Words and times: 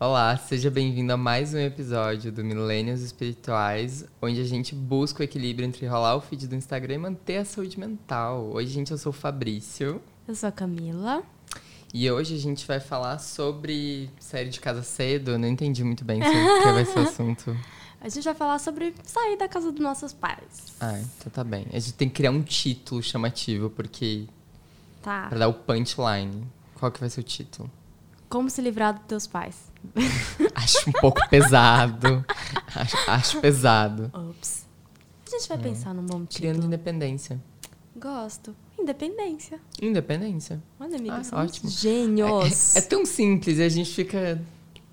Olá, 0.00 0.36
seja 0.36 0.70
bem-vindo 0.70 1.12
a 1.12 1.16
mais 1.16 1.52
um 1.52 1.58
episódio 1.58 2.30
do 2.30 2.44
Milênios 2.44 3.00
Espirituais, 3.02 4.04
onde 4.22 4.40
a 4.40 4.44
gente 4.44 4.72
busca 4.72 5.20
o 5.20 5.24
equilíbrio 5.24 5.66
entre 5.66 5.84
rolar 5.88 6.14
o 6.14 6.20
feed 6.20 6.46
do 6.46 6.54
Instagram 6.54 6.94
e 6.94 6.98
manter 6.98 7.38
a 7.38 7.44
saúde 7.44 7.80
mental. 7.80 8.48
Hoje, 8.52 8.70
gente, 8.70 8.92
eu 8.92 8.98
sou 8.98 9.10
o 9.10 9.12
Fabrício. 9.12 10.00
Eu 10.28 10.36
sou 10.36 10.50
a 10.50 10.52
Camila. 10.52 11.24
E 11.92 12.08
hoje 12.08 12.36
a 12.36 12.38
gente 12.38 12.64
vai 12.64 12.78
falar 12.78 13.18
sobre 13.18 14.08
série 14.20 14.50
de 14.50 14.60
casa 14.60 14.84
cedo. 14.84 15.32
Eu 15.32 15.38
não 15.38 15.48
entendi 15.48 15.82
muito 15.82 16.04
bem 16.04 16.22
sobre 16.22 16.38
o 16.38 16.62
que 16.62 16.72
vai 16.72 16.84
ser 16.84 16.98
o 17.00 17.02
assunto. 17.08 17.56
A 18.00 18.08
gente 18.08 18.22
vai 18.22 18.34
falar 18.34 18.60
sobre 18.60 18.94
sair 19.02 19.36
da 19.36 19.48
casa 19.48 19.72
dos 19.72 19.80
nossos 19.80 20.12
pais. 20.12 20.76
Ah, 20.80 20.96
então 20.96 21.32
tá 21.32 21.42
bem. 21.42 21.66
A 21.72 21.78
gente 21.80 21.94
tem 21.94 22.08
que 22.08 22.14
criar 22.14 22.30
um 22.30 22.42
título 22.42 23.02
chamativo, 23.02 23.68
porque. 23.68 24.28
Tá. 25.02 25.26
Pra 25.28 25.38
dar 25.38 25.48
o 25.48 25.54
punchline. 25.54 26.46
Qual 26.76 26.92
que 26.92 27.00
vai 27.00 27.10
ser 27.10 27.18
o 27.18 27.24
título? 27.24 27.68
Como 28.28 28.48
se 28.48 28.62
livrar 28.62 28.94
dos 28.94 29.02
teus 29.06 29.26
pais. 29.26 29.67
Acho 30.54 30.90
um 30.90 30.92
pouco 30.92 31.20
pesado. 31.28 32.24
Acho, 32.74 32.96
acho 33.10 33.40
pesado. 33.40 34.10
Ops. 34.12 34.66
A 35.26 35.30
gente 35.30 35.48
vai 35.48 35.58
pensar 35.58 35.94
num 35.94 36.04
bom 36.04 36.24
título. 36.24 36.30
Criando 36.52 36.66
independência. 36.66 37.40
Gosto. 37.96 38.54
Independência. 38.78 39.60
Independência. 39.82 40.62
Olha, 40.78 40.96
amiga, 40.96 41.20
Ah, 41.32 41.42
ótimo. 41.42 41.68
gênios. 41.68 42.76
É, 42.76 42.78
é 42.78 42.82
tão 42.82 43.04
simples 43.04 43.58
e 43.58 43.62
a 43.62 43.68
gente 43.68 43.92
fica 43.92 44.40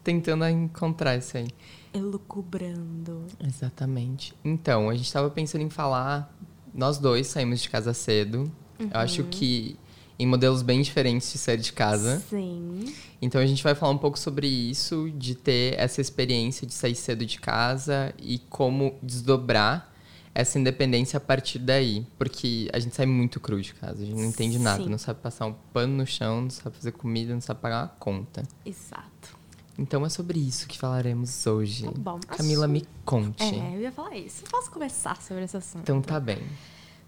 tentando 0.04 0.48
encontrar 0.48 1.16
isso 1.18 1.38
aí. 1.38 1.48
Elucubrando. 1.94 3.26
Exatamente. 3.46 4.34
Então, 4.44 4.90
a 4.90 4.96
gente 4.96 5.12
tava 5.12 5.30
pensando 5.30 5.62
em 5.62 5.70
falar. 5.70 6.34
Nós 6.74 6.98
dois 6.98 7.28
saímos 7.28 7.62
de 7.62 7.70
casa 7.70 7.94
cedo. 7.94 8.52
Eu 8.80 9.00
acho 9.00 9.24
que 9.26 9.78
em 10.18 10.26
modelos 10.26 10.62
bem 10.62 10.82
diferentes 10.82 11.32
de 11.32 11.38
sair 11.38 11.58
de 11.58 11.74
casa. 11.74 12.24
Sim. 12.30 12.94
Então 13.22 13.42
a 13.42 13.46
gente 13.46 13.64
vai 13.64 13.76
falar 13.76 13.92
um 13.92 13.98
pouco 13.98 14.18
sobre 14.18 14.48
isso, 14.48 15.12
de 15.16 15.36
ter 15.36 15.78
essa 15.78 16.00
experiência 16.02 16.66
de 16.66 16.74
sair 16.74 16.96
cedo 16.96 17.26
de 17.26 17.40
casa 17.40 18.14
e 18.20 18.40
como 18.50 18.98
desdobrar 19.02 19.94
essa 20.34 20.60
independência 20.60 21.18
a 21.18 21.20
partir 21.20 21.60
daí. 21.60 22.06
Porque 22.18 22.70
a 22.74 22.80
gente 22.80 22.96
sai 22.96 23.06
muito 23.06 23.40
cru 23.40 23.62
de 23.62 23.74
casa, 23.74 24.04
a 24.04 24.06
gente 24.06 24.18
não 24.18 24.26
entende 24.26 24.60
nada, 24.60 24.84
Sim. 24.84 24.90
não 24.90 24.98
sabe 24.98 25.20
passar 25.22 25.46
um 25.46 25.54
pano 25.74 25.98
no 25.98 26.06
chão, 26.06 26.42
não 26.42 26.50
sabe 26.50 26.76
fazer 26.76 26.92
comida, 26.92 27.34
não 27.34 27.42
sabe 27.42 27.60
pagar 27.62 27.84
uma 27.84 27.88
conta. 28.00 28.44
Exato. 28.66 29.46
Então 29.78 30.06
é 30.06 30.10
sobre 30.10 30.40
isso 30.40 30.68
que 30.68 30.78
falaremos 30.78 31.46
hoje. 31.46 31.84
Tá 31.84 31.92
bom. 31.96 32.20
Camila, 32.28 32.68
me 32.68 32.86
conte. 33.04 33.44
É, 33.44 33.76
eu 33.76 33.82
ia 33.82 33.92
falar 33.92 34.16
isso. 34.16 34.44
Eu 34.46 34.50
posso 34.50 34.72
conversar 34.72 35.22
sobre 35.22 35.44
esse 35.44 35.58
assunto. 35.58 35.82
Então 35.82 36.02
tá 36.02 36.20
bem. 36.20 36.40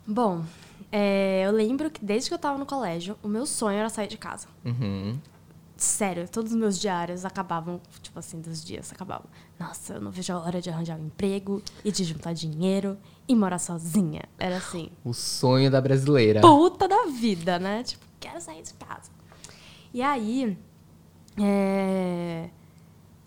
Bom, 0.05 0.43
é, 0.91 1.43
eu 1.45 1.51
lembro 1.51 1.89
que 1.91 2.03
desde 2.03 2.29
que 2.29 2.33
eu 2.33 2.39
tava 2.39 2.57
no 2.57 2.65
colégio, 2.65 3.17
o 3.21 3.27
meu 3.27 3.45
sonho 3.45 3.77
era 3.77 3.89
sair 3.89 4.07
de 4.07 4.17
casa. 4.17 4.47
Uhum. 4.65 5.19
Sério, 5.75 6.27
todos 6.27 6.53
os 6.53 6.57
meus 6.57 6.79
diários 6.79 7.23
acabavam, 7.23 7.79
tipo 8.01 8.17
assim, 8.17 8.41
dos 8.41 8.63
dias 8.65 8.91
acabavam. 8.91 9.27
Nossa, 9.59 9.93
eu 9.93 10.01
não 10.01 10.09
vejo 10.09 10.33
a 10.33 10.39
hora 10.39 10.59
de 10.59 10.69
arranjar 10.71 10.97
um 10.99 11.05
emprego 11.05 11.61
e 11.85 11.91
de 11.91 12.03
juntar 12.03 12.33
dinheiro 12.33 12.97
e 13.27 13.35
morar 13.35 13.59
sozinha. 13.59 14.23
Era 14.39 14.57
assim, 14.57 14.89
O 15.05 15.13
sonho 15.13 15.69
da 15.69 15.79
brasileira. 15.79 16.41
puta 16.41 16.87
da 16.87 17.05
vida, 17.05 17.59
né? 17.59 17.83
Tipo, 17.83 18.03
quero 18.19 18.41
sair 18.41 18.63
de 18.63 18.73
casa. 18.73 19.11
E 19.93 20.01
aí, 20.01 20.57
é, 21.39 22.49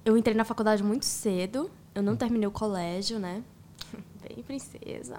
eu 0.05 0.17
entrei 0.17 0.35
na 0.35 0.45
faculdade 0.45 0.83
muito 0.83 1.05
cedo. 1.05 1.71
Eu 1.95 2.03
não 2.03 2.17
terminei 2.17 2.49
o 2.49 2.51
colégio, 2.51 3.19
né? 3.21 3.43
Bem 4.27 4.43
princesa. 4.43 5.19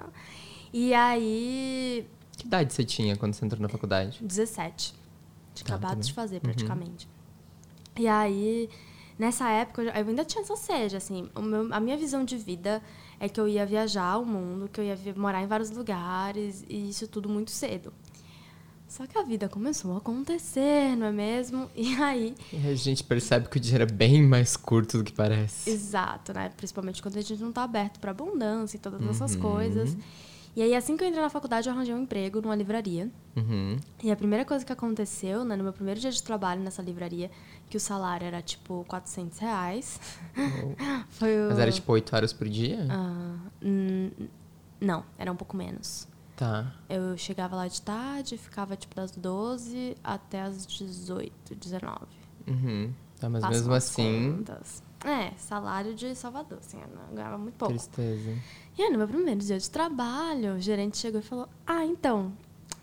E 0.74 0.94
aí, 0.94 2.06
Que 2.42 2.48
idade 2.48 2.74
você 2.74 2.84
tinha 2.84 3.16
quando 3.16 3.36
você 3.36 3.46
entrou 3.46 3.62
na 3.62 3.70
faculdade? 3.70 4.18
17. 4.20 4.96
Tinha 5.54 5.68
Tá, 5.68 5.76
acabado 5.76 5.98
tá 5.98 6.02
de 6.02 6.12
fazer, 6.12 6.40
praticamente. 6.40 7.08
E 7.96 8.08
aí, 8.08 8.68
nessa 9.20 9.48
época, 9.48 9.84
eu 9.84 9.92
ainda 9.94 10.26
tinha 10.26 10.42
essa 10.42 10.56
sede, 10.56 10.96
assim. 10.96 11.30
Meu- 11.40 11.72
a 11.72 11.80
minha 11.80 11.96
visão 11.96 12.26
de 12.26 12.36
vida 12.38 12.82
é 13.20 13.30
que 13.30 13.40
eu 13.40 13.48
ia 13.48 13.64
viajar 13.64 14.18
o 14.18 14.26
mundo, 14.26 14.68
que 14.68 14.82
eu 14.82 14.84
ia 14.84 14.98
morar 15.16 15.44
em 15.44 15.46
vários 15.46 15.70
lugares, 15.70 16.66
e 16.68 16.90
isso 16.90 17.08
tudo 17.08 17.30
muito 17.30 17.52
cedo. 17.52 17.94
Só 18.88 19.06
que 19.06 19.16
a 19.20 19.24
vida 19.24 19.48
começou 19.48 19.94
a 19.94 19.98
acontecer, 20.00 20.96
não 20.98 21.06
é 21.06 21.12
mesmo? 21.12 21.70
E 21.78 21.94
aí, 22.02 22.36
E 22.52 22.68
a 22.68 22.74
gente 22.74 23.04
percebe 23.04 23.50
que 23.50 23.58
o 23.58 23.60
dinheiro 23.60 23.84
é 23.84 23.94
bem 23.94 24.24
mais 24.24 24.58
curto 24.58 24.98
do 24.98 25.04
que 25.04 25.12
parece. 25.14 25.70
exato, 25.70 26.34
né? 26.34 26.50
Principalmente 26.58 27.04
quando 27.04 27.18
a 27.18 27.22
gente 27.22 27.40
não 27.40 27.52
tá 27.52 27.62
aberto 27.64 28.00
para 28.00 28.10
abundância 28.10 28.78
e 28.78 28.80
todas 28.80 29.00
essas 29.06 29.36
Uhum. 29.36 29.42
coisas. 29.42 29.96
E 30.56 30.62
aí, 30.62 30.76
assim 30.76 30.98
que 30.98 31.04
eu 31.04 31.08
entrei 31.08 31.22
na 31.22 31.30
faculdade, 31.30 31.70
eu 31.70 31.74
arranjei 31.74 31.94
um 31.94 32.00
emprego 32.00 32.42
numa 32.42 32.56
livraria. 32.56 33.10
Uhum. 33.36 33.78
E 34.04 34.12
a 34.12 34.16
primeira 34.16 34.44
coisa 34.44 34.66
que 34.66 34.74
aconteceu, 34.74 35.46
né, 35.46 35.56
no 35.56 35.64
meu 35.64 35.72
primeiro 35.72 36.00
dia 36.00 36.12
de 36.12 36.22
trabalho 36.22 36.62
nessa 36.62 36.82
livraria, 36.82 37.32
que 37.70 37.78
o 37.78 37.80
salário 37.80 38.28
era 38.28 38.42
tipo 38.42 38.84
400 38.88 39.40
reais, 39.40 40.00
foi 41.10 41.40
o. 41.40 41.50
Mas 41.50 41.60
era 41.60 41.72
tipo 41.72 41.92
8 41.92 42.16
horas 42.16 42.34
por 42.34 42.50
dia? 42.50 42.86
Hum, 43.64 44.12
não, 44.80 45.06
era 45.18 45.32
um 45.32 45.36
pouco 45.38 45.56
menos. 45.56 46.08
Tá. 46.36 46.74
Eu 46.90 47.18
chegava 47.18 47.56
lá 47.56 47.68
de 47.68 47.82
tarde, 47.82 48.38
ficava 48.38 48.76
tipo 48.76 48.96
das 48.96 49.12
12 49.12 49.96
até 50.04 50.42
as 50.42 50.66
18, 50.66 51.56
19. 51.56 51.98
Uhum. 52.48 52.92
Tá, 53.20 53.30
mas 53.30 53.42
Faço 53.42 53.54
mesmo 53.54 53.74
as 53.74 53.90
assim, 53.90 54.36
contas. 54.38 54.84
É, 55.04 55.32
salário 55.38 55.94
de 55.96 56.14
Salvador, 56.16 56.60
assim, 56.60 56.78
eu 56.80 57.16
ganhava 57.16 57.38
muito 57.38 57.56
pouco. 57.56 57.74
tristeza. 57.74 58.32
E 58.78 58.82
aí, 58.84 58.90
no 58.92 58.98
meu 59.00 59.08
primeiro 59.08 59.40
dia 59.42 59.58
de 59.58 59.70
trabalho, 59.70 60.56
o 60.56 60.60
gerente 60.60 60.98
chegou 60.98 61.20
e 61.20 61.24
falou: 61.24 61.48
Ah, 61.66 61.84
então, 61.86 62.32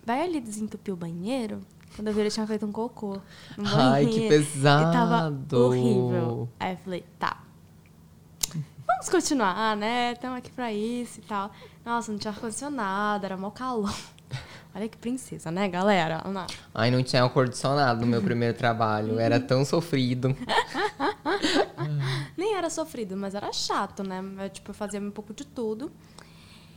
vai 0.05 0.23
ali 0.23 0.41
desentupir 0.41 0.93
o 0.93 0.97
banheiro. 0.97 1.61
Quando 1.95 2.09
eu 2.09 2.15
vi, 2.15 2.21
ele 2.21 2.31
tinha 2.31 2.47
feito 2.47 2.67
um 2.67 2.73
cocô. 2.73 3.19
no 3.57 3.65
Ai, 3.67 4.05
que 4.07 4.13
banheiro. 4.13 4.35
E 4.35 4.57
tava 4.57 5.31
pesado. 5.31 5.59
horrível. 5.65 6.49
Aí 6.59 6.73
eu 6.73 6.79
falei: 6.79 7.05
Tá. 7.19 7.43
Vamos 8.87 9.09
continuar, 9.11 9.77
né? 9.77 10.13
Estamos 10.13 10.39
aqui 10.39 10.51
pra 10.51 10.73
isso 10.73 11.21
e 11.21 11.23
tal. 11.23 11.53
Nossa, 11.85 12.11
não 12.11 12.19
tinha 12.19 12.33
ar-condicionado, 12.33 13.25
era 13.25 13.37
mó 13.37 13.51
calor. 13.51 13.95
Olha 14.75 14.89
que 14.89 14.97
princesa, 14.97 15.51
né, 15.51 15.69
galera? 15.69 16.23
Não. 16.27 16.47
Ai, 16.75 16.91
não 16.91 17.03
tinha 17.03 17.23
ar-condicionado 17.23 18.01
no 18.01 18.07
meu 18.07 18.21
primeiro 18.23 18.57
trabalho. 18.57 19.19
Era 19.21 19.39
tão 19.39 19.65
sofrido. 19.65 20.35
Nem 22.39 22.55
era 22.55 22.71
sofrido, 22.71 23.17
mas 23.17 23.35
era 23.35 23.53
chato, 23.53 24.05
né? 24.05 24.23
Eu, 24.39 24.49
tipo, 24.49 24.71
eu 24.71 24.75
fazia 24.75 25.01
um 25.01 25.11
pouco 25.11 25.35
de 25.35 25.45
tudo. 25.45 25.91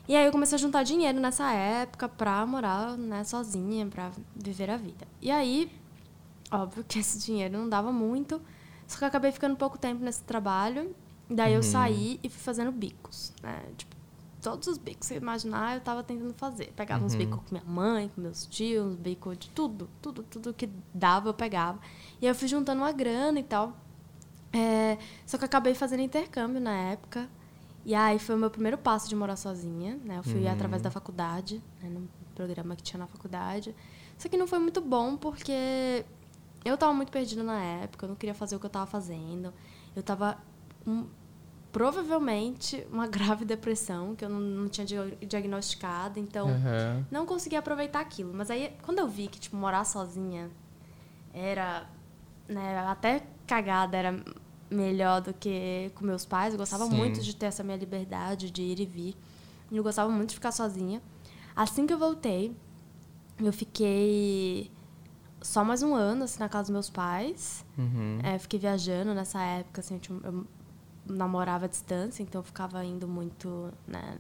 E 0.08 0.16
aí 0.16 0.26
eu 0.26 0.32
comecei 0.32 0.56
a 0.56 0.60
juntar 0.60 0.82
dinheiro 0.82 1.20
nessa 1.20 1.52
época 1.54 2.10
pra 2.10 2.44
morar, 2.48 2.98
né, 2.98 3.24
sozinha, 3.24 3.86
pra 3.86 4.12
viver 4.36 4.72
a 4.72 4.76
vida. 4.76 5.08
E 5.22 5.30
aí, 5.30 5.72
óbvio 6.52 6.84
que 6.84 6.98
esse 7.00 7.20
dinheiro 7.20 7.60
não 7.60 7.70
dava 7.70 7.92
muito, 7.92 8.42
só 8.88 8.98
que 8.98 9.04
eu 9.04 9.08
acabei 9.08 9.32
ficando 9.32 9.56
pouco 9.56 9.78
tempo 9.78 10.04
nesse 10.04 10.24
trabalho. 10.24 10.96
Daí 11.30 11.54
eu 11.54 11.62
saí 11.64 12.20
e 12.24 12.28
fui 12.28 12.42
fazendo 12.42 12.72
bicos, 12.72 13.32
né? 13.44 13.62
Tipo, 13.78 13.96
todos 14.42 14.68
os 14.68 14.78
bicos 14.80 15.08
que 15.08 15.14
você 15.14 15.18
imaginar, 15.18 15.76
eu 15.76 15.82
tava 15.82 16.04
tentando 16.04 16.34
fazer. 16.34 16.74
Pegava 16.76 17.06
uns 17.06 17.14
bicos 17.14 17.40
com 17.40 17.56
minha 17.56 17.64
mãe, 17.64 18.10
com 18.10 18.20
meus 18.20 18.48
tios, 18.48 18.86
uns 18.86 18.96
bicos 18.96 19.38
de 19.38 19.50
tudo, 19.52 19.88
tudo, 20.02 20.24
tudo 20.24 20.54
que 20.54 20.68
dava 20.92 21.30
eu 21.30 21.34
pegava. 21.36 21.80
E 22.20 22.26
aí 22.26 22.32
eu 22.32 22.36
fui 22.36 22.48
juntando 22.48 22.82
uma 22.82 22.92
grana 22.92 23.40
e 23.40 23.44
tal. 23.44 23.78
É, 24.54 24.98
só 25.26 25.38
que 25.38 25.44
eu 25.44 25.48
acabei 25.48 25.74
fazendo 25.74 26.02
intercâmbio 26.02 26.60
na 26.60 26.74
época. 26.74 27.30
E 27.86 27.96
aí 27.96 28.20
foi 28.20 28.36
o 28.36 28.38
meu 28.38 28.50
primeiro 28.52 28.78
passo 28.78 29.10
de 29.10 29.16
morar 29.16 29.36
sozinha, 29.36 29.98
né? 30.04 30.18
Eu 30.20 30.24
fui 30.24 30.48
através 30.48 30.82
da 30.82 30.92
faculdade, 30.92 31.62
né? 31.82 31.90
no 31.90 32.08
programa 32.36 32.76
que 32.76 32.84
tinha 32.84 33.00
na 33.00 33.08
faculdade. 33.08 33.76
Só 34.18 34.30
que 34.30 34.38
não 34.38 34.46
foi 34.46 34.60
muito 34.60 34.82
bom 34.82 35.18
porque 35.18 36.06
eu 36.64 36.78
tava 36.78 36.94
muito 36.94 37.12
perdida 37.12 37.42
na 37.44 37.60
época, 37.60 38.06
eu 38.06 38.10
não 38.10 38.16
queria 38.16 38.36
fazer 38.36 38.56
o 38.56 38.60
que 38.60 38.66
eu 38.68 38.70
tava 38.70 38.86
fazendo. 38.86 39.52
Eu 39.96 40.04
tava 40.04 40.38
com, 40.86 41.08
provavelmente 41.72 42.86
uma 42.92 43.08
grave 43.10 43.46
depressão, 43.46 44.16
que 44.16 44.24
eu 44.24 44.30
não, 44.30 44.40
não 44.40 44.70
tinha 44.70 44.86
dia- 44.86 45.18
diagnosticado, 45.28 46.20
então 46.20 46.50
Aham. 46.50 47.06
não 47.10 47.26
conseguia 47.26 47.60
aproveitar 47.60 48.00
aquilo. 48.00 48.32
Mas 48.34 48.52
aí, 48.52 48.76
quando 48.84 49.00
eu 49.00 49.08
vi 49.08 49.28
que, 49.28 49.40
tipo, 49.40 49.56
morar 49.56 49.86
sozinha 49.86 50.52
era, 51.34 51.88
né, 52.48 52.78
até 52.88 53.24
cagada 53.48 53.98
era 53.98 54.24
melhor 54.72 55.22
do 55.22 55.34
que 55.34 55.92
com 55.96 56.06
meus 56.06 56.26
pais, 56.26 56.54
eu 56.54 56.58
gostava 56.58 56.86
Sim. 56.86 56.96
muito 56.96 57.22
de 57.22 57.36
ter 57.36 57.48
essa 57.48 57.64
minha 57.64 57.78
liberdade 57.78 58.50
de 58.50 58.62
ir 58.62 58.80
e 58.80 58.86
vir. 58.86 59.16
Eu 59.72 59.84
gostava 59.84 60.10
muito 60.10 60.30
de 60.30 60.36
ficar 60.36 60.52
sozinha. 60.52 61.02
Assim 61.56 61.86
que 61.86 61.94
eu 61.94 61.98
voltei, 61.98 62.56
eu 63.40 63.52
fiquei 63.52 64.72
só 65.42 65.64
mais 65.64 65.84
um 65.84 65.94
ano, 65.94 66.24
assim, 66.24 66.40
na 66.40 66.48
casa 66.48 66.64
dos 66.64 66.72
meus 66.72 66.90
pais. 66.90 67.66
Uhum. 67.78 68.20
É, 68.24 68.38
fiquei 68.38 68.60
viajando 68.60 69.14
nessa 69.14 69.42
época, 69.42 69.82
assim, 69.82 70.00
eu 70.24 70.46
namorava 71.06 71.66
à 71.66 71.68
distância, 71.68 72.24
então 72.24 72.40
eu 72.40 72.44
ficava 72.44 72.84
indo 72.86 73.08
muito, 73.08 73.72
né? 73.88 74.18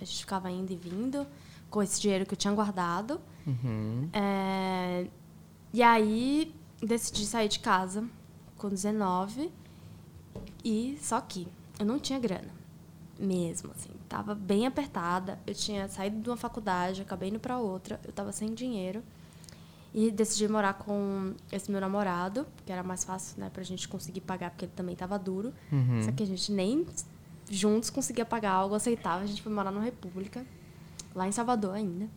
A 0.00 0.04
gente 0.04 0.20
ficava 0.20 0.50
indo 0.50 0.72
e 0.72 0.76
vindo 0.76 1.26
com 1.70 1.82
esse 1.82 2.00
dinheiro 2.00 2.24
que 2.24 2.34
eu 2.34 2.38
tinha 2.38 2.52
guardado. 2.52 3.20
Uhum. 3.46 4.08
É, 4.12 5.06
e 5.72 5.82
aí 5.82 6.54
decidi 6.80 7.26
sair 7.26 7.48
de 7.48 7.58
casa 7.58 8.04
com 8.56 8.68
19 8.68 9.50
e 10.64 10.98
só 11.00 11.20
que 11.20 11.46
eu 11.78 11.86
não 11.86 11.98
tinha 11.98 12.18
grana 12.18 12.52
mesmo 13.18 13.70
assim 13.72 13.90
tava 14.08 14.34
bem 14.34 14.66
apertada 14.66 15.38
eu 15.46 15.54
tinha 15.54 15.88
saído 15.88 16.20
de 16.20 16.28
uma 16.30 16.36
faculdade 16.36 17.02
acabei 17.02 17.28
indo 17.28 17.38
para 17.38 17.58
outra 17.58 18.00
eu 18.04 18.12
tava 18.12 18.32
sem 18.32 18.54
dinheiro 18.54 19.02
E 19.96 20.10
decidi 20.10 20.48
morar 20.48 20.74
com 20.74 21.34
esse 21.52 21.70
meu 21.70 21.80
namorado, 21.80 22.44
que 22.66 22.72
era 22.72 22.82
mais 22.82 23.04
fácil, 23.04 23.38
né, 23.38 23.48
pra 23.48 23.62
gente 23.62 23.86
conseguir 23.86 24.22
pagar, 24.22 24.50
porque 24.50 24.64
ele 24.64 24.72
também 24.74 24.96
tava 24.96 25.16
duro. 25.16 25.54
Uhum. 25.70 26.02
Só 26.02 26.10
que 26.10 26.24
a 26.24 26.26
gente 26.26 26.50
nem 26.50 26.84
juntos 27.48 27.90
conseguia 27.90 28.24
pagar 28.24 28.50
algo 28.54 28.74
aceitável. 28.74 29.22
A 29.22 29.26
gente 29.26 29.40
foi 29.40 29.52
morar 29.52 29.70
na 29.70 29.80
República, 29.80 30.44
lá 31.14 31.28
em 31.28 31.32
Salvador 31.32 31.74
ainda. 31.74 32.08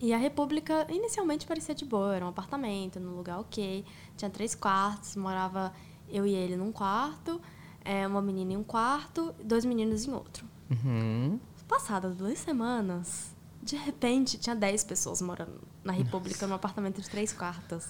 E 0.00 0.12
a 0.12 0.18
República 0.18 0.84
inicialmente 0.90 1.46
parecia 1.46 1.72
de 1.72 1.84
boa, 1.84 2.16
era 2.16 2.24
um 2.24 2.30
apartamento, 2.30 2.98
num 2.98 3.16
lugar 3.16 3.38
ok. 3.38 3.84
Tinha 4.16 4.28
três 4.28 4.52
quartos, 4.56 5.14
morava 5.14 5.72
eu 6.08 6.26
e 6.26 6.34
ele 6.34 6.56
num 6.56 6.72
quarto, 6.72 7.40
é, 7.84 8.06
uma 8.06 8.20
menina 8.22 8.52
em 8.52 8.56
um 8.56 8.64
quarto, 8.64 9.34
dois 9.44 9.64
meninos 9.64 10.06
em 10.06 10.12
outro. 10.12 10.46
Uhum. 10.70 11.38
Passadas 11.68 12.16
duas 12.16 12.38
semanas, 12.38 13.34
de 13.62 13.76
repente 13.76 14.38
tinha 14.38 14.54
dez 14.54 14.84
pessoas 14.84 15.20
morando 15.20 15.60
na 15.84 15.92
República 15.92 16.46
num 16.46 16.54
apartamento 16.54 17.00
de 17.00 17.08
três 17.08 17.32
quartos. 17.32 17.88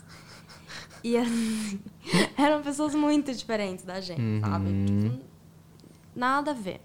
E 1.03 1.17
assim, 1.17 1.81
eram 2.37 2.63
pessoas 2.63 2.95
muito 2.95 3.33
diferentes 3.35 3.85
da 3.85 4.01
gente, 4.01 4.41
sabe? 4.41 4.71
Uhum. 4.71 4.87
Tipo, 4.87 5.25
nada 6.15 6.51
a 6.51 6.55
ver. 6.55 6.81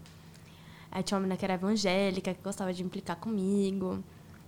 Aí 0.92 1.04
tinha 1.04 1.18
uma 1.18 1.22
menina 1.22 1.38
que 1.38 1.46
era 1.46 1.54
evangélica, 1.54 2.34
que 2.34 2.42
gostava 2.42 2.74
de 2.74 2.84
implicar 2.84 3.16
comigo. 3.16 4.04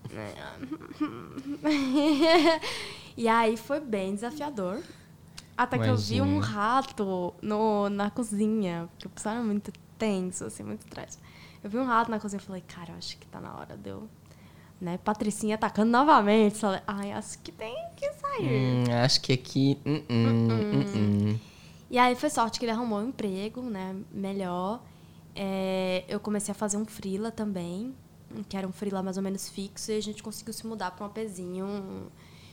e 3.15 3.27
aí 3.27 3.55
foi 3.55 3.79
bem 3.79 4.15
desafiador. 4.15 4.81
Até 5.55 5.77
que 5.77 5.87
eu 5.87 5.97
vi 5.97 6.21
um 6.21 6.39
rato 6.39 7.33
no, 7.41 7.89
na 7.89 8.09
cozinha, 8.09 8.89
porque 8.91 9.07
o 9.07 9.09
pessoal 9.09 9.35
era 9.35 9.43
muito 9.43 9.71
tenso, 9.97 10.45
assim, 10.45 10.63
muito 10.63 10.81
estresse. 10.81 11.17
Eu 11.63 11.69
vi 11.69 11.77
um 11.77 11.85
rato 11.85 12.09
na 12.09 12.19
cozinha 12.19 12.41
e 12.41 12.43
falei, 12.45 12.63
cara, 12.67 12.91
eu 12.91 12.97
acho 12.97 13.17
que 13.17 13.27
tá 13.27 13.39
na 13.39 13.55
hora 13.55 13.77
de 13.77 13.89
eu. 13.89 14.09
Né? 14.81 14.97
Patricinha 14.97 15.55
atacando 15.55 15.91
novamente. 15.91 16.57
Falei, 16.57 16.81
ai, 16.85 17.11
acho 17.13 17.39
que 17.39 17.51
tem 17.51 17.75
que 17.95 18.11
sair. 18.13 18.85
Hum, 18.89 18.93
acho 19.03 19.21
que 19.21 19.31
aqui. 19.31 19.79
hum, 19.85 20.03
hum, 20.09 20.85
hum. 20.95 21.39
E 21.89 21.97
aí 21.97 22.15
foi 22.15 22.29
sorte 22.29 22.59
que 22.59 22.65
ele 22.65 22.71
arrumou 22.71 22.99
um 22.99 23.09
emprego, 23.09 23.61
né? 23.61 23.95
Melhor. 24.11 24.81
É, 25.35 26.03
eu 26.07 26.19
comecei 26.19 26.51
a 26.51 26.55
fazer 26.55 26.77
um 26.77 26.85
freela 26.85 27.31
também, 27.31 27.93
que 28.49 28.57
era 28.57 28.67
um 28.67 28.71
freela 28.71 29.01
mais 29.01 29.15
ou 29.15 29.23
menos 29.23 29.47
fixo, 29.47 29.91
e 29.91 29.97
a 29.97 30.01
gente 30.01 30.21
conseguiu 30.21 30.53
se 30.53 30.65
mudar 30.65 30.91
para 30.91 31.05
um 31.05 31.07
apezinho 31.07 32.11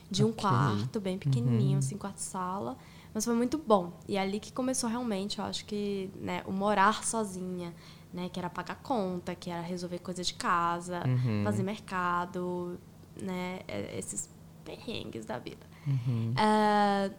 de 0.09 0.23
um 0.23 0.29
Ok. 0.29 0.41
quarto, 0.41 0.99
bem 0.99 1.17
pequenininho, 1.17 1.79
assim, 1.79 1.97
quarto-sala. 1.97 2.77
Mas 3.13 3.25
foi 3.25 3.33
muito 3.35 3.57
bom. 3.57 3.93
E 4.07 4.15
é 4.17 4.21
ali 4.21 4.39
que 4.39 4.51
começou 4.53 4.89
realmente, 4.89 5.39
eu 5.39 5.45
acho 5.45 5.65
que, 5.65 6.09
né, 6.15 6.43
o 6.45 6.51
morar 6.51 7.03
sozinha, 7.03 7.73
né? 8.13 8.29
Que 8.29 8.39
era 8.39 8.49
pagar 8.49 8.75
conta, 8.75 9.35
que 9.35 9.49
era 9.49 9.61
resolver 9.61 9.99
coisas 9.99 10.25
de 10.27 10.33
casa, 10.33 11.03
Uhum. 11.07 11.41
fazer 11.43 11.63
mercado, 11.63 12.79
né? 13.21 13.59
é, 13.67 13.97
Esses 13.97 14.29
perrengues 14.63 15.25
da 15.25 15.37
vida. 15.39 15.65
Uhum. 15.85 16.33
É, 16.37 17.11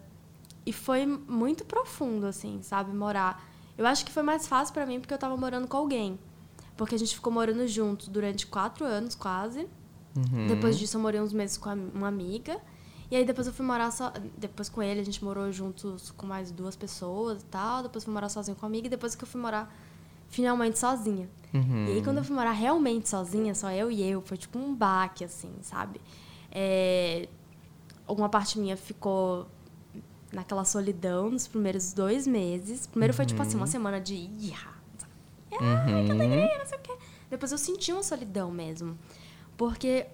e 0.65 0.71
foi 0.73 1.05
muito 1.05 1.65
profundo, 1.65 2.25
assim, 2.25 2.59
sabe? 2.63 2.91
Morar. 2.95 3.43
Eu 3.77 3.85
acho 3.85 4.05
que 4.05 4.11
foi 4.11 4.23
mais 4.23 4.47
fácil 4.47 4.73
pra 4.73 4.85
mim 4.85 4.99
porque 4.99 5.13
eu 5.13 5.17
tava 5.17 5.35
morando 5.37 5.67
com 5.67 5.77
alguém. 5.77 6.17
Porque 6.77 6.95
a 6.95 6.97
gente 6.99 7.13
ficou 7.13 7.31
morando 7.31 7.67
juntos 7.67 8.07
durante 8.07 8.47
quatro 8.47 8.85
anos, 8.85 9.13
quase. 9.13 9.67
Uhum. 10.15 10.47
Depois 10.47 10.77
disso, 10.77 10.97
eu 10.97 11.01
morei 11.01 11.19
uns 11.21 11.33
meses 11.33 11.57
com 11.57 11.69
uma 11.93 12.07
amiga. 12.07 12.59
E 13.11 13.15
aí, 13.15 13.25
depois 13.25 13.47
eu 13.47 13.53
fui 13.53 13.65
morar 13.65 13.91
só. 13.91 14.11
Depois 14.37 14.69
com 14.69 14.81
ele, 14.81 14.99
a 14.99 15.05
gente 15.05 15.23
morou 15.23 15.51
juntos 15.51 16.11
com 16.11 16.25
mais 16.25 16.51
duas 16.51 16.75
pessoas 16.75 17.41
e 17.41 17.45
tal. 17.45 17.83
Depois 17.83 18.03
fui 18.03 18.13
morar 18.13 18.29
sozinha 18.29 18.55
com 18.55 18.65
a 18.65 18.69
amiga. 18.69 18.87
E 18.87 18.89
depois 18.89 19.15
que 19.15 19.23
eu 19.23 19.27
fui 19.27 19.39
morar 19.39 19.73
finalmente 20.29 20.79
sozinha. 20.79 21.29
Uhum. 21.53 21.85
E 21.87 21.91
aí, 21.91 22.03
quando 22.03 22.17
eu 22.17 22.23
fui 22.23 22.35
morar 22.35 22.51
realmente 22.51 23.07
sozinha, 23.07 23.53
só 23.53 23.71
eu 23.71 23.91
e 23.91 24.01
eu, 24.01 24.21
foi 24.21 24.37
tipo 24.37 24.57
um 24.57 24.73
baque, 24.73 25.23
assim, 25.23 25.51
sabe? 25.61 26.01
É, 26.51 27.27
Alguma 28.05 28.27
parte 28.27 28.59
minha 28.59 28.75
ficou 28.75 29.47
naquela 30.31 30.65
solidão 30.65 31.29
nos 31.29 31.47
primeiros 31.47 31.93
dois 31.93 32.27
meses. 32.27 32.85
Primeiro 32.85 33.13
foi, 33.13 33.25
tipo 33.25 33.41
assim, 33.41 33.55
uma 33.55 33.67
semana 33.67 34.01
de... 34.01 34.15
Ia, 34.15 34.57
sabe? 34.97 35.13
Ai, 35.59 36.05
que 36.05 36.11
alegria, 36.11 36.57
não 36.57 36.65
sei 36.65 36.77
o 36.77 36.81
quê. 36.81 36.93
Depois 37.29 37.51
eu 37.51 37.57
senti 37.57 37.93
uma 37.93 38.03
solidão 38.03 38.51
mesmo. 38.51 38.97
Porque 39.55 40.07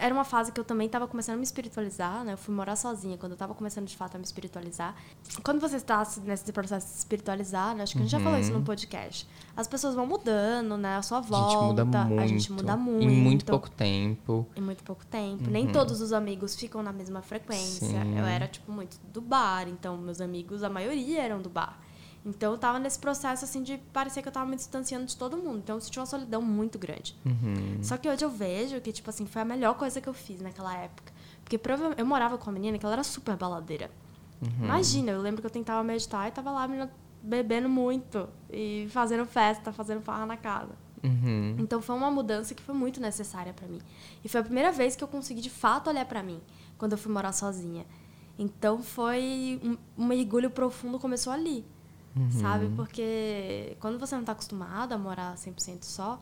era 0.00 0.14
uma 0.14 0.24
fase 0.24 0.50
que 0.50 0.58
eu 0.58 0.64
também 0.64 0.86
estava 0.86 1.06
começando 1.06 1.34
a 1.34 1.38
me 1.38 1.44
espiritualizar, 1.44 2.24
né? 2.24 2.32
Eu 2.32 2.38
fui 2.38 2.54
morar 2.54 2.74
sozinha 2.74 3.18
quando 3.18 3.32
eu 3.32 3.36
estava 3.36 3.54
começando 3.54 3.86
de 3.86 3.96
fato 3.96 4.14
a 4.14 4.18
me 4.18 4.24
espiritualizar. 4.24 4.94
Quando 5.42 5.60
você 5.60 5.76
está 5.76 6.06
nesse 6.24 6.50
processo 6.52 6.86
de 6.86 6.92
se 6.92 6.98
espiritualizar, 6.98 7.74
né? 7.76 7.82
Acho 7.82 7.92
que 7.92 7.98
a 7.98 8.02
gente 8.02 8.10
já 8.10 8.20
falou 8.20 8.38
isso 8.38 8.52
no 8.52 8.62
podcast. 8.62 9.28
As 9.56 9.68
pessoas 9.68 9.94
vão 9.94 10.06
mudando, 10.06 10.76
né? 10.76 10.96
A 10.96 11.02
sua 11.02 11.18
A 11.18 11.22
gente 11.22 11.30
volta. 11.30 11.84
muda 11.84 12.04
muito. 12.04 12.20
A 12.22 12.26
gente 12.26 12.52
muda 12.52 12.76
muito. 12.76 13.04
Em 13.04 13.10
muito 13.22 13.44
pouco 13.44 13.70
tempo. 13.70 14.46
Em 14.56 14.60
muito 14.60 14.82
pouco 14.82 15.04
tempo. 15.06 15.50
Nem 15.50 15.70
todos 15.70 16.00
os 16.00 16.12
amigos 16.12 16.56
ficam 16.56 16.82
na 16.82 16.92
mesma 16.92 17.20
frequência. 17.20 17.86
Sim. 17.86 18.18
Eu 18.18 18.24
era, 18.24 18.48
tipo, 18.48 18.72
muito 18.72 18.96
do 19.12 19.20
bar. 19.20 19.68
Então, 19.68 19.96
meus 19.98 20.20
amigos, 20.20 20.62
a 20.62 20.70
maioria 20.70 21.20
eram 21.22 21.42
do 21.42 21.50
bar. 21.50 21.78
Então, 22.24 22.52
eu 22.52 22.58
tava 22.58 22.78
nesse 22.78 22.98
processo, 22.98 23.44
assim, 23.44 23.62
de 23.62 23.78
parecer 23.92 24.20
que 24.22 24.28
eu 24.28 24.32
tava 24.32 24.48
me 24.48 24.56
distanciando 24.56 25.06
de 25.06 25.16
todo 25.16 25.36
mundo. 25.36 25.58
Então, 25.58 25.76
eu 25.76 25.80
senti 25.80 25.98
uma 25.98 26.06
solidão 26.06 26.42
muito 26.42 26.78
grande. 26.78 27.16
Uhum. 27.24 27.82
Só 27.82 27.96
que 27.96 28.08
hoje 28.08 28.24
eu 28.24 28.30
vejo 28.30 28.80
que, 28.80 28.92
tipo 28.92 29.08
assim, 29.08 29.24
foi 29.26 29.40
a 29.42 29.44
melhor 29.44 29.74
coisa 29.74 30.00
que 30.00 30.08
eu 30.08 30.12
fiz 30.12 30.40
naquela 30.40 30.76
época. 30.76 31.12
Porque 31.42 31.58
eu 31.96 32.06
morava 32.06 32.36
com 32.36 32.46
uma 32.46 32.52
menina 32.52 32.78
que 32.78 32.84
ela 32.84 32.94
era 32.94 33.04
super 33.04 33.36
baladeira. 33.36 33.90
Imagina, 34.62 35.12
eu 35.12 35.20
lembro 35.20 35.40
que 35.40 35.46
eu 35.46 35.50
tentava 35.50 35.82
meditar 35.84 36.28
e 36.28 36.30
tava 36.30 36.50
lá 36.50 36.64
a 36.64 36.68
menina 36.68 36.90
bebendo 37.22 37.68
muito 37.68 38.28
e 38.50 38.86
fazendo 38.90 39.26
festa, 39.26 39.72
fazendo 39.72 40.00
farra 40.00 40.24
na 40.24 40.36
casa. 40.36 40.72
Uhum. 41.02 41.56
Então 41.58 41.80
foi 41.80 41.96
uma 41.96 42.10
mudança 42.10 42.54
que 42.54 42.62
foi 42.62 42.74
muito 42.74 43.00
necessária 43.00 43.52
pra 43.52 43.66
mim. 43.68 43.80
E 44.24 44.28
foi 44.28 44.40
a 44.40 44.44
primeira 44.44 44.72
vez 44.72 44.96
que 44.96 45.04
eu 45.04 45.08
consegui 45.08 45.40
de 45.40 45.50
fato 45.50 45.88
olhar 45.88 46.04
pra 46.04 46.22
mim 46.22 46.40
quando 46.78 46.92
eu 46.92 46.98
fui 46.98 47.12
morar 47.12 47.32
sozinha. 47.32 47.84
Então 48.38 48.82
foi 48.82 49.60
um, 49.62 50.02
um 50.02 50.06
mergulho 50.06 50.50
profundo 50.50 50.98
começou 50.98 51.32
ali. 51.32 51.64
Sabe? 52.30 52.68
Porque 52.74 53.76
quando 53.80 53.98
você 53.98 54.16
não 54.16 54.24
tá 54.24 54.32
acostumado 54.32 54.92
a 54.92 54.98
morar 54.98 55.36
100% 55.36 55.82
só, 55.82 56.20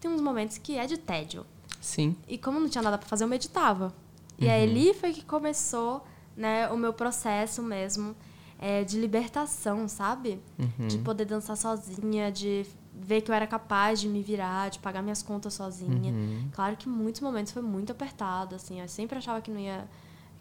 tem 0.00 0.10
uns 0.10 0.20
momentos 0.20 0.58
que 0.58 0.76
é 0.76 0.86
de 0.86 0.96
tédio. 0.96 1.44
Sim. 1.80 2.16
E 2.28 2.38
como 2.38 2.60
não 2.60 2.68
tinha 2.68 2.82
nada 2.82 2.96
pra 2.98 3.08
fazer, 3.08 3.24
eu 3.24 3.28
meditava. 3.28 3.92
E 4.38 4.48
aí 4.48 4.62
ali 4.68 4.94
foi 4.94 5.12
que 5.12 5.24
começou, 5.24 6.04
né, 6.36 6.68
o 6.68 6.76
meu 6.76 6.92
processo 6.92 7.62
mesmo 7.62 8.14
é, 8.58 8.82
de 8.84 8.98
libertação, 8.98 9.86
sabe? 9.88 10.40
De 10.88 10.98
poder 10.98 11.24
dançar 11.24 11.56
sozinha, 11.56 12.30
de 12.32 12.66
ver 12.94 13.20
que 13.20 13.30
eu 13.30 13.34
era 13.34 13.46
capaz 13.46 14.00
de 14.00 14.08
me 14.08 14.22
virar, 14.22 14.70
de 14.70 14.78
pagar 14.78 15.02
minhas 15.02 15.22
contas 15.22 15.54
sozinha. 15.54 16.12
Claro 16.52 16.76
que 16.76 16.88
muitos 16.88 17.20
momentos 17.20 17.52
foi 17.52 17.62
muito 17.62 17.92
apertado, 17.92 18.54
assim, 18.54 18.80
eu 18.80 18.88
sempre 18.88 19.18
achava 19.18 19.40
que 19.40 19.50
não 19.50 19.60
ia 19.60 19.86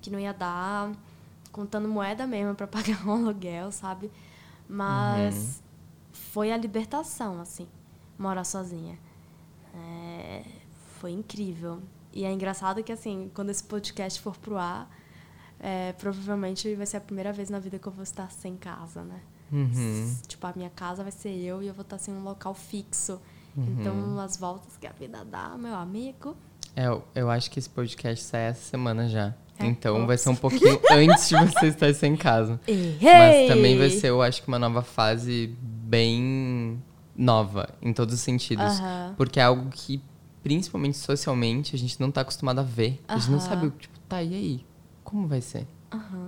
que 0.01 0.09
não 0.09 0.19
ia 0.19 0.33
dar, 0.33 0.91
contando 1.51 1.87
moeda 1.87 2.27
mesmo 2.27 2.53
pra 2.55 2.67
pagar 2.67 3.07
um 3.07 3.11
aluguel, 3.11 3.71
sabe? 3.71 4.11
Mas 4.73 5.61
foi 6.11 6.51
a 6.51 6.57
libertação, 6.57 7.39
assim, 7.39 7.67
morar 8.17 8.43
sozinha. 8.43 8.97
É, 9.75 10.43
foi 10.99 11.11
incrível. 11.11 11.79
E 12.11 12.25
é 12.25 12.31
engraçado 12.31 12.83
que, 12.83 12.91
assim, 12.91 13.29
quando 13.35 13.51
esse 13.51 13.63
podcast 13.63 14.19
for 14.19 14.35
pro 14.37 14.57
ar, 14.57 14.89
é, 15.59 15.93
provavelmente 15.93 16.73
vai 16.73 16.87
ser 16.87 16.97
a 16.97 17.01
primeira 17.01 17.31
vez 17.31 17.51
na 17.51 17.59
vida 17.59 17.77
que 17.77 17.87
eu 17.87 17.91
vou 17.91 18.01
estar 18.03 18.31
sem 18.31 18.57
casa, 18.57 19.03
né? 19.03 19.21
Uhum. 19.51 20.17
Tipo, 20.27 20.47
a 20.47 20.53
minha 20.55 20.71
casa 20.71 21.03
vai 21.03 21.11
ser 21.11 21.29
eu 21.29 21.61
e 21.61 21.67
eu 21.67 21.73
vou 21.73 21.83
estar 21.83 21.99
sem 21.99 22.11
um 22.11 22.23
local 22.23 22.55
fixo. 22.55 23.21
Uhum. 23.55 23.77
Então, 23.79 24.19
as 24.19 24.37
voltas 24.37 24.75
que 24.77 24.87
a 24.87 24.91
vida 24.91 25.23
dá, 25.23 25.55
meu 25.55 25.75
amigo. 25.75 26.35
É, 26.75 26.87
eu, 26.87 27.03
eu 27.13 27.29
acho 27.29 27.51
que 27.51 27.59
esse 27.59 27.69
podcast 27.69 28.25
sai 28.25 28.45
essa 28.45 28.71
semana 28.71 29.07
já. 29.07 29.35
É? 29.59 29.65
Então 29.65 30.05
vai 30.05 30.15
Ops. 30.15 30.21
ser 30.21 30.29
um 30.29 30.35
pouquinho 30.35 30.79
antes 30.91 31.29
de 31.29 31.35
você 31.35 31.67
estar 31.67 31.93
sem 31.93 32.15
casa. 32.15 32.59
Mas 33.01 33.47
também 33.47 33.77
vai 33.77 33.89
ser, 33.89 34.09
eu 34.09 34.21
acho 34.21 34.41
que 34.41 34.47
uma 34.47 34.59
nova 34.59 34.81
fase 34.81 35.55
bem 35.61 36.81
nova, 37.15 37.69
em 37.81 37.93
todos 37.93 38.15
os 38.15 38.21
sentidos. 38.21 38.65
Aham. 38.79 39.13
Porque 39.15 39.39
é 39.39 39.43
algo 39.43 39.69
que, 39.69 40.01
principalmente 40.41 40.97
socialmente, 40.97 41.75
a 41.75 41.79
gente 41.79 41.99
não 41.99 42.11
tá 42.11 42.21
acostumado 42.21 42.59
a 42.59 42.63
ver. 42.63 43.01
A 43.07 43.17
gente 43.17 43.31
não 43.31 43.39
sabe, 43.39 43.71
tipo, 43.79 43.99
tá, 44.09 44.21
e 44.23 44.33
aí? 44.33 44.65
Como 45.03 45.27
vai 45.27 45.41
ser? 45.41 45.67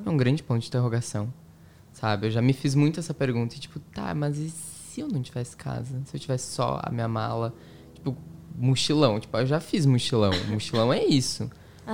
É 0.05 0.10
um 0.10 0.15
grande 0.17 0.44
ponto 0.44 0.62
de 0.62 0.67
interrogação. 0.67 1.34
Sabe? 1.91 2.27
Eu 2.27 2.32
já 2.32 2.41
me 2.41 2.53
fiz 2.53 2.75
muito 2.75 3.00
essa 3.00 3.13
pergunta, 3.13 3.55
e, 3.55 3.60
tipo, 3.60 3.79
tá, 3.79 4.13
mas 4.13 4.38
e 4.38 4.50
se 4.50 5.01
eu 5.01 5.08
não 5.08 5.22
tivesse 5.22 5.58
casa? 5.58 6.01
Se 6.05 6.15
eu 6.15 6.20
tivesse 6.20 6.53
só 6.53 6.79
a 6.84 6.91
minha 6.91 7.08
mala? 7.08 7.53
Tipo, 7.96 8.15
mochilão. 8.55 9.20
Tipo, 9.20 9.38
eu 9.38 9.46
já 9.46 9.60
fiz 9.60 9.86
mochilão. 9.86 10.32
mochilão 10.50 10.94
é 10.94 11.03
isso, 11.03 11.50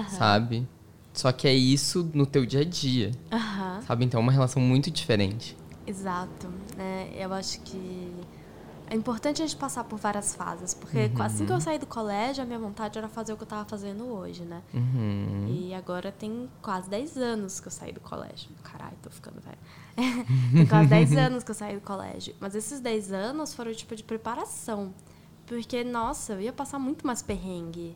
sabe? 0.09 0.67
Só 1.13 1.31
que 1.31 1.47
é 1.47 1.53
isso 1.53 2.09
no 2.13 2.25
teu 2.25 2.45
dia 2.45 2.61
a 2.61 2.65
dia, 2.65 3.11
Aham. 3.31 3.81
sabe? 3.85 4.05
Então 4.05 4.19
é 4.19 4.23
uma 4.23 4.31
relação 4.31 4.61
muito 4.61 4.89
diferente. 4.89 5.57
Exato. 5.85 6.47
né? 6.77 7.11
eu 7.15 7.33
acho 7.33 7.59
que 7.61 8.15
é 8.91 8.95
importante 8.95 9.41
a 9.41 9.45
gente 9.45 9.57
passar 9.57 9.85
por 9.85 9.97
várias 9.97 10.35
fases, 10.35 10.73
porque 10.73 11.09
assim 11.17 11.45
que 11.45 11.53
eu 11.53 11.61
saí 11.61 11.79
do 11.79 11.85
colégio, 11.85 12.43
a 12.43 12.45
minha 12.45 12.59
vontade 12.59 12.97
era 12.97 13.07
fazer 13.07 13.31
o 13.31 13.37
que 13.37 13.43
eu 13.43 13.47
tava 13.47 13.63
fazendo 13.63 14.03
hoje, 14.05 14.43
né? 14.43 14.61
Uhum. 14.73 15.47
E 15.47 15.73
agora 15.73 16.11
tem 16.11 16.49
quase 16.61 16.89
10 16.89 17.15
anos 17.15 17.61
que 17.61 17.67
eu 17.69 17.71
saí 17.71 17.93
do 17.93 18.01
colégio. 18.01 18.49
Caralho, 18.61 18.97
tô 19.01 19.09
ficando 19.09 19.39
velho. 19.39 19.57
tem 20.51 20.65
quase 20.65 20.89
10 20.89 21.15
anos 21.15 21.41
que 21.41 21.51
eu 21.51 21.55
saí 21.55 21.75
do 21.75 21.81
colégio. 21.81 22.35
Mas 22.37 22.53
esses 22.53 22.81
10 22.81 23.13
anos 23.13 23.53
foram 23.53 23.71
tipo 23.71 23.95
de 23.95 24.03
preparação. 24.03 24.93
Porque, 25.45 25.85
nossa, 25.85 26.33
eu 26.33 26.41
ia 26.41 26.51
passar 26.51 26.77
muito 26.77 27.07
mais 27.07 27.21
perrengue. 27.21 27.95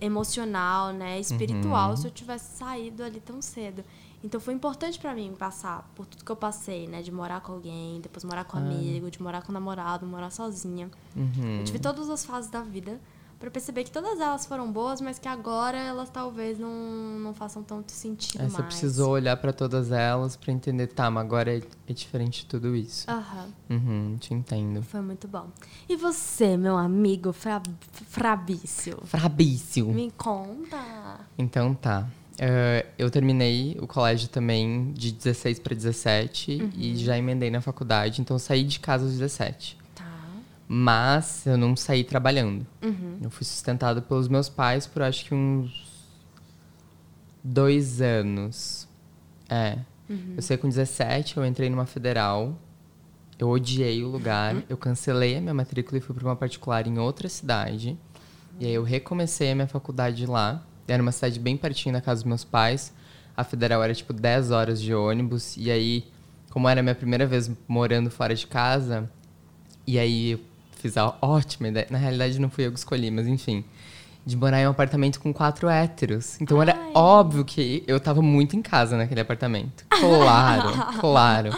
Emocional, 0.00 0.92
né, 0.92 1.18
espiritual, 1.20 1.90
Uhum. 1.90 1.96
se 1.96 2.06
eu 2.06 2.10
tivesse 2.10 2.56
saído 2.56 3.02
ali 3.02 3.20
tão 3.20 3.40
cedo. 3.42 3.84
Então 4.24 4.40
foi 4.40 4.54
importante 4.54 4.98
pra 4.98 5.14
mim 5.14 5.34
passar 5.38 5.88
por 5.94 6.06
tudo 6.06 6.24
que 6.24 6.32
eu 6.32 6.36
passei, 6.36 6.86
né, 6.88 7.02
de 7.02 7.12
morar 7.12 7.40
com 7.40 7.52
alguém, 7.52 8.00
depois 8.00 8.24
morar 8.24 8.44
com 8.44 8.56
amigo, 8.56 9.10
de 9.10 9.22
morar 9.22 9.42
com 9.42 9.52
namorado, 9.52 10.06
morar 10.06 10.30
sozinha. 10.30 10.90
Uhum. 11.14 11.58
Eu 11.58 11.64
tive 11.64 11.78
todas 11.78 12.08
as 12.08 12.24
fases 12.24 12.50
da 12.50 12.62
vida 12.62 13.00
pra 13.38 13.50
perceber 13.50 13.84
que 13.84 13.90
todas 13.90 14.18
elas 14.20 14.46
foram 14.46 14.70
boas, 14.70 15.00
mas 15.00 15.18
que 15.18 15.28
agora 15.28 15.76
elas 15.76 16.08
talvez 16.10 16.58
não, 16.58 16.70
não 17.18 17.34
façam 17.34 17.62
tanto 17.62 17.92
sentido 17.92 18.40
Aí 18.40 18.44
mais. 18.46 18.54
você 18.54 18.62
precisou 18.62 19.10
olhar 19.12 19.36
pra 19.36 19.52
todas 19.52 19.92
elas 19.92 20.36
pra 20.36 20.52
entender, 20.52 20.86
tá, 20.88 21.10
mas 21.10 21.24
agora 21.24 21.56
é, 21.56 21.62
é 21.88 21.92
diferente 21.92 22.40
de 22.40 22.46
tudo 22.46 22.74
isso. 22.74 23.10
Aham. 23.10 23.48
Uhum, 23.70 24.16
te 24.18 24.32
entendo. 24.34 24.82
Foi 24.82 25.00
muito 25.00 25.28
bom. 25.28 25.48
E 25.88 25.96
você, 25.96 26.56
meu 26.56 26.76
amigo 26.76 27.32
Fra 27.32 27.62
Frabício? 28.08 28.98
Frabício. 29.04 29.86
Me 29.88 30.10
conta. 30.16 31.20
Então 31.36 31.74
tá. 31.74 32.06
Eh, 32.38 32.84
eu 32.98 33.10
terminei 33.10 33.76
o 33.80 33.86
colégio 33.86 34.28
também 34.28 34.92
de 34.92 35.10
16 35.12 35.58
para 35.58 35.74
17 35.74 36.70
e 36.76 36.94
já 36.96 37.16
emendei 37.16 37.50
na 37.50 37.60
faculdade, 37.62 38.20
então 38.20 38.38
saí 38.38 38.62
de 38.62 38.78
casa 38.78 39.04
aos 39.04 39.12
17. 39.14 39.78
Mas 40.68 41.46
eu 41.46 41.56
não 41.56 41.76
saí 41.76 42.02
trabalhando. 42.02 42.66
Uhum. 42.82 43.18
Eu 43.22 43.30
fui 43.30 43.44
sustentado 43.44 44.02
pelos 44.02 44.28
meus 44.28 44.48
pais 44.48 44.86
por 44.86 45.02
acho 45.02 45.24
que 45.24 45.34
uns 45.34 45.86
dois 47.42 48.00
anos. 48.00 48.88
É. 49.48 49.78
Eu 50.36 50.42
sei 50.42 50.56
que 50.56 50.62
com 50.62 50.68
17 50.68 51.36
eu 51.36 51.46
entrei 51.46 51.68
numa 51.68 51.86
federal. 51.86 52.56
Eu 53.38 53.48
odiei 53.48 54.02
o 54.02 54.08
lugar. 54.08 54.56
Eu 54.68 54.76
cancelei 54.76 55.36
a 55.36 55.40
minha 55.40 55.54
matrícula 55.54 55.98
e 55.98 56.00
fui 56.00 56.14
para 56.14 56.24
uma 56.24 56.36
particular 56.36 56.86
em 56.86 56.98
outra 56.98 57.28
cidade. 57.28 57.98
E 58.58 58.66
aí 58.66 58.74
eu 58.74 58.82
recomecei 58.82 59.52
a 59.52 59.54
minha 59.54 59.66
faculdade 59.66 60.26
lá. 60.26 60.64
Era 60.88 61.02
uma 61.02 61.12
cidade 61.12 61.38
bem 61.38 61.56
pertinho 61.56 61.92
da 61.92 62.00
casa 62.00 62.22
dos 62.22 62.28
meus 62.28 62.44
pais. 62.44 62.92
A 63.36 63.44
federal 63.44 63.82
era 63.82 63.94
tipo 63.94 64.12
10 64.12 64.50
horas 64.50 64.80
de 64.80 64.94
ônibus. 64.94 65.56
E 65.56 65.70
aí, 65.70 66.04
como 66.50 66.68
era 66.68 66.80
a 66.80 66.82
minha 66.82 66.94
primeira 66.94 67.26
vez 67.26 67.50
morando 67.68 68.10
fora 68.10 68.34
de 68.34 68.46
casa, 68.46 69.10
e 69.86 69.98
aí 69.98 70.42
fiz 70.76 70.96
a 70.96 71.14
ótima 71.20 71.68
ideia. 71.68 71.86
Na 71.90 71.98
realidade, 71.98 72.38
não 72.40 72.48
fui 72.50 72.66
eu 72.66 72.72
que 72.72 72.78
escolhi, 72.78 73.10
mas 73.10 73.26
enfim. 73.26 73.64
De 74.24 74.36
morar 74.36 74.60
em 74.60 74.66
um 74.66 74.70
apartamento 74.70 75.20
com 75.20 75.32
quatro 75.32 75.68
héteros. 75.68 76.40
Então 76.40 76.60
era 76.60 76.74
Ai. 76.76 76.90
óbvio 76.94 77.44
que 77.44 77.84
eu 77.86 78.00
tava 78.00 78.20
muito 78.20 78.56
em 78.56 78.62
casa 78.62 78.96
naquele 78.96 79.20
apartamento. 79.20 79.84
Claro, 79.88 80.70
claro. 80.98 81.50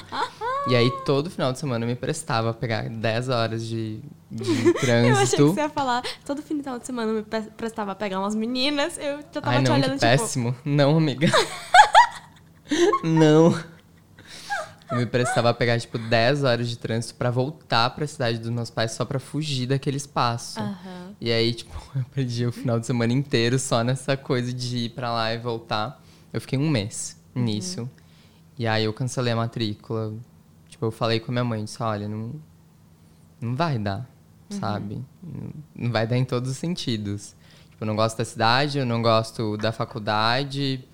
E 0.68 0.76
aí 0.76 0.90
todo 1.06 1.30
final 1.30 1.50
de 1.50 1.58
semana 1.58 1.84
eu 1.86 1.88
me 1.88 1.94
prestava 1.96 2.50
a 2.50 2.52
pegar 2.52 2.86
10 2.90 3.28
horas 3.30 3.66
de, 3.66 4.00
de 4.30 4.42
Eu 4.44 4.52
achei 4.52 4.72
que 4.74 4.80
trânsito. 4.80 5.48
você 5.54 5.60
ia 5.60 5.70
falar, 5.70 6.02
todo 6.26 6.42
final 6.42 6.78
de 6.78 6.84
semana 6.84 7.10
eu 7.10 7.14
me 7.16 7.22
pre- 7.22 7.48
prestava 7.56 7.92
a 7.92 7.94
pegar 7.94 8.20
umas 8.20 8.34
meninas, 8.34 8.98
eu 8.98 9.16
já 9.32 9.40
tava 9.40 9.56
Ai, 9.56 9.62
te 9.62 9.68
não, 9.68 9.72
olhando 9.76 9.84
que 9.84 9.90
tipo. 9.94 10.00
péssimo. 10.00 10.54
Não, 10.62 10.94
amiga. 10.98 11.26
não. 13.02 13.54
Eu 14.90 14.96
me 14.96 15.06
prestava 15.06 15.50
a 15.50 15.54
pegar, 15.54 15.78
tipo, 15.78 15.98
10 15.98 16.44
horas 16.44 16.68
de 16.68 16.78
trânsito 16.78 17.14
pra 17.14 17.30
voltar 17.30 17.90
pra 17.90 18.06
cidade 18.06 18.38
dos 18.38 18.50
meus 18.50 18.70
pais 18.70 18.92
só 18.92 19.04
pra 19.04 19.18
fugir 19.18 19.66
daquele 19.66 19.98
espaço. 19.98 20.58
Aham. 20.58 21.14
E 21.20 21.30
aí, 21.30 21.52
tipo, 21.52 21.72
eu 21.94 22.04
perdi 22.14 22.46
o 22.46 22.52
final 22.52 22.80
de 22.80 22.86
semana 22.86 23.12
inteiro 23.12 23.58
só 23.58 23.82
nessa 23.84 24.16
coisa 24.16 24.52
de 24.52 24.78
ir 24.78 24.90
pra 24.90 25.12
lá 25.12 25.32
e 25.34 25.38
voltar. 25.38 26.02
Eu 26.32 26.40
fiquei 26.40 26.58
um 26.58 26.68
mês 26.70 27.16
nisso. 27.34 27.88
E 28.58 28.66
aí 28.66 28.84
eu 28.84 28.92
cancelei 28.92 29.32
a 29.32 29.36
matrícula. 29.36 30.14
Tipo, 30.68 30.86
eu 30.86 30.90
falei 30.90 31.20
com 31.20 31.30
a 31.30 31.32
minha 31.32 31.44
mãe, 31.44 31.64
disse, 31.64 31.82
olha, 31.82 32.08
não, 32.08 32.32
não 33.40 33.54
vai 33.54 33.78
dar, 33.78 34.08
sabe? 34.50 35.04
Não, 35.22 35.50
não 35.74 35.92
vai 35.92 36.06
dar 36.06 36.16
em 36.16 36.24
todos 36.24 36.50
os 36.50 36.56
sentidos. 36.56 37.34
Tipo, 37.70 37.84
eu 37.84 37.86
não 37.86 37.94
gosto 37.94 38.16
da 38.18 38.24
cidade, 38.24 38.78
eu 38.78 38.86
não 38.86 39.02
gosto 39.02 39.56
da 39.56 39.70
faculdade. 39.70 40.84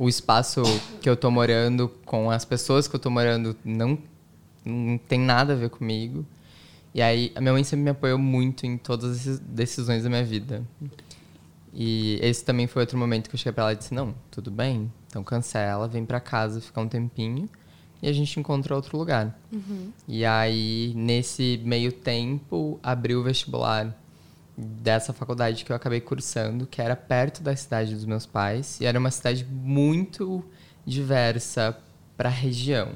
O 0.00 0.08
espaço 0.08 0.62
que 1.02 1.10
eu 1.10 1.14
tô 1.14 1.30
morando 1.30 1.86
com 2.06 2.30
as 2.30 2.42
pessoas 2.42 2.88
que 2.88 2.96
eu 2.96 2.98
tô 2.98 3.10
morando 3.10 3.54
não, 3.62 3.98
não 4.64 4.96
tem 4.96 5.20
nada 5.20 5.52
a 5.52 5.56
ver 5.56 5.68
comigo. 5.68 6.24
E 6.94 7.02
aí, 7.02 7.30
a 7.34 7.40
minha 7.42 7.52
mãe 7.52 7.62
sempre 7.62 7.84
me 7.84 7.90
apoiou 7.90 8.18
muito 8.18 8.64
em 8.64 8.78
todas 8.78 9.28
as 9.28 9.38
decisões 9.38 10.02
da 10.02 10.08
minha 10.08 10.24
vida. 10.24 10.66
E 11.74 12.18
esse 12.22 12.42
também 12.42 12.66
foi 12.66 12.80
outro 12.80 12.96
momento 12.96 13.28
que 13.28 13.34
eu 13.34 13.38
cheguei 13.38 13.52
pra 13.52 13.64
ela 13.64 13.72
e 13.74 13.76
disse: 13.76 13.92
Não, 13.92 14.14
tudo 14.30 14.50
bem, 14.50 14.90
então 15.06 15.22
cancela, 15.22 15.86
vem 15.86 16.06
pra 16.06 16.18
casa 16.18 16.62
ficar 16.62 16.80
um 16.80 16.88
tempinho 16.88 17.46
e 18.00 18.08
a 18.08 18.12
gente 18.14 18.40
encontra 18.40 18.74
outro 18.74 18.96
lugar. 18.96 19.38
E 20.08 20.24
aí, 20.24 20.94
nesse 20.96 21.60
meio 21.62 21.92
tempo, 21.92 22.80
abriu 22.82 23.20
o 23.20 23.22
vestibular 23.22 23.94
dessa 24.60 25.12
faculdade 25.12 25.64
que 25.64 25.72
eu 25.72 25.76
acabei 25.76 26.00
cursando, 26.00 26.66
que 26.66 26.80
era 26.80 26.94
perto 26.94 27.42
da 27.42 27.54
cidade 27.56 27.94
dos 27.94 28.04
meus 28.04 28.26
pais, 28.26 28.80
e 28.80 28.86
era 28.86 28.98
uma 28.98 29.10
cidade 29.10 29.44
muito 29.44 30.44
diversa 30.86 31.76
pra 32.16 32.28
região. 32.28 32.88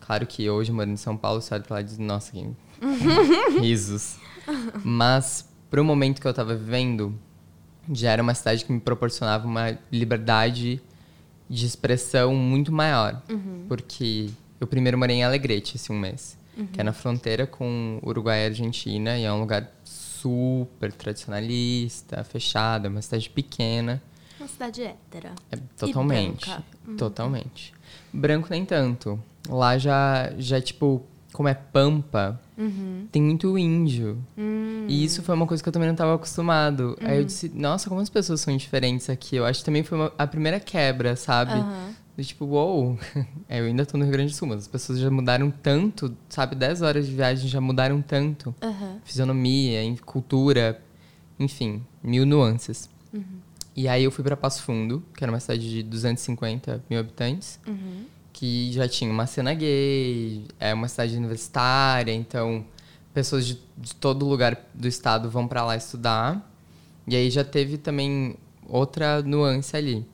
Claro 0.00 0.26
que 0.26 0.48
hoje, 0.48 0.72
morando 0.72 0.94
em 0.94 0.96
São 0.96 1.16
Paulo, 1.16 1.42
você 1.42 1.52
olha 1.54 1.62
pra 1.62 1.74
lá 1.74 1.80
e 1.80 1.84
diz, 1.84 1.98
nossa, 1.98 2.32
que 2.32 2.46
risos. 3.60 4.16
Mas, 4.84 5.48
pro 5.70 5.84
momento 5.84 6.20
que 6.20 6.26
eu 6.26 6.32
tava 6.32 6.54
vivendo, 6.54 7.18
já 7.92 8.12
era 8.12 8.22
uma 8.22 8.34
cidade 8.34 8.64
que 8.64 8.72
me 8.72 8.80
proporcionava 8.80 9.46
uma 9.46 9.78
liberdade 9.92 10.80
de 11.48 11.66
expressão 11.66 12.34
muito 12.34 12.72
maior. 12.72 13.22
Porque 13.68 14.30
eu 14.60 14.66
primeiro 14.66 14.96
morei 14.96 15.16
em 15.16 15.24
Alegrete 15.24 15.76
esse 15.76 15.92
um 15.92 15.98
mês, 15.98 16.38
que 16.72 16.80
é 16.80 16.84
na 16.84 16.92
fronteira 16.92 17.46
com 17.46 18.00
Uruguai 18.02 18.42
e 18.42 18.46
Argentina, 18.46 19.18
e 19.18 19.24
é 19.24 19.32
um 19.32 19.40
lugar 19.40 19.70
super 20.20 20.92
tradicionalista, 20.92 22.22
fechado, 22.24 22.86
é 22.86 22.88
uma 22.88 23.02
cidade 23.02 23.28
pequena. 23.30 24.02
Uma 24.38 24.48
cidade 24.48 24.82
hétera. 24.82 25.32
É, 25.50 25.56
totalmente. 25.78 26.46
branca. 26.46 26.64
Totalmente. 26.98 27.74
Branco 28.12 28.48
nem 28.50 28.64
tanto. 28.64 29.18
Lá 29.48 29.78
já, 29.78 30.32
já 30.38 30.60
tipo, 30.60 31.02
como 31.32 31.48
é 31.48 31.54
pampa, 31.54 32.40
tem 33.12 33.22
muito 33.22 33.56
índio. 33.58 34.18
E 34.88 35.04
isso 35.04 35.22
foi 35.22 35.34
uma 35.34 35.46
coisa 35.46 35.62
que 35.62 35.68
eu 35.68 35.72
também 35.72 35.86
não 35.88 35.94
estava 35.94 36.14
acostumado. 36.14 36.96
Aí 37.00 37.18
eu 37.18 37.24
disse, 37.24 37.48
nossa, 37.54 37.88
como 37.88 38.00
as 38.00 38.08
pessoas 38.10 38.40
são 38.40 38.56
diferentes 38.56 39.08
aqui. 39.10 39.36
Eu 39.36 39.44
acho 39.44 39.60
que 39.60 39.64
também 39.64 39.82
foi 39.82 39.98
uma- 39.98 40.12
a 40.18 40.26
primeira 40.26 40.58
quebra, 40.60 41.14
sabe? 41.16 41.52
Do 42.16 42.24
tipo, 42.24 42.46
uou, 42.46 42.98
é, 43.48 43.60
eu 43.60 43.66
ainda 43.66 43.84
tô 43.84 43.98
no 43.98 44.04
Rio 44.04 44.12
Grande 44.12 44.32
do 44.32 44.36
Sul, 44.36 44.48
mas 44.48 44.58
as 44.60 44.68
pessoas 44.68 44.98
já 44.98 45.10
mudaram 45.10 45.50
tanto, 45.50 46.16
sabe? 46.30 46.54
10 46.56 46.80
horas 46.80 47.06
de 47.06 47.14
viagem 47.14 47.48
já 47.48 47.60
mudaram 47.60 48.00
tanto. 48.00 48.54
Aham. 48.62 48.98
Fisionomia, 49.04 49.80
cultura, 50.04 50.80
enfim, 51.38 51.84
mil 52.02 52.24
nuances. 52.24 52.88
E 53.74 53.86
aí 53.88 54.04
eu 54.04 54.10
fui 54.10 54.24
pra 54.24 54.34
Passo 54.36 54.62
Fundo, 54.62 55.02
que 55.14 55.22
era 55.22 55.30
uma 55.30 55.38
cidade 55.40 55.68
de 55.68 55.82
250 55.82 56.82
mil 56.88 56.98
habitantes, 56.98 57.60
Uhum. 57.66 58.06
que 58.32 58.72
já 58.72 58.88
tinha 58.88 59.10
uma 59.10 59.26
cena 59.26 59.52
gay, 59.52 60.46
é 60.58 60.72
uma 60.72 60.88
cidade 60.88 61.14
universitária, 61.16 62.12
então 62.12 62.64
pessoas 63.12 63.46
de, 63.46 63.58
de 63.76 63.94
todo 63.94 64.24
lugar 64.26 64.58
do 64.72 64.88
estado 64.88 65.28
vão 65.28 65.46
pra 65.46 65.62
lá 65.64 65.76
estudar. 65.76 66.50
E 67.06 67.14
aí 67.14 67.30
já 67.30 67.44
teve 67.44 67.76
também 67.76 68.36
outra 68.66 69.20
nuance 69.22 69.76
ali. 69.76 70.06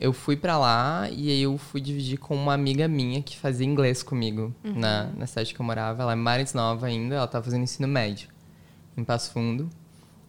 Eu 0.00 0.12
fui 0.12 0.36
pra 0.36 0.56
lá 0.56 1.08
e 1.10 1.30
aí 1.30 1.42
eu 1.42 1.58
fui 1.58 1.80
dividir 1.80 2.18
com 2.18 2.34
uma 2.36 2.54
amiga 2.54 2.86
minha 2.86 3.20
que 3.22 3.36
fazia 3.36 3.66
inglês 3.66 4.02
comigo 4.02 4.54
na, 4.62 5.04
na 5.16 5.26
cidade 5.26 5.52
que 5.54 5.60
eu 5.60 5.66
morava. 5.66 6.02
Ela 6.02 6.12
é 6.12 6.16
mais 6.16 6.54
nova 6.54 6.86
ainda, 6.86 7.16
ela 7.16 7.26
tava 7.26 7.44
fazendo 7.44 7.62
ensino 7.62 7.88
médio 7.88 8.28
em 8.96 9.04
Passo 9.04 9.30
Fundo. 9.32 9.68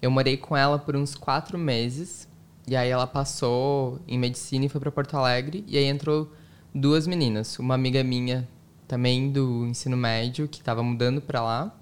Eu 0.01 0.09
morei 0.09 0.37
com 0.37 0.55
ela 0.55 0.79
por 0.79 0.95
uns 0.95 1.15
quatro 1.15 1.57
meses. 1.57 2.27
E 2.67 2.75
aí 2.75 2.89
ela 2.89 3.07
passou 3.07 3.99
em 4.07 4.17
medicina 4.17 4.65
e 4.65 4.69
foi 4.69 4.79
para 4.79 4.91
Porto 4.91 5.15
Alegre. 5.17 5.63
E 5.67 5.77
aí 5.77 5.85
entrou 5.85 6.31
duas 6.73 7.07
meninas. 7.07 7.57
Uma 7.59 7.73
amiga 7.75 8.03
minha, 8.03 8.47
também 8.87 9.31
do 9.31 9.65
ensino 9.65 9.97
médio, 9.97 10.47
que 10.47 10.59
estava 10.59 10.83
mudando 10.83 11.19
para 11.19 11.41
lá. 11.41 11.75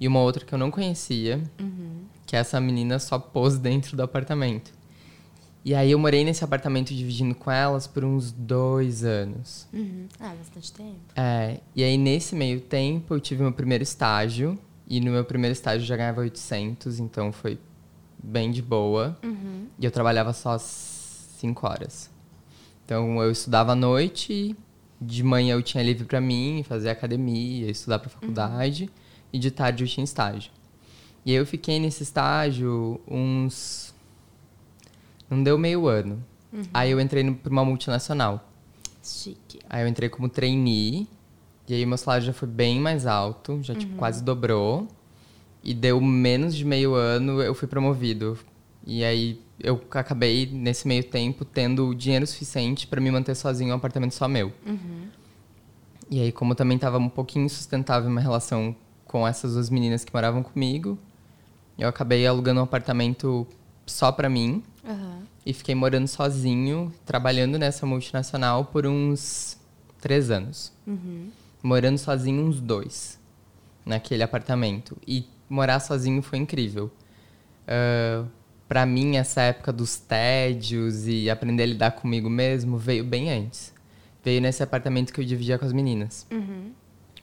E 0.00 0.06
uma 0.06 0.20
outra 0.20 0.44
que 0.44 0.52
eu 0.54 0.58
não 0.58 0.70
conhecia. 0.70 1.42
Que 2.24 2.36
essa 2.36 2.60
menina 2.60 2.98
só 2.98 3.18
pôs 3.18 3.58
dentro 3.58 3.96
do 3.96 4.02
apartamento. 4.02 4.72
E 5.64 5.74
aí 5.74 5.92
eu 5.92 5.98
morei 5.98 6.24
nesse 6.24 6.42
apartamento 6.42 6.92
dividindo 6.92 7.34
com 7.34 7.50
elas 7.50 7.86
por 7.86 8.04
uns 8.04 8.32
dois 8.32 9.04
anos. 9.04 9.68
Uhum. 9.72 10.06
Ah, 10.18 10.34
bastante 10.36 10.72
tempo. 10.72 10.98
É, 11.14 11.60
e 11.74 11.84
aí 11.84 11.96
nesse 11.96 12.34
meio 12.34 12.60
tempo 12.60 13.14
eu 13.14 13.20
tive 13.20 13.42
meu 13.42 13.52
primeiro 13.52 13.82
estágio. 13.82 14.58
E 14.88 15.00
no 15.00 15.10
meu 15.10 15.24
primeiro 15.24 15.52
estágio 15.52 15.84
eu 15.84 15.86
já 15.86 15.96
ganhava 15.96 16.20
800, 16.20 16.98
então 16.98 17.32
foi 17.32 17.58
bem 18.22 18.50
de 18.50 18.60
boa. 18.60 19.16
E 19.78 19.84
eu 19.84 19.90
trabalhava 19.90 20.32
só 20.32 20.58
5 20.58 21.66
horas. 21.66 22.10
Então 22.84 23.22
eu 23.22 23.30
estudava 23.30 23.72
à 23.72 23.74
noite, 23.74 24.54
de 25.00 25.22
manhã 25.22 25.54
eu 25.54 25.62
tinha 25.62 25.82
livre 25.82 26.04
pra 26.04 26.20
mim, 26.20 26.62
fazer 26.68 26.90
academia, 26.90 27.70
estudar 27.70 28.00
pra 28.00 28.10
faculdade, 28.10 28.90
e 29.32 29.38
de 29.38 29.50
tarde 29.50 29.84
eu 29.84 29.88
tinha 29.88 30.04
estágio. 30.04 30.50
E 31.24 31.30
aí 31.30 31.36
eu 31.36 31.46
fiquei 31.46 31.78
nesse 31.78 32.02
estágio 32.02 33.00
uns. 33.08 33.91
Não 35.32 35.42
deu 35.42 35.56
meio 35.58 35.86
ano. 35.88 36.22
Aí 36.74 36.90
eu 36.90 37.00
entrei 37.00 37.22
no- 37.22 37.34
pra 37.34 37.50
uma 37.50 37.64
multinacional. 37.64 38.46
Chique. 39.02 39.58
Aí 39.68 39.82
eu 39.82 39.88
entrei 39.88 40.08
como 40.08 40.28
trainee, 40.28 41.08
e 41.66 41.74
aí 41.74 41.84
o 41.84 41.88
meu 41.88 41.96
salário 41.96 42.26
já 42.26 42.32
foi 42.32 42.46
bem 42.48 42.78
mais 42.78 43.06
alto, 43.06 43.58
já 43.62 43.74
tipo, 43.74 43.96
quase 43.96 44.22
dobrou. 44.22 44.86
E 45.64 45.72
deu 45.72 46.00
menos 46.00 46.54
de 46.54 46.64
meio 46.64 46.94
ano, 46.94 47.40
eu 47.40 47.54
fui 47.54 47.68
promovido 47.68 48.36
E 48.84 49.04
aí 49.04 49.40
eu 49.60 49.80
acabei, 49.92 50.44
nesse 50.52 50.88
meio 50.88 51.04
tempo, 51.04 51.44
tendo 51.44 51.94
dinheiro 51.94 52.26
suficiente 52.26 52.84
para 52.86 53.00
me 53.00 53.10
manter 53.12 53.34
sozinho 53.36 53.68
em 53.68 53.72
um 53.72 53.76
apartamento 53.76 54.12
só 54.12 54.26
meu. 54.26 54.52
Uhum. 54.66 55.06
E 56.10 56.20
aí, 56.20 56.32
como 56.32 56.54
também 56.56 56.74
estava 56.74 56.98
um 56.98 57.08
pouquinho 57.08 57.44
insustentável 57.46 58.10
uma 58.10 58.20
relação 58.20 58.74
com 59.06 59.26
essas 59.26 59.54
duas 59.54 59.70
meninas 59.70 60.04
que 60.04 60.12
moravam 60.12 60.42
comigo, 60.42 60.98
eu 61.78 61.88
acabei 61.88 62.26
alugando 62.26 62.58
um 62.60 62.64
apartamento 62.64 63.46
só 63.86 64.10
para 64.10 64.28
mim. 64.28 64.62
Aham. 64.84 65.22
E 65.44 65.52
fiquei 65.52 65.74
morando 65.74 66.08
sozinho, 66.08 66.92
trabalhando 67.04 67.58
nessa 67.58 67.86
multinacional 67.86 68.64
por 68.66 68.86
uns 68.86 69.58
três 70.00 70.30
anos. 70.30 70.72
Uhum. 70.86 71.30
Morando 71.62 71.98
sozinho 71.98 72.44
uns 72.44 72.60
dois, 72.60 73.18
naquele 73.86 74.22
apartamento. 74.22 74.96
E 75.06 75.24
morar 75.48 75.80
sozinho 75.80 76.22
foi 76.22 76.38
incrível. 76.38 76.90
Uh, 77.64 78.26
para 78.68 78.86
mim, 78.86 79.16
essa 79.16 79.42
época 79.42 79.72
dos 79.72 79.96
tédios 79.96 81.06
e 81.06 81.28
aprender 81.30 81.64
a 81.64 81.66
lidar 81.66 81.90
comigo 81.92 82.28
mesmo 82.28 82.76
veio 82.78 83.04
bem 83.04 83.30
antes. 83.30 83.72
Veio 84.24 84.40
nesse 84.40 84.62
apartamento 84.62 85.12
que 85.12 85.20
eu 85.20 85.24
dividia 85.24 85.58
com 85.58 85.64
as 85.64 85.72
meninas. 85.72 86.26
Uhum. 86.30 86.72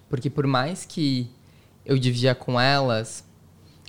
Porque 0.09 0.29
por 0.29 0.45
mais 0.45 0.85
que 0.85 1.29
eu 1.85 1.97
dividia 1.97 2.35
com 2.35 2.59
elas, 2.59 3.25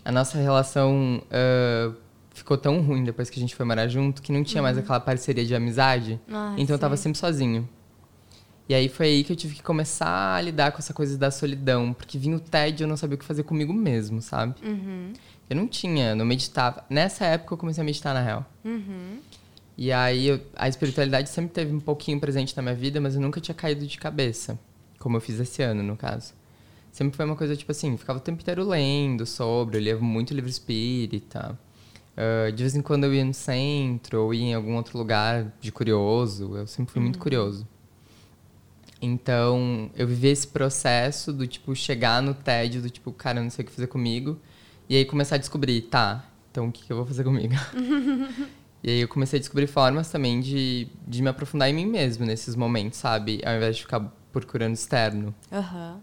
a 0.04 0.10
nossa 0.10 0.38
relação 0.38 1.22
uh, 1.26 1.94
ficou 2.40 2.56
tão 2.58 2.80
ruim 2.82 3.04
depois 3.04 3.30
que 3.30 3.38
a 3.38 3.42
gente 3.42 3.54
foi 3.54 3.64
morar 3.64 3.86
junto 3.88 4.20
que 4.20 4.32
não 4.32 4.42
tinha 4.42 4.62
mais 4.62 4.76
aquela 4.76 4.98
parceria 5.00 5.44
de 5.46 5.54
amizade. 5.54 6.20
Ai, 6.28 6.56
então 6.58 6.74
eu 6.74 6.78
tava 6.80 6.96
sempre 6.96 7.18
sozinho. 7.18 7.68
E 8.68 8.74
aí 8.74 8.88
foi 8.88 9.06
aí 9.06 9.24
que 9.24 9.32
eu 9.32 9.36
tive 9.36 9.54
que 9.56 9.62
começar 9.62 10.36
a 10.36 10.40
lidar 10.40 10.70
com 10.72 10.78
essa 10.78 10.94
coisa 10.94 11.18
da 11.18 11.30
solidão, 11.30 11.92
porque 11.92 12.16
vinha 12.18 12.36
o 12.36 12.40
tédio 12.40 12.82
e 12.82 12.84
eu 12.84 12.88
não 12.88 12.96
sabia 12.96 13.16
o 13.16 13.18
que 13.18 13.24
fazer 13.24 13.42
comigo 13.42 13.72
mesmo, 13.72 14.22
sabe? 14.22 14.54
Uhum. 14.64 15.12
Eu 15.48 15.56
não 15.56 15.66
tinha, 15.66 16.14
não 16.14 16.24
meditava. 16.24 16.84
Nessa 16.88 17.24
época 17.24 17.54
eu 17.54 17.58
comecei 17.58 17.82
a 17.82 17.84
meditar 17.84 18.14
na 18.14 18.20
real. 18.22 18.46
Uhum. 18.64 19.18
E 19.76 19.90
aí 19.92 20.26
eu- 20.28 20.40
a 20.56 20.68
espiritualidade 20.68 21.28
sempre 21.30 21.50
teve 21.52 21.74
um 21.74 21.80
pouquinho 21.80 22.20
presente 22.20 22.56
na 22.56 22.62
minha 22.62 22.74
vida, 22.74 23.00
mas 23.00 23.14
eu 23.16 23.20
nunca 23.20 23.40
tinha 23.40 23.54
caído 23.54 23.84
de 23.86 23.98
cabeça, 23.98 24.58
como 25.00 25.16
eu 25.16 25.20
fiz 25.20 25.40
esse 25.40 25.62
ano, 25.62 25.82
no 25.82 25.96
caso. 25.96 26.32
Sempre 26.92 27.16
foi 27.16 27.24
uma 27.26 27.36
coisa 27.36 27.56
tipo 27.56 27.72
assim, 27.72 27.96
ficava 27.96 28.18
o 28.18 28.22
tempo 28.22 28.40
inteiro 28.40 28.68
lendo 28.68 29.24
sobre, 29.26 29.78
eu 29.78 29.80
lia 29.82 29.96
muito 29.98 30.32
livro 30.34 30.50
espírita. 30.50 31.58
Ah, 32.20 32.50
de 32.50 32.62
vez 32.62 32.76
em 32.76 32.82
quando 32.82 33.04
eu 33.04 33.14
ia 33.14 33.24
no 33.24 33.32
centro 33.32 34.24
ou 34.24 34.34
ia 34.34 34.42
em 34.42 34.54
algum 34.54 34.76
outro 34.76 34.98
lugar 34.98 35.50
de 35.58 35.72
curioso, 35.72 36.54
eu 36.54 36.66
sempre 36.66 36.92
fui 36.92 37.00
muito 37.00 37.18
curioso. 37.18 37.66
Então, 39.00 39.90
eu 39.96 40.06
vivi 40.06 40.28
esse 40.28 40.46
processo 40.46 41.32
do 41.32 41.46
tipo 41.46 41.74
chegar 41.74 42.20
no 42.20 42.34
tédio 42.34 42.82
do 42.82 42.90
tipo, 42.90 43.10
cara, 43.10 43.38
eu 43.38 43.42
não 43.42 43.48
sei 43.48 43.64
o 43.64 43.66
que 43.66 43.72
fazer 43.72 43.86
comigo, 43.86 44.38
e 44.86 44.96
aí 44.96 45.06
começar 45.06 45.36
a 45.36 45.38
descobrir, 45.38 45.80
tá, 45.80 46.28
então 46.50 46.68
o 46.68 46.72
que, 46.72 46.84
que 46.84 46.92
eu 46.92 46.98
vou 46.98 47.06
fazer 47.06 47.24
comigo? 47.24 47.54
E 48.82 48.88
aí 48.88 49.00
eu 49.00 49.08
comecei 49.08 49.36
a 49.36 49.40
descobrir 49.40 49.66
formas 49.66 50.10
também 50.10 50.40
de, 50.40 50.88
de 51.06 51.20
me 51.20 51.28
aprofundar 51.28 51.68
em 51.68 51.74
mim 51.74 51.84
mesmo 51.84 52.24
nesses 52.24 52.56
momentos, 52.56 52.98
sabe? 52.98 53.38
Ao 53.44 53.54
invés 53.54 53.76
de 53.76 53.82
ficar 53.82 54.00
procurando 54.32 54.72
externo. 54.72 55.34
Aham. 55.52 56.00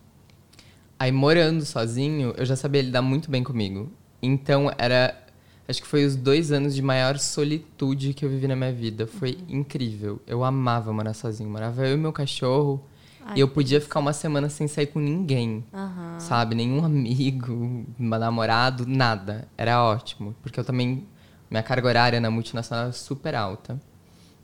Aí 1.00 1.12
morando 1.12 1.65
sozinho, 1.65 2.36
eu 2.38 2.45
já 2.45 2.55
sabia 2.55 2.83
lidar 2.83 3.01
muito 3.01 3.31
bem 3.31 3.43
comigo. 3.43 3.91
Então 4.21 4.71
era. 4.77 5.26
Acho 5.67 5.81
que 5.81 5.88
foi 5.88 6.05
os 6.05 6.15
dois 6.15 6.51
anos 6.51 6.74
de 6.74 6.81
maior 6.81 7.17
solitude 7.19 8.13
que 8.13 8.24
eu 8.24 8.29
vivi 8.29 8.47
na 8.47 8.55
minha 8.55 8.71
vida. 8.71 9.05
Foi 9.05 9.38
incrível. 9.50 10.21
Eu 10.25 10.43
amava 10.43 10.93
morar 10.93 11.13
sozinho. 11.13 11.50
Morava 11.50 11.86
eu 11.86 11.95
e 11.95 11.97
meu 11.97 12.13
cachorro. 12.13 12.81
Ai, 13.25 13.38
e 13.38 13.39
eu 13.41 13.50
podia 13.50 13.81
ficar 13.81 14.00
uma 14.00 14.13
semana 14.13 14.47
sem 14.47 14.65
sair 14.67 14.88
com 14.88 15.00
ninguém. 15.00 15.65
Aham. 15.74 16.19
Sabe? 16.19 16.55
Nenhum 16.55 16.86
amigo, 16.86 17.86
namorado, 18.00 18.86
nada. 18.88 19.45
Era 19.57 19.83
ótimo. 19.83 20.33
Porque 20.41 20.57
eu 20.59 20.63
também. 20.63 21.05
Minha 21.50 21.63
carga 21.63 21.88
horária 21.88 22.19
na 22.19 22.29
multinacional 22.31 22.86
era 22.86 22.93
super 22.93 23.36
alta. 23.36 23.79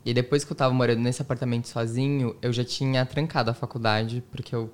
E 0.04 0.12
depois 0.12 0.44
que 0.44 0.52
eu 0.52 0.56
tava 0.56 0.74
morando 0.74 1.00
nesse 1.00 1.22
apartamento 1.22 1.68
sozinho, 1.68 2.36
eu 2.42 2.52
já 2.52 2.64
tinha 2.64 3.04
trancado 3.06 3.50
a 3.50 3.54
faculdade, 3.54 4.22
porque 4.30 4.54
eu 4.54 4.70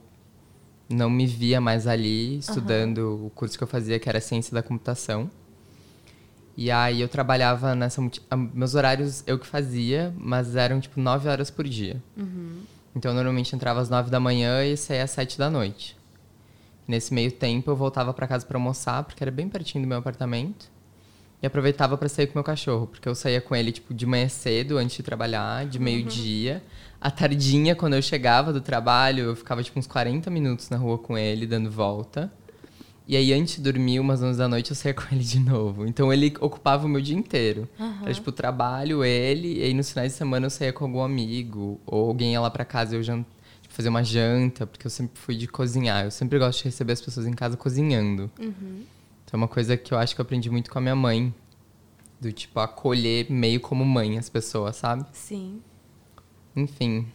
não 0.89 1.09
me 1.09 1.27
via 1.27 1.61
mais 1.61 1.87
ali 1.87 2.39
estudando 2.39 3.27
o 3.27 3.31
curso 3.31 3.57
que 3.57 3.63
eu 3.63 3.69
fazia, 3.69 3.99
que 4.01 4.09
era 4.09 4.21
Ciência 4.21 4.53
da 4.53 4.63
Computação. 4.63 5.31
E 6.61 6.71
aí 6.71 7.01
eu 7.01 7.09
trabalhava 7.09 7.75
nessa. 7.75 8.03
Meus 8.53 8.75
horários 8.75 9.25
eu 9.27 9.39
que 9.39 9.47
fazia, 9.47 10.13
mas 10.19 10.55
eram 10.55 10.79
tipo 10.79 11.01
nove 11.01 11.27
horas 11.27 11.51
por 11.51 11.67
dia. 11.67 11.97
Então 12.95 13.13
eu 13.13 13.15
normalmente 13.15 13.57
entrava 13.57 13.81
às 13.81 13.89
nove 13.89 14.11
da 14.11 14.21
manhã 14.21 14.63
e 14.63 14.77
saía 14.77 15.05
às 15.05 15.11
sete 15.11 15.39
da 15.39 15.49
noite. 15.49 15.97
Nesse 16.87 17.15
meio 17.15 17.33
tempo 17.33 17.71
eu 17.71 17.77
voltava 17.77 18.13
para 18.13 18.27
casa 18.27 18.45
para 18.45 18.59
almoçar, 18.59 19.03
porque 19.05 19.25
era 19.25 19.31
bem 19.31 19.49
pertinho 19.49 19.83
do 19.83 19.89
meu 19.89 19.97
apartamento. 19.97 20.71
E 21.43 21.47
aproveitava 21.47 21.97
para 21.97 22.11
sair 22.11 22.27
com 22.27 22.35
meu 22.35 22.45
cachorro, 22.45 22.87
porque 22.89 23.09
eu 23.09 23.15
saía 23.15 23.41
com 23.41 23.57
ele 23.57 23.73
tipo 23.73 23.95
de 23.95 24.05
manhã 24.05 24.29
cedo, 24.29 24.77
antes 24.77 24.99
de 24.99 25.03
trabalhar, 25.03 25.65
de 25.65 25.79
meio-dia. 25.79 26.63
À 27.01 27.11
tardinha, 27.11 27.75
quando 27.75 27.95
eu 27.95 28.03
chegava 28.03 28.53
do 28.53 28.61
trabalho, 28.61 29.25
eu 29.25 29.35
ficava 29.35 29.63
tipo 29.63 29.79
uns 29.79 29.87
40 29.87 30.29
minutos 30.29 30.69
na 30.69 30.77
rua 30.77 30.99
com 30.99 31.17
ele, 31.17 31.47
dando 31.47 31.71
volta. 31.71 32.31
E 33.11 33.17
aí, 33.17 33.33
antes 33.33 33.57
de 33.57 33.63
dormir, 33.63 33.99
umas 33.99 34.23
11 34.23 34.39
da 34.39 34.47
noite, 34.47 34.71
eu 34.71 34.77
saía 34.77 34.95
com 34.95 35.03
ele 35.11 35.25
de 35.25 35.41
novo. 35.41 35.85
Então, 35.85 36.13
ele 36.13 36.33
ocupava 36.39 36.87
o 36.87 36.89
meu 36.89 37.01
dia 37.01 37.17
inteiro. 37.17 37.69
Era, 38.05 38.15
tipo, 38.15 38.31
trabalho, 38.31 39.05
ele, 39.05 39.59
e 39.59 39.65
aí 39.65 39.75
nos 39.75 39.91
finais 39.91 40.13
de 40.13 40.19
semana 40.19 40.47
eu 40.47 40.51
saía 40.51 40.73
com 40.73 40.85
algum 40.85 41.03
amigo, 41.03 41.81
ou 41.85 42.07
alguém 42.11 42.35
ia 42.35 42.41
lá 42.41 42.49
pra 42.49 42.65
casa 42.65 42.95
e 42.95 42.99
eu 43.01 43.03
jan... 43.03 43.25
tipo, 43.63 43.75
fazer 43.75 43.89
uma 43.89 44.05
janta, 44.05 44.65
porque 44.65 44.87
eu 44.87 44.91
sempre 44.93 45.21
fui 45.21 45.35
de 45.35 45.49
cozinhar. 45.49 46.05
Eu 46.05 46.13
sempre 46.13 46.39
gosto 46.39 46.59
de 46.59 46.67
receber 46.67 46.93
as 46.93 47.01
pessoas 47.01 47.27
em 47.27 47.33
casa 47.33 47.57
cozinhando. 47.57 48.31
Então, 48.39 49.33
é 49.33 49.37
uma 49.37 49.49
coisa 49.49 49.77
que 49.77 49.93
eu 49.93 49.99
acho 49.99 50.15
que 50.15 50.21
eu 50.21 50.25
aprendi 50.25 50.49
muito 50.49 50.71
com 50.71 50.79
a 50.79 50.81
minha 50.81 50.95
mãe. 50.95 51.35
Do 52.21 52.31
tipo, 52.31 52.61
acolher 52.61 53.29
meio 53.29 53.59
como 53.59 53.85
mãe 53.85 54.19
as 54.19 54.29
pessoas, 54.29 54.77
sabe? 54.77 55.05
Sim. 55.13 55.61
Enfim. 56.55 57.09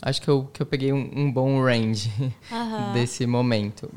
Acho 0.00 0.22
que 0.22 0.28
eu, 0.30 0.48
que 0.52 0.62
eu 0.62 0.66
peguei 0.66 0.92
um, 0.92 1.10
um 1.12 1.32
bom 1.32 1.60
range 1.60 2.08
Aham. 2.52 2.92
desse 2.94 3.26
momento. 3.26 3.90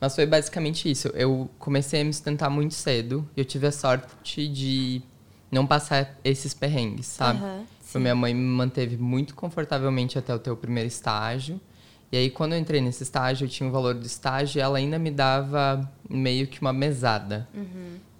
Mas 0.00 0.14
foi 0.14 0.24
basicamente 0.26 0.90
isso. 0.90 1.08
Eu 1.08 1.50
comecei 1.58 2.00
a 2.00 2.04
me 2.04 2.12
sustentar 2.12 2.48
muito 2.48 2.74
cedo 2.74 3.28
e 3.36 3.40
eu 3.40 3.44
tive 3.44 3.66
a 3.66 3.72
sorte 3.72 4.48
de 4.48 5.02
não 5.50 5.66
passar 5.66 6.16
esses 6.24 6.54
perrengues, 6.54 7.06
sabe? 7.06 7.38
Aham, 7.40 7.66
Tipo, 7.90 7.98
minha 7.98 8.14
mãe 8.14 8.32
me 8.32 8.40
manteve 8.40 8.96
muito 8.96 9.34
confortavelmente 9.34 10.16
até 10.16 10.32
o 10.32 10.38
teu 10.38 10.56
primeiro 10.56 10.86
estágio. 10.86 11.60
E 12.12 12.16
aí, 12.16 12.30
quando 12.30 12.52
eu 12.52 12.58
entrei 12.58 12.80
nesse 12.80 13.02
estágio, 13.02 13.46
eu 13.46 13.48
tinha 13.48 13.68
o 13.68 13.72
valor 13.72 13.94
do 13.94 14.06
estágio 14.06 14.58
e 14.58 14.62
ela 14.62 14.78
ainda 14.78 14.96
me 14.96 15.10
dava 15.10 15.90
meio 16.08 16.46
que 16.46 16.60
uma 16.60 16.72
mesada. 16.72 17.48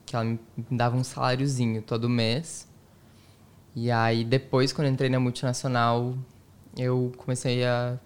Que 0.05 0.16
ela 0.16 0.25
me 0.25 0.38
dava 0.73 0.97
um 0.97 1.05
saláriozinho 1.05 1.83
todo 1.83 2.09
mês. 2.09 2.69
E 3.75 3.93
aí, 3.93 4.25
depois, 4.25 4.73
quando 4.73 4.88
eu 4.88 4.93
entrei 4.93 5.09
na 5.09 5.21
multinacional, 5.21 6.19
eu 6.77 7.12
comecei 7.16 7.64
a, 7.64 7.97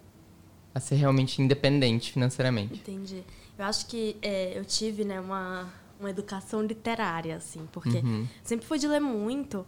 a 0.75 0.81
ser 0.81 0.97
realmente 0.97 1.41
independente 1.41 2.13
financeiramente. 2.13 2.75
Entendi. 2.75 3.25
Eu 3.59 3.65
acho 3.65 3.87
que 3.87 4.17
é, 4.23 4.59
eu 4.59 4.65
tive, 4.65 5.05
né, 5.05 5.21
uma, 5.21 5.73
uma 6.01 6.11
educação 6.11 6.63
literária, 6.63 7.37
assim, 7.37 7.69
porque 7.73 7.99
Uhum. 7.99 8.27
sempre 8.43 8.67
fui 8.67 8.79
de 8.79 8.89
ler 8.89 9.01
muito. 9.01 9.65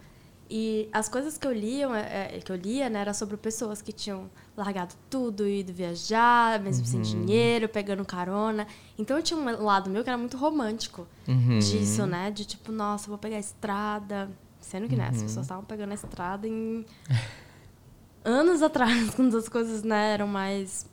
E 0.49 0.89
as 0.93 1.09
coisas 1.09 1.37
que 1.37 1.45
eu 1.47 1.53
lia, 1.53 1.89
é, 1.97 2.41
que 2.45 2.53
eu 2.53 2.57
lia, 2.57 2.89
né, 2.89 3.01
era 3.01 3.13
sobre 3.13 3.37
pessoas 3.37 3.83
que 3.83 3.91
tinham 3.93 4.31
largado 4.57 4.95
tudo, 5.11 5.47
ido 5.47 5.73
viajar, 5.73 6.61
mesmo 6.61 6.87
sem 6.87 7.01
dinheiro, 7.03 7.69
pegando 7.69 8.05
carona. 8.05 8.65
Então 8.97 9.17
eu 9.17 9.23
tinha 9.25 9.39
um 9.39 9.65
lado 9.65 9.91
meu 9.91 10.05
que 10.05 10.09
era 10.11 10.17
muito 10.19 10.37
romântico 10.37 11.07
Uhum. 11.27 11.59
disso, 11.59 12.07
né? 12.07 12.31
De 12.31 12.45
tipo, 12.45 12.71
nossa, 12.71 13.09
vou 13.09 13.19
pegar 13.19 13.37
a 13.37 13.41
estrada. 13.41 14.31
Sendo 14.61 14.89
que, 14.89 14.95
né, 14.97 15.09
as 15.11 15.21
pessoas 15.23 15.47
estavam 15.47 15.65
pegando 15.65 15.91
a 15.93 15.95
estrada 15.95 16.47
em 16.47 16.85
anos 18.25 18.63
atrás, 18.63 19.11
quando 19.15 19.37
as 19.37 19.49
coisas, 19.49 19.83
né, 19.83 20.15
eram 20.15 20.27
mais 20.27 20.87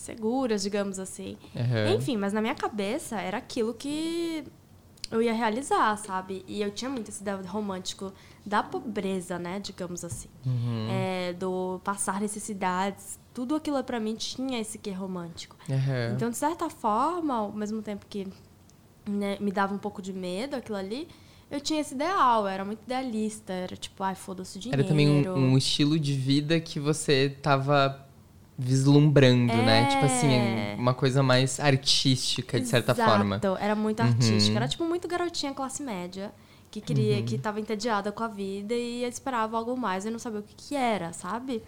seguras, 0.00 0.62
digamos 0.62 0.98
assim. 0.98 1.36
Aham. 1.54 1.94
Enfim, 1.94 2.16
mas 2.16 2.32
na 2.32 2.40
minha 2.40 2.54
cabeça 2.54 3.20
era 3.20 3.38
aquilo 3.38 3.74
que 3.74 4.44
eu 5.10 5.22
ia 5.22 5.32
realizar, 5.32 5.96
sabe? 5.96 6.44
E 6.46 6.60
eu 6.60 6.70
tinha 6.70 6.90
muito 6.90 7.08
esse 7.08 7.22
ideal 7.22 7.42
romântico 7.44 8.12
da 8.44 8.62
pobreza, 8.62 9.38
né? 9.38 9.58
Digamos 9.58 10.04
assim. 10.04 10.28
É, 10.90 11.32
do 11.32 11.80
passar 11.82 12.20
necessidades. 12.20 13.18
Tudo 13.32 13.54
aquilo 13.54 13.82
pra 13.84 13.98
mim 13.98 14.14
tinha 14.14 14.60
esse 14.60 14.78
quê 14.78 14.90
romântico. 14.90 15.56
Aham. 15.70 16.14
Então, 16.14 16.30
de 16.30 16.36
certa 16.36 16.68
forma, 16.68 17.34
ao 17.34 17.52
mesmo 17.52 17.80
tempo 17.82 18.04
que 18.08 18.28
né, 19.06 19.38
me 19.40 19.50
dava 19.50 19.74
um 19.74 19.78
pouco 19.78 20.02
de 20.02 20.12
medo 20.12 20.56
aquilo 20.56 20.76
ali, 20.76 21.08
eu 21.50 21.60
tinha 21.60 21.80
esse 21.80 21.94
ideal, 21.94 22.42
eu 22.42 22.48
era 22.48 22.64
muito 22.64 22.82
idealista. 22.82 23.52
Era 23.52 23.76
tipo, 23.76 24.02
ai, 24.02 24.14
foda-se 24.14 24.58
o 24.58 24.60
dinheiro. 24.60 24.82
Era 24.82 24.88
também 24.88 25.08
um, 25.08 25.52
um 25.52 25.56
estilo 25.56 25.98
de 25.98 26.12
vida 26.12 26.60
que 26.60 26.78
você 26.78 27.30
tava 27.42 28.07
vislumbrando, 28.58 29.52
né? 29.62 29.86
Tipo 29.86 30.04
assim, 30.04 30.32
É. 30.32 30.74
uma 30.76 30.92
coisa 30.92 31.22
mais 31.22 31.60
artística, 31.60 32.58
de 32.60 32.66
certa 32.66 32.92
Exato, 32.92 33.08
forma. 33.10 33.40
Era 33.60 33.74
muito 33.76 34.00
Uhum. 34.02 34.08
artística. 34.08 34.56
Era 34.56 34.66
tipo 34.66 34.84
muito 34.84 35.06
garotinha 35.06 35.54
classe 35.54 35.82
média 35.82 36.32
que 36.70 36.80
queria, 36.80 37.18
Uhum. 37.18 37.22
que 37.24 37.38
tava 37.38 37.60
entediada 37.60 38.10
com 38.10 38.22
a 38.24 38.28
vida 38.28 38.74
e 38.74 39.04
esperava 39.04 39.56
algo 39.56 39.76
mais 39.76 40.04
e 40.04 40.10
não 40.10 40.18
sabia 40.18 40.40
o 40.40 40.42
que, 40.42 40.54
que 40.56 40.74
era, 40.74 41.12
sabe? 41.12 41.62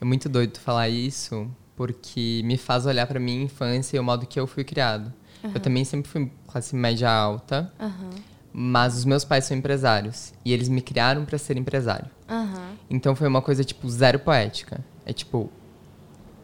É 0.00 0.04
muito 0.04 0.28
doido 0.28 0.52
tu 0.52 0.60
falar 0.60 0.88
isso, 0.88 1.50
porque 1.76 2.40
me 2.44 2.56
faz 2.56 2.86
olhar 2.86 3.06
pra 3.06 3.18
minha 3.20 3.42
infância 3.42 3.96
e 3.96 4.00
o 4.00 4.04
modo 4.04 4.24
que 4.26 4.38
eu 4.38 4.46
fui 4.46 4.62
criado. 4.64 5.12
Eu 5.42 5.60
também 5.60 5.84
sempre 5.84 6.08
fui 6.10 6.30
classe 6.46 6.76
média 6.76 7.10
alta, 7.10 7.72
Aham. 7.80 8.10
Mas 8.52 8.96
os 8.96 9.04
meus 9.04 9.24
pais 9.24 9.44
são 9.44 9.56
empresários. 9.56 10.32
E 10.44 10.52
eles 10.52 10.68
me 10.68 10.80
criaram 10.82 11.24
para 11.24 11.38
ser 11.38 11.56
empresário. 11.56 12.10
Então 12.90 13.14
foi 13.14 13.28
uma 13.28 13.40
coisa, 13.40 13.62
tipo, 13.62 13.88
zero 13.88 14.18
poética. 14.18 14.84
É 15.06 15.12
tipo, 15.12 15.48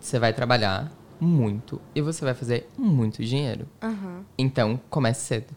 você 0.06 0.18
vai 0.18 0.32
trabalhar 0.32 0.92
muito 1.20 1.80
e 1.94 2.00
você 2.00 2.24
vai 2.24 2.34
fazer 2.34 2.68
muito 2.78 3.24
dinheiro. 3.24 3.66
Aham. 3.82 4.24
Então, 4.38 4.80
comece 4.90 5.24
cedo. 5.26 5.54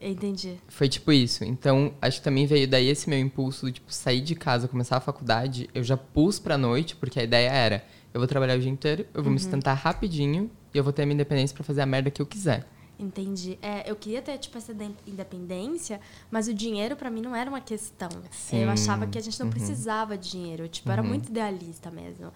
Entendi. 0.00 0.58
Foi 0.68 0.88
tipo 0.88 1.12
isso. 1.12 1.44
Então, 1.44 1.94
acho 2.02 2.18
que 2.18 2.24
também 2.24 2.44
veio 2.46 2.66
daí 2.68 2.88
esse 2.88 3.08
meu 3.08 3.18
impulso 3.18 3.66
de, 3.66 3.72
tipo, 3.74 3.92
sair 3.92 4.20
de 4.20 4.34
casa, 4.34 4.66
começar 4.68 4.96
a 4.96 5.00
faculdade. 5.00 5.68
Eu 5.74 5.82
já 5.84 5.96
pus 5.96 6.38
pra 6.38 6.58
noite, 6.58 6.96
porque 6.96 7.20
a 7.20 7.22
ideia 7.22 7.48
era, 7.50 7.84
eu 8.12 8.20
vou 8.20 8.26
trabalhar 8.26 8.56
o 8.56 8.60
dia 8.60 8.70
inteiro, 8.70 9.06
eu 9.14 9.22
vou 9.22 9.32
me 9.32 9.38
sustentar 9.38 9.74
rapidinho 9.74 10.50
e 10.74 10.78
eu 10.78 10.82
vou 10.84 10.92
ter 10.92 11.02
a 11.02 11.06
minha 11.06 11.14
independência 11.14 11.54
pra 11.54 11.62
fazer 11.64 11.82
a 11.82 11.86
merda 11.86 12.10
que 12.10 12.20
eu 12.20 12.26
quiser. 12.26 12.66
Entendi. 12.98 13.58
É, 13.62 13.88
eu 13.90 13.96
queria 13.96 14.20
ter, 14.22 14.36
tipo, 14.38 14.58
essa 14.58 14.74
de- 14.74 14.90
independência, 15.06 16.00
mas 16.30 16.46
o 16.48 16.54
dinheiro 16.54 16.94
pra 16.96 17.10
mim 17.10 17.20
não 17.20 17.34
era 17.34 17.48
uma 17.48 17.60
questão. 17.60 18.08
Sim. 18.30 18.58
Eu 18.64 18.70
achava 18.70 19.06
que 19.06 19.18
a 19.18 19.20
gente 19.20 19.38
não 19.40 19.50
precisava 19.50 20.16
de 20.18 20.30
dinheiro. 20.30 20.68
Tipo, 20.68 20.88
eu 20.88 20.92
era 20.92 21.02
muito 21.02 21.28
idealista 21.28 21.90
mesmo. 21.90 22.32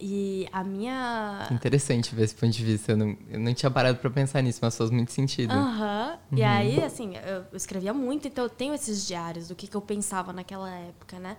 E 0.00 0.48
a 0.50 0.64
minha. 0.64 1.46
Interessante 1.50 2.14
ver 2.14 2.24
esse 2.24 2.34
ponto 2.34 2.50
de 2.50 2.64
vista. 2.64 2.92
Eu 2.92 2.96
não, 2.96 3.16
eu 3.28 3.38
não 3.38 3.52
tinha 3.52 3.70
parado 3.70 3.98
pra 3.98 4.08
pensar 4.08 4.42
nisso, 4.42 4.58
mas 4.62 4.76
faz 4.76 4.90
muito 4.90 5.12
sentido. 5.12 5.52
Aham. 5.52 6.18
E 6.32 6.42
aí, 6.42 6.82
assim, 6.82 7.16
eu 7.16 7.44
escrevia 7.52 7.92
muito, 7.92 8.26
então 8.26 8.44
eu 8.44 8.50
tenho 8.50 8.72
esses 8.72 9.06
diários 9.06 9.48
do 9.48 9.54
que, 9.54 9.66
que 9.66 9.76
eu 9.76 9.82
pensava 9.82 10.32
naquela 10.32 10.70
época, 10.70 11.18
né? 11.18 11.36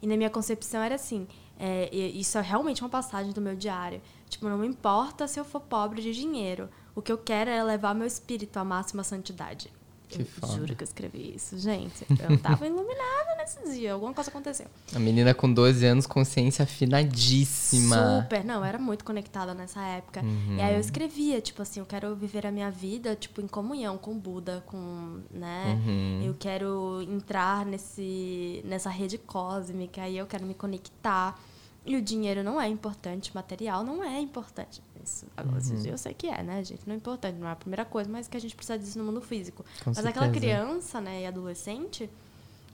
E 0.00 0.06
na 0.06 0.16
minha 0.16 0.30
concepção 0.30 0.80
era 0.80 0.94
assim: 0.94 1.26
é, 1.58 1.88
isso 1.92 2.38
é 2.38 2.40
realmente 2.40 2.82
uma 2.82 2.90
passagem 2.90 3.32
do 3.32 3.40
meu 3.40 3.56
diário. 3.56 4.00
Tipo, 4.28 4.48
não 4.48 4.64
importa 4.64 5.26
se 5.26 5.40
eu 5.40 5.44
for 5.44 5.60
pobre 5.60 6.00
de 6.00 6.12
dinheiro. 6.12 6.68
O 6.94 7.02
que 7.02 7.10
eu 7.10 7.18
quero 7.18 7.50
é 7.50 7.62
levar 7.64 7.94
meu 7.94 8.06
espírito 8.06 8.56
à 8.58 8.64
máxima 8.64 9.02
santidade. 9.02 9.72
Que 10.08 10.22
eu 10.22 10.26
foda. 10.26 10.52
juro 10.52 10.76
que 10.76 10.82
eu 10.82 10.86
escrevi 10.86 11.34
isso, 11.34 11.58
gente. 11.58 12.06
Eu 12.10 12.38
tava 12.38 12.66
iluminada 12.66 13.36
nesse 13.38 13.72
dia, 13.72 13.92
alguma 13.92 14.12
coisa 14.12 14.30
aconteceu. 14.30 14.66
A 14.94 14.98
menina 14.98 15.34
com 15.34 15.52
12 15.52 15.84
anos, 15.86 16.06
consciência 16.06 16.62
afinadíssima. 16.62 18.22
Super, 18.22 18.44
não, 18.44 18.56
eu 18.56 18.64
era 18.64 18.78
muito 18.78 19.04
conectada 19.04 19.54
nessa 19.54 19.82
época. 19.82 20.22
Uhum. 20.22 20.56
E 20.58 20.62
aí 20.62 20.74
eu 20.74 20.80
escrevia, 20.80 21.40
tipo 21.40 21.62
assim, 21.62 21.80
eu 21.80 21.86
quero 21.86 22.14
viver 22.14 22.46
a 22.46 22.52
minha 22.52 22.70
vida, 22.70 23.16
tipo, 23.16 23.40
em 23.40 23.48
comunhão 23.48 23.98
com 23.98 24.12
o 24.12 24.14
Buda, 24.14 24.62
com, 24.66 25.20
né? 25.30 25.80
Uhum. 25.84 26.22
Eu 26.24 26.34
quero 26.38 27.02
entrar 27.02 27.64
nesse, 27.66 28.62
nessa 28.64 28.90
rede 28.90 29.18
cósmica, 29.18 30.02
aí 30.02 30.16
eu 30.16 30.26
quero 30.26 30.44
me 30.46 30.54
conectar. 30.54 31.38
E 31.86 31.96
o 31.96 32.02
dinheiro 32.02 32.42
não 32.42 32.60
é 32.60 32.66
importante, 32.68 33.30
material 33.34 33.84
não 33.84 34.02
é 34.02 34.18
importante. 34.20 34.80
Isso, 35.04 35.26
agora, 35.36 35.60
Uhum. 35.62 35.82
eu 35.84 35.98
sei 35.98 36.14
que 36.14 36.26
é, 36.28 36.42
né, 36.42 36.64
gente? 36.64 36.80
Não 36.86 36.94
é 36.94 36.96
importante, 36.96 37.36
não 37.38 37.46
é 37.46 37.52
a 37.52 37.56
primeira 37.56 37.84
coisa, 37.84 38.08
mas 38.10 38.26
que 38.26 38.36
a 38.36 38.40
gente 38.40 38.56
precisa 38.56 38.78
disso 38.78 38.98
no 38.98 39.04
mundo 39.04 39.20
físico. 39.20 39.62
Com 39.84 39.90
mas 39.94 39.98
aquela 39.98 40.26
certeza. 40.26 40.40
criança, 40.40 41.00
né, 41.00 41.22
e 41.22 41.26
adolescente, 41.26 42.08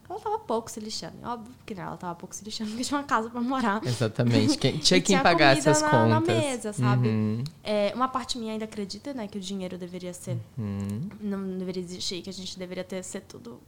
ela 0.08 0.18
tava 0.20 0.38
pouco 0.38 0.70
se 0.70 0.78
lixando. 0.78 1.14
Óbvio 1.24 1.52
que 1.66 1.74
não, 1.74 1.82
ela 1.84 1.96
tava 1.96 2.14
pouco 2.14 2.32
se 2.34 2.44
lixando 2.44 2.70
porque 2.70 2.84
tinha 2.84 2.98
uma 2.98 3.04
casa 3.06 3.28
pra 3.30 3.40
morar. 3.40 3.84
Exatamente. 3.84 4.56
Quem, 4.58 4.78
tinha 4.78 5.00
quem 5.00 5.02
tinha 5.02 5.22
pagasse 5.22 5.62
comida 5.62 5.70
as 5.72 5.82
na- 5.82 5.90
contas. 5.90 6.08
na 6.08 6.20
mesa, 6.20 6.72
sabe? 6.72 7.08
Uhum. 7.08 7.44
É, 7.64 7.92
uma 7.96 8.06
parte 8.08 8.38
minha 8.38 8.52
ainda 8.52 8.64
acredita, 8.64 9.12
né, 9.12 9.26
que 9.26 9.38
o 9.38 9.40
dinheiro 9.40 9.76
deveria 9.76 10.12
ser. 10.14 10.38
Uhum. 10.56 11.08
Não 11.20 11.58
deveria 11.58 11.82
existir, 11.82 12.22
que 12.22 12.30
a 12.30 12.32
gente 12.32 12.56
deveria 12.56 12.84
ter 12.84 13.02
ser 13.02 13.22
tudo 13.22 13.60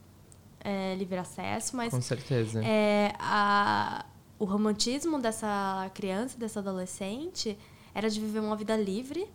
é, 0.61 0.95
livre 0.95 1.17
acesso, 1.17 1.75
mas 1.75 1.93
Com 1.93 1.99
certeza. 2.01 2.61
é, 2.63 3.13
a, 3.19 4.05
o 4.43 4.45
romantismo 4.45 5.19
dessa 5.19 5.89
criança, 5.93 6.37
dessa 6.37 6.59
adolescente, 6.59 7.57
era 7.95 8.09
de 8.09 8.19
viver 8.19 8.39
uma 8.39 8.55
vida 8.55 8.75
livre 8.75 9.25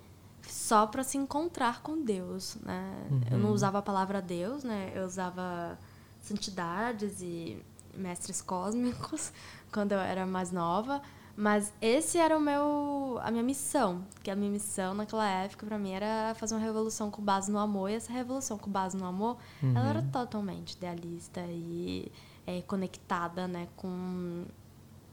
só 0.47 0.87
para 0.87 1.03
se 1.03 1.17
encontrar 1.17 1.81
com 1.83 2.03
Deus, 2.03 2.57
né? 2.63 3.09
Eu 3.31 3.37
Uhum. 3.39 3.43
não 3.45 3.51
usava 3.53 3.79
a 3.79 3.83
palavra 3.83 4.21
Deus, 4.21 4.65
né? 4.65 4.93
Eu 4.95 5.05
usava 5.07 5.79
santidades 6.21 7.21
e 7.23 7.63
mestres 7.95 8.41
cósmicos 8.43 9.33
quando 9.73 9.93
eu 9.93 9.99
era 9.99 10.27
mais 10.27 10.53
nova, 10.53 11.01
mas 11.37 11.73
esse 11.81 12.19
era 12.19 12.37
o 12.37 12.41
meu 12.41 13.19
a 13.23 13.31
minha 13.31 13.43
missão, 13.43 14.05
que 14.23 14.31
a 14.31 14.37
minha 14.37 14.51
missão 14.51 14.93
naquela 14.95 15.27
época 15.27 15.65
para 15.67 15.79
mim 15.79 15.91
era 15.93 16.35
fazer 16.35 16.55
uma 16.55 16.61
revolução 16.61 17.11
com 17.11 17.23
base 17.23 17.51
no 17.51 17.59
amor, 17.59 17.91
e 17.91 17.95
essa 17.95 18.13
revolução 18.13 18.59
com 18.59 18.71
base 18.71 18.97
no 18.97 19.07
amor, 19.07 19.37
ela 19.63 19.89
era 19.89 20.03
totalmente 20.03 20.73
idealista 20.73 21.41
e 21.49 22.11
é, 22.47 22.61
conectada, 22.63 23.47
né, 23.49 23.69
com 23.77 24.45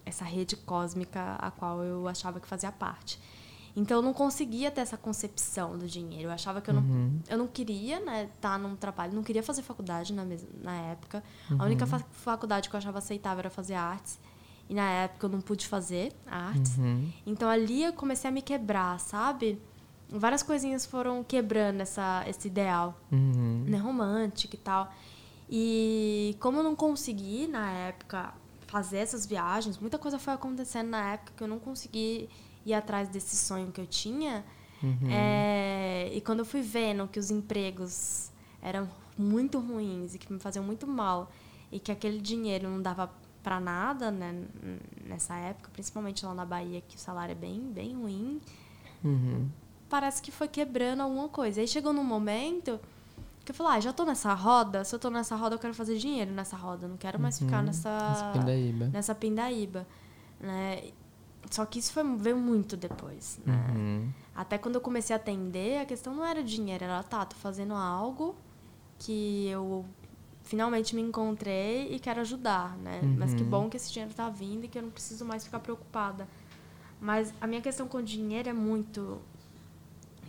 essa 0.06 0.24
rede 0.24 0.56
cósmica 0.56 1.36
a 1.40 1.50
qual 1.52 1.84
eu 1.84 2.08
achava 2.08 2.40
que 2.40 2.48
fazia 2.48 2.72
parte. 2.72 3.20
Então 3.76 3.98
eu 3.98 4.02
não 4.02 4.14
conseguia 4.14 4.72
ter 4.72 4.80
essa 4.82 4.96
concepção 4.96 5.78
do 5.78 5.86
dinheiro. 5.86 6.30
Eu 6.30 6.32
achava 6.32 6.62
que 6.62 6.70
eu 6.70 6.74
não, 6.76 7.12
eu 7.28 7.38
não 7.38 7.46
queria, 7.48 8.00
né, 8.00 8.30
estar 8.36 8.58
num 8.58 8.74
trabalho, 8.76 9.14
não 9.14 9.24
queria 9.24 9.44
fazer 9.44 9.64
faculdade 9.64 10.14
na, 10.14 10.24
na 10.64 10.76
época. 10.92 11.22
A 11.60 11.66
única 11.66 11.86
fa- 11.86 12.06
faculdade 12.12 12.70
que 12.70 12.76
eu 12.76 12.78
achava 12.78 13.00
aceitável 13.00 13.40
era 13.40 13.50
fazer 13.50 13.74
artes. 13.74 14.18
E 14.70 14.74
na 14.74 14.90
época 14.90 15.26
eu 15.26 15.30
não 15.30 15.42
pude 15.42 15.68
fazer 15.68 16.14
artes. 16.26 16.78
Uhum. 16.78 17.12
Então 17.26 17.50
ali 17.50 17.84
eu 17.84 17.92
comecei 17.94 18.30
a 18.30 18.32
me 18.32 18.42
quebrar, 18.42 18.98
sabe? 19.00 19.62
Várias 20.08 20.42
coisinhas 20.42 20.86
foram 20.86 21.22
quebrando 21.24 21.82
essa, 21.82 22.24
esse 22.28 22.48
ideal 22.48 22.98
Uhum. 23.12 23.66
né, 23.68 23.78
romântica 23.78 24.56
e 24.56 24.60
tal. 24.60 24.90
E 25.50 26.36
como 26.40 26.60
eu 26.60 26.64
não 26.64 26.76
consegui, 26.76 27.46
na 27.48 27.70
época, 27.72 28.34
fazer 28.68 28.98
essas 28.98 29.26
viagens, 29.26 29.78
muita 29.78 29.98
coisa 29.98 30.18
foi 30.20 30.34
acontecendo 30.34 30.90
na 30.90 31.14
época 31.14 31.34
que 31.38 31.44
eu 31.44 31.48
não 31.48 31.60
consegui 31.60 32.30
ir 32.66 32.74
atrás 32.74 33.08
desse 33.10 33.36
sonho 33.36 33.72
que 33.72 33.80
eu 33.82 33.86
tinha. 33.88 34.44
É, 35.10 36.12
e 36.14 36.22
quando 36.22 36.40
eu 36.40 36.46
fui 36.46 36.62
vendo 36.62 37.08
que 37.08 37.18
os 37.18 37.32
empregos 37.32 38.30
eram 38.62 38.88
muito 39.18 39.58
ruins 39.60 40.14
e 40.14 40.20
que 40.20 40.32
me 40.32 40.40
faziam 40.40 40.64
muito 40.64 40.86
mal 40.86 41.32
e 41.72 41.80
que 41.80 41.92
aquele 41.92 42.20
dinheiro 42.22 42.70
não 42.70 42.82
dava 42.82 43.10
para 43.42 43.60
nada 43.60 44.12
né, 44.12 44.44
nessa 45.06 45.36
época, 45.36 45.70
principalmente 45.72 46.26
lá 46.26 46.34
na 46.34 46.46
Bahia, 46.46 46.82
que 46.82 46.98
o 46.98 47.00
salário 47.00 47.32
é 47.32 47.36
bem, 47.36 47.62
bem 47.72 47.96
ruim, 47.96 48.42
Uhum. 49.04 49.48
parece 49.88 50.20
que 50.22 50.32
foi 50.32 50.48
quebrando 50.48 51.02
alguma 51.02 51.30
coisa. 51.30 51.62
Aí 51.62 51.68
chegou 51.68 51.94
num 51.94 52.04
momento 52.04 52.80
que 53.46 53.52
eu 53.52 53.56
falei, 53.56 53.78
ah, 53.78 53.80
já 53.80 53.94
tô 53.94 54.04
nessa 54.06 54.34
roda, 54.34 54.84
se 54.84 54.94
eu 54.96 55.00
tô 55.00 55.10
nessa 55.10 55.36
roda, 55.36 55.56
eu 55.56 55.60
quero 55.60 55.74
fazer 55.74 55.98
dinheiro 55.98 56.32
nessa 56.32 56.58
roda, 56.58 56.88
não 56.88 56.98
quero 56.98 57.20
mais 57.20 57.38
ficar 57.40 57.66
Essa 57.68 57.92
nessa 57.92 58.32
pindaíba. 58.34 58.86
nessa 58.88 59.16
pindaíba, 59.16 59.88
né? 60.40 60.84
Só 61.52 61.64
que 61.66 61.78
isso 61.78 61.94
foi, 61.94 62.04
veio 62.18 62.38
muito 62.38 62.76
depois, 62.76 63.40
né? 63.46 63.54
Uhum. 63.76 64.10
Até 64.36 64.58
quando 64.58 64.76
eu 64.76 64.82
comecei 64.82 65.16
a 65.16 65.18
atender, 65.18 65.80
a 65.80 65.86
questão 65.86 66.14
não 66.16 66.26
era 66.26 66.44
dinheiro, 66.44 66.84
era, 66.84 67.02
tá, 67.04 67.24
tô 67.24 67.36
fazendo 67.36 67.74
algo 67.76 68.36
que 68.98 69.48
eu 69.48 69.86
finalmente 70.44 70.96
me 70.96 71.02
encontrei 71.02 71.94
e 71.94 72.00
quero 72.00 72.22
ajudar, 72.22 72.76
né? 72.78 73.00
Mas 73.18 73.34
que 73.34 73.44
Uhum. 73.44 73.50
bom 73.50 73.70
que 73.70 73.78
esse 73.78 73.92
dinheiro 73.92 74.14
tá 74.14 74.30
vindo 74.30 74.66
e 74.66 74.68
que 74.68 74.78
eu 74.78 74.84
não 74.84 74.90
preciso 74.90 75.24
mais 75.24 75.44
ficar 75.44 75.60
preocupada. 75.60 76.28
Mas 77.00 77.34
a 77.40 77.46
minha 77.48 77.62
questão 77.62 77.88
com 77.88 77.98
o 78.00 78.04
dinheiro 78.04 78.50
é 78.50 78.54
muito. 78.54 79.20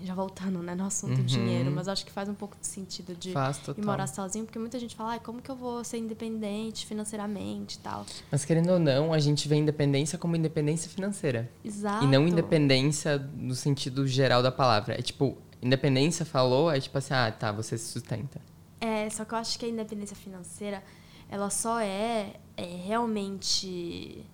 Já 0.04 0.14
voltando 0.14 0.62
né, 0.62 0.74
no 0.74 0.84
assunto 0.84 1.18
Uhum. 1.18 1.24
dinheiro, 1.24 1.70
mas 1.70 1.88
acho 1.88 2.04
que 2.04 2.12
faz 2.12 2.28
um 2.28 2.34
pouco 2.34 2.56
de 2.60 2.66
sentido 2.66 3.14
de 3.14 3.32
Faz 3.32 3.60
ir 3.76 3.84
morar 3.84 4.06
sozinho, 4.06 4.44
porque 4.44 4.58
muita 4.58 4.78
gente 4.78 4.94
fala, 4.94 5.12
ai, 5.12 5.20
como 5.20 5.40
que 5.40 5.50
eu 5.50 5.56
vou 5.56 5.82
ser 5.82 5.98
independente 5.98 6.84
financeiramente 6.86 7.76
e 7.76 7.80
tal. 7.80 8.04
Mas 8.30 8.44
querendo 8.44 8.70
ou 8.72 8.78
não, 8.78 9.12
a 9.12 9.18
gente 9.18 9.48
vê 9.48 9.56
independência 9.56 10.18
como 10.18 10.36
independência 10.36 10.90
financeira. 10.90 11.50
Exato. 11.64 12.04
E 12.04 12.08
não 12.08 12.28
independência 12.28 13.18
no 13.18 13.54
sentido 13.54 14.06
geral 14.06 14.42
da 14.42 14.52
palavra. 14.52 14.98
É 14.98 15.02
tipo, 15.02 15.36
independência 15.62 16.24
falou, 16.24 16.70
é 16.70 16.78
tipo 16.80 16.96
assim, 16.98 17.14
ah, 17.14 17.32
tá, 17.32 17.50
você 17.50 17.78
se 17.78 17.90
sustenta. 17.92 18.40
É, 18.80 19.08
só 19.08 19.24
que 19.24 19.32
eu 19.32 19.38
acho 19.38 19.58
que 19.58 19.64
a 19.64 19.68
independência 19.68 20.16
financeira, 20.16 20.82
ela 21.30 21.48
só 21.50 21.80
é, 21.80 22.34
é 22.56 22.64
realmente 22.86 24.24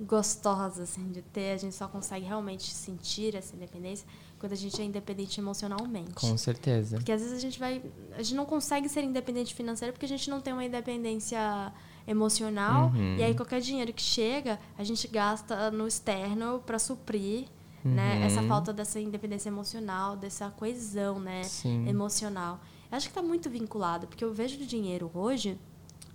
gostosa, 0.00 0.82
assim, 0.84 1.10
de 1.10 1.22
ter. 1.22 1.52
A 1.52 1.56
gente 1.56 1.74
só 1.74 1.86
consegue 1.88 2.24
realmente 2.24 2.72
sentir 2.72 3.34
essa 3.34 3.54
independência 3.54 4.06
quando 4.42 4.54
a 4.54 4.56
gente 4.56 4.82
é 4.82 4.84
independente 4.84 5.38
emocionalmente. 5.40 6.14
Com 6.14 6.36
certeza. 6.36 6.96
Porque 6.96 7.12
às 7.12 7.20
vezes 7.20 7.36
a 7.36 7.40
gente 7.40 7.60
vai. 7.60 7.80
A 8.16 8.22
gente 8.24 8.34
não 8.34 8.44
consegue 8.44 8.88
ser 8.88 9.04
independente 9.04 9.54
financeira 9.54 9.92
porque 9.92 10.04
a 10.04 10.08
gente 10.08 10.28
não 10.28 10.40
tem 10.40 10.52
uma 10.52 10.64
independência 10.64 11.72
emocional. 12.08 12.90
Uhum. 12.92 13.16
E 13.18 13.22
aí 13.22 13.36
qualquer 13.36 13.60
dinheiro 13.60 13.92
que 13.92 14.02
chega, 14.02 14.58
a 14.76 14.82
gente 14.82 15.06
gasta 15.06 15.70
no 15.70 15.86
externo 15.86 16.60
para 16.66 16.76
suprir. 16.80 17.46
Né? 17.84 18.16
Uhum. 18.16 18.24
Essa 18.24 18.42
falta 18.42 18.72
dessa 18.72 18.98
independência 18.98 19.48
emocional, 19.48 20.16
dessa 20.16 20.50
coesão 20.50 21.20
né? 21.20 21.44
Sim. 21.44 21.88
emocional. 21.88 22.60
Eu 22.90 22.96
acho 22.96 23.06
que 23.06 23.10
está 23.12 23.22
muito 23.22 23.48
vinculado, 23.48 24.08
porque 24.08 24.24
eu 24.24 24.34
vejo 24.34 24.56
o 24.60 24.66
dinheiro 24.66 25.08
hoje, 25.14 25.56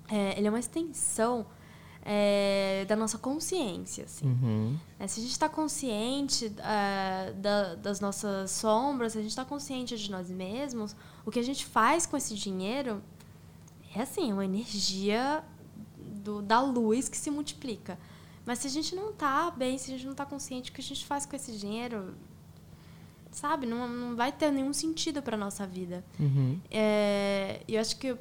é, 0.09 0.37
ele 0.37 0.47
é 0.47 0.49
uma 0.49 0.59
extensão 0.59 1.45
é, 2.09 2.85
da 2.87 2.95
nossa 2.95 3.17
consciência. 3.17 4.05
Assim. 4.05 4.25
Uhum. 4.27 4.77
É, 4.97 5.05
se 5.07 5.19
a 5.19 5.23
gente 5.23 5.31
está 5.33 5.49
consciente 5.49 6.49
é, 6.59 7.33
da- 7.33 7.75
das 7.75 7.99
nossas 7.99 8.49
sombras, 8.51 9.11
se 9.11 9.17
a 9.17 9.21
gente 9.21 9.31
está 9.31 9.43
consciente 9.43 9.97
de 9.97 10.09
nós 10.09 10.29
mesmos, 10.29 10.95
o 11.25 11.29
que 11.31 11.37
a 11.37 11.43
gente 11.43 11.65
faz 11.65 12.05
com 12.05 12.15
esse 12.15 12.33
dinheiro 12.33 13.03
é 13.93 14.01
assim, 14.01 14.31
uma 14.31 14.45
energia 14.45 15.43
do- 16.23 16.41
da 16.41 16.61
luz 16.61 17.09
que 17.09 17.17
se 17.17 17.29
multiplica. 17.29 17.99
Mas 18.45 18.59
se 18.59 18.67
a 18.67 18.69
gente 18.69 18.95
não 18.95 19.09
está 19.09 19.51
bem, 19.51 19.77
se 19.77 19.91
a 19.91 19.93
gente 19.95 20.05
não 20.05 20.13
está 20.13 20.25
consciente, 20.25 20.71
o 20.71 20.73
que 20.73 20.79
a 20.79 20.83
gente 20.83 21.05
faz 21.05 21.25
com 21.25 21.35
esse 21.35 21.51
dinheiro, 21.57 22.13
sabe, 23.31 23.65
não, 23.67 23.87
não 23.89 24.15
vai 24.15 24.31
ter 24.31 24.49
nenhum 24.51 24.71
sentido 24.71 25.21
para 25.21 25.35
nossa 25.35 25.67
vida. 25.67 26.05
Uhum. 26.17 26.57
É, 26.71 27.61
eu 27.67 27.81
acho 27.81 27.97
que 27.97 28.15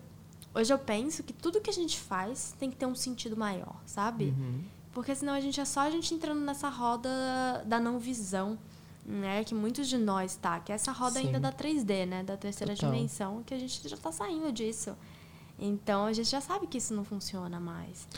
Hoje 0.57 0.73
eu 0.73 0.79
penso 0.79 1.23
que 1.23 1.35
tudo 1.35 1.61
que 1.61 1.69
a 1.69 1.73
gente 1.73 2.01
faz 2.01 2.55
tem 2.59 2.71
que 2.71 2.77
ter 2.77 2.87
um 2.87 2.95
sentido 2.95 3.37
maior, 3.37 3.77
sabe? 3.85 4.35
Uhum. 4.37 4.65
Porque 4.91 5.15
senão 5.15 5.35
a 5.35 5.41
gente 5.41 5.61
é 5.61 5.65
só 5.67 5.81
a 5.81 5.91
gente 5.91 6.15
entrando 6.15 6.41
nessa 6.41 6.71
roda 6.71 7.11
da 7.67 7.79
não 7.79 7.99
visão, 7.99 8.59
né? 9.05 9.45
Que 9.45 9.55
muitos 9.55 9.87
de 9.87 9.99
nós 9.99 10.35
tá, 10.35 10.59
que 10.59 10.73
é 10.73 10.75
essa 10.75 10.93
roda 10.93 11.21
Sim. 11.21 11.27
ainda 11.27 11.39
da 11.39 11.53
3D, 11.53 12.07
né? 12.07 12.23
Da 12.23 12.39
terceira 12.39 12.75
Total. 12.75 12.91
dimensão, 12.91 13.43
que 13.45 13.53
a 13.53 13.59
gente 13.59 13.87
já 13.87 13.99
tá 13.99 14.11
saindo 14.11 14.51
disso. 14.51 14.97
Então 15.59 16.07
a 16.07 16.13
gente 16.15 16.31
já 16.31 16.41
sabe 16.41 16.67
que 16.67 16.79
isso 16.79 16.95
não 16.95 17.05
funciona 17.05 17.61
mais. 17.61 18.09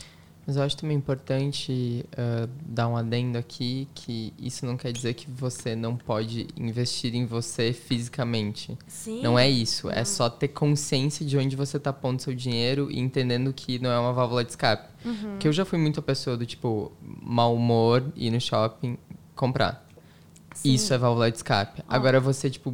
Mas 0.49 0.55
eu 0.55 0.63
acho 0.63 0.77
também 0.77 0.97
importante 0.97 2.03
ah, 2.17 2.49
dar 2.65 2.87
um 2.87 2.97
adendo 2.97 3.37
aqui 3.37 3.87
que 3.93 4.33
isso 4.39 4.65
não 4.65 4.75
quer 4.75 4.91
dizer 4.91 5.13
que 5.13 5.29
você 5.29 5.75
não 5.75 5.95
pode 5.95 6.47
investir 6.57 7.13
em 7.13 7.23
você 7.23 7.71
fisicamente. 7.71 8.75
Sim. 8.87 9.21
Não 9.21 9.37
é 9.37 9.47
isso. 9.47 9.91
É 9.91 10.03
só 10.03 10.27
ter 10.27 10.47
consciência 10.47 11.23
de 11.23 11.37
onde 11.37 11.55
você 11.55 11.79
tá 11.79 11.93
pondo 11.93 12.19
seu 12.23 12.33
dinheiro 12.33 12.89
e 12.89 12.97
entendendo 12.97 13.53
que 13.53 13.77
não 13.77 13.91
é 13.91 13.99
uma 13.99 14.11
válvula 14.11 14.43
de 14.43 14.49
escape. 14.49 14.89
Uhum. 15.05 15.33
Porque 15.33 15.47
eu 15.47 15.53
já 15.53 15.63
fui 15.63 15.77
muito 15.77 15.99
a 15.99 16.03
pessoa 16.03 16.35
do 16.35 16.47
tipo, 16.47 16.91
mau 17.21 17.55
humor, 17.55 18.03
ir 18.15 18.31
no 18.31 18.41
shopping, 18.41 18.97
comprar. 19.35 19.87
Sim. 20.55 20.73
Isso 20.73 20.91
é 20.91 20.97
válvula 20.97 21.29
de 21.29 21.37
escape. 21.37 21.83
Ó. 21.87 21.93
Agora 21.93 22.19
você, 22.19 22.49
tipo, 22.49 22.73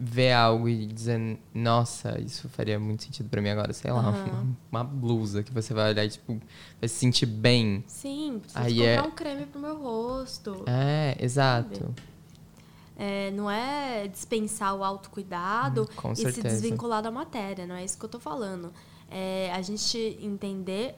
vê 0.00 0.32
algo 0.32 0.68
e 0.68 0.86
dizer, 0.86 1.40
nossa, 1.52 2.20
isso 2.20 2.48
faria 2.48 2.78
muito 2.78 3.02
sentido 3.02 3.28
pra 3.28 3.42
mim 3.42 3.48
agora, 3.48 3.72
sei 3.72 3.90
lá, 3.90 3.98
Aham. 4.00 4.56
uma, 4.70 4.82
uma 4.82 4.84
blusa 4.84 5.42
que 5.42 5.52
você 5.52 5.74
vai 5.74 5.90
olhar 5.90 6.04
e, 6.04 6.08
tipo, 6.10 6.40
vai 6.80 6.88
se 6.88 6.94
sentir 6.94 7.26
bem. 7.26 7.82
Sim, 7.88 8.38
preciso 8.40 8.62
Aí 8.62 8.74
comprar 8.76 8.90
é- 8.90 9.02
um 9.02 9.10
creme 9.10 9.46
pro 9.46 9.60
meu 9.60 9.76
rosto. 9.76 10.62
É, 10.68 11.16
exato. 11.18 11.92
É, 12.96 13.30
não 13.32 13.48
é 13.50 14.08
dispensar 14.08 14.74
o 14.74 14.82
autocuidado 14.84 15.88
Hum, 16.04 16.12
e 16.12 16.16
se 16.16 16.22
certeza. 16.22 16.48
desvincular 16.48 17.02
da 17.02 17.10
matéria, 17.10 17.66
não 17.66 17.74
é 17.76 17.84
isso 17.84 17.96
que 17.98 18.04
eu 18.04 18.08
tô 18.08 18.18
falando. 18.20 18.72
É 19.10 19.50
a 19.54 19.62
gente 19.62 20.18
entender 20.20 20.94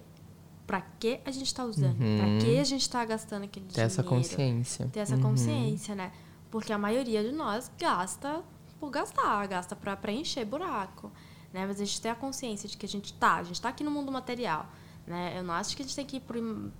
pra 0.66 0.80
que 0.80 1.20
a 1.24 1.30
gente 1.30 1.54
tá 1.54 1.64
usando, 1.64 2.00
Uhum. 2.00 2.16
pra 2.18 2.38
que 2.46 2.58
a 2.58 2.64
gente 2.64 2.88
tá 2.88 3.04
gastando 3.04 3.44
aquele 3.44 3.66
Ter 3.66 3.72
dinheiro. 3.72 3.86
essa 3.92 4.02
consciência. 4.02 4.88
Ter 4.92 5.00
essa 5.00 5.16
Uhum. 5.16 5.22
consciência, 5.22 5.94
né? 5.94 6.12
Porque 6.50 6.72
a 6.72 6.78
maioria 6.78 7.22
de 7.22 7.32
nós 7.32 7.70
gasta 7.78 8.40
por 8.80 8.90
gastar, 8.90 9.46
gasta 9.46 9.76
pra 9.76 9.94
preencher 9.96 10.44
buraco, 10.44 11.12
né? 11.52 11.66
Mas 11.66 11.80
a 11.80 11.84
gente 11.84 12.00
tem 12.00 12.10
a 12.10 12.14
consciência 12.14 12.68
de 12.68 12.76
que 12.76 12.86
a 12.86 12.88
gente 12.88 13.12
tá, 13.12 13.36
a 13.36 13.42
gente 13.44 13.60
tá 13.60 13.68
aqui 13.68 13.84
no 13.84 13.90
mundo 13.90 14.10
material, 14.10 14.66
né? 15.06 15.34
Eu 15.38 15.42
não 15.44 15.52
acho 15.54 15.76
que 15.76 15.82
a 15.82 15.84
gente 15.84 15.94
tem 15.94 16.06
que 16.06 16.16
ir 16.16 16.22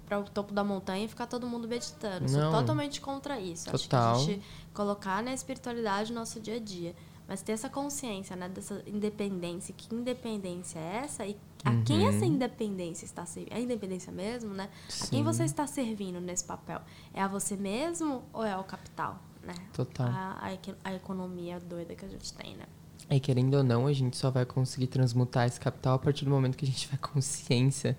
para 0.06 0.18
o 0.18 0.24
topo 0.24 0.52
da 0.54 0.64
montanha 0.64 1.04
e 1.04 1.08
ficar 1.08 1.26
todo 1.26 1.46
mundo 1.46 1.68
meditando. 1.68 2.24
Eu 2.24 2.28
sou 2.28 2.40
Não. 2.40 2.50
totalmente 2.52 3.00
contra 3.00 3.38
isso. 3.38 3.68
Acho 3.68 3.84
que 3.84 3.90
Total. 3.90 4.14
a 4.16 4.18
gente 4.18 4.42
colocar 4.72 5.22
na 5.22 5.34
espiritualidade 5.34 6.12
no 6.12 6.18
nosso 6.20 6.40
dia 6.40 6.56
a 6.56 6.58
dia. 6.60 6.96
Mas 7.28 7.42
ter 7.42 7.52
essa 7.52 7.68
consciência, 7.68 8.34
né, 8.34 8.48
dessa 8.48 8.82
independência. 8.88 9.72
Que 9.76 9.94
independência 9.94 10.80
é 10.80 10.96
essa? 11.04 11.24
E 11.24 11.36
a 11.64 11.76
quem 11.84 12.00
Uhum. 12.00 12.08
essa 12.08 12.24
independência 12.26 13.04
está 13.04 13.24
servindo? 13.24 13.52
É 13.52 13.56
a 13.56 13.60
independência 13.60 14.12
mesmo, 14.12 14.52
né? 14.52 14.68
A 15.00 15.06
quem 15.06 15.20
Sim. 15.20 15.22
você 15.22 15.44
está 15.44 15.64
servindo 15.64 16.20
nesse 16.20 16.44
papel? 16.44 16.80
É 17.14 17.22
a 17.22 17.28
você 17.28 17.56
mesmo 17.56 18.24
ou 18.32 18.44
é 18.44 18.50
ao 18.50 18.64
capital? 18.64 19.20
Né? 19.42 19.54
Total. 19.72 20.08
A, 20.08 20.48
a, 20.48 20.90
a 20.90 20.94
economia 20.94 21.58
doida 21.60 21.94
que 21.94 22.04
a 22.04 22.08
gente 22.08 22.32
tem, 22.34 22.56
né? 22.56 22.64
E 23.08 23.18
querendo 23.18 23.54
ou 23.54 23.64
não, 23.64 23.86
a 23.86 23.92
gente 23.92 24.16
só 24.16 24.30
vai 24.30 24.44
conseguir 24.46 24.86
transmutar 24.86 25.46
esse 25.46 25.58
capital 25.58 25.94
a 25.94 25.98
partir 25.98 26.24
do 26.24 26.30
momento 26.30 26.56
que 26.56 26.64
a 26.64 26.68
gente 26.68 26.80
tiver 26.82 26.98
consciência 27.02 27.98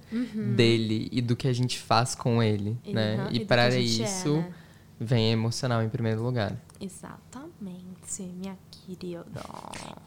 dele 0.56 1.10
e 1.12 1.22
do 1.22 1.36
que 1.36 1.48
a 1.48 1.54
gente 1.54 1.80
faz 1.80 2.16
com 2.16 2.42
ele, 2.42 2.78
E- 2.86 2.94
né? 2.94 3.26
uhum, 3.26 3.32
e 3.32 3.38
E 3.38 3.46
para 3.46 3.70
gente 3.72 4.04
é, 4.04 4.06
isso, 4.06 4.34
né? 4.36 4.54
vem 5.00 5.32
emocional 5.32 5.82
em 5.84 5.90
primeiro 5.90 6.24
lugar. 6.24 6.56
Exatamente, 6.80 8.22
minha 8.24 8.58
querida. 8.70 9.26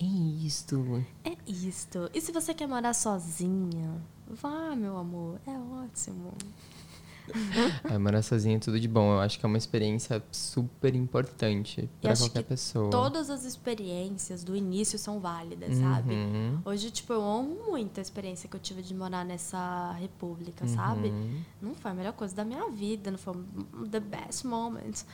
É 0.01 0.05
isto. 0.05 1.05
É 1.25 1.37
isto. 1.47 2.11
E 2.14 2.20
se 2.20 2.33
você 2.33 2.55
quer 2.55 2.66
morar 2.66 2.94
sozinha? 2.94 4.01
Vá, 4.27 4.75
meu 4.75 4.97
amor. 4.97 5.38
É 5.47 5.51
ótimo. 5.51 6.33
É, 7.91 7.99
morar 7.99 8.23
sozinho 8.23 8.57
é 8.57 8.59
tudo 8.59 8.79
de 8.79 8.89
bom. 8.89 9.13
Eu 9.13 9.21
acho 9.21 9.39
que 9.39 9.45
é 9.45 9.49
uma 9.49 9.59
experiência 9.59 10.23
super 10.31 10.95
importante 10.95 11.89
para 12.01 12.17
qualquer 12.17 12.43
que 12.43 12.49
pessoa. 12.49 12.91
Todas 12.91 13.31
as 13.31 13.45
experiências 13.45 14.43
do 14.43 14.57
início 14.57 14.99
são 14.99 15.21
válidas, 15.21 15.77
sabe? 15.77 16.15
Uhum. 16.15 16.61
Hoje, 16.65 16.91
tipo, 16.91 17.13
eu 17.13 17.23
amo 17.23 17.71
muito 17.71 17.99
a 17.99 18.03
experiência 18.03 18.49
que 18.49 18.57
eu 18.57 18.61
tive 18.61 18.83
de 18.83 18.95
morar 18.95 19.25
nessa 19.25 19.93
república, 19.93 20.67
sabe? 20.67 21.09
Uhum. 21.09 21.41
Não 21.61 21.75
foi 21.75 21.91
a 21.91 21.95
melhor 21.95 22.13
coisa 22.13 22.35
da 22.35 22.45
minha 22.45 22.69
vida, 22.71 23.11
não 23.11 23.19
foi 23.19 23.35
the 23.91 24.01
best 24.01 24.47
moments. 24.47 25.07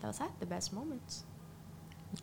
Tava 0.00 0.12
certo? 0.12 0.32
The 0.38 0.46
best 0.46 0.74
moments? 0.74 1.24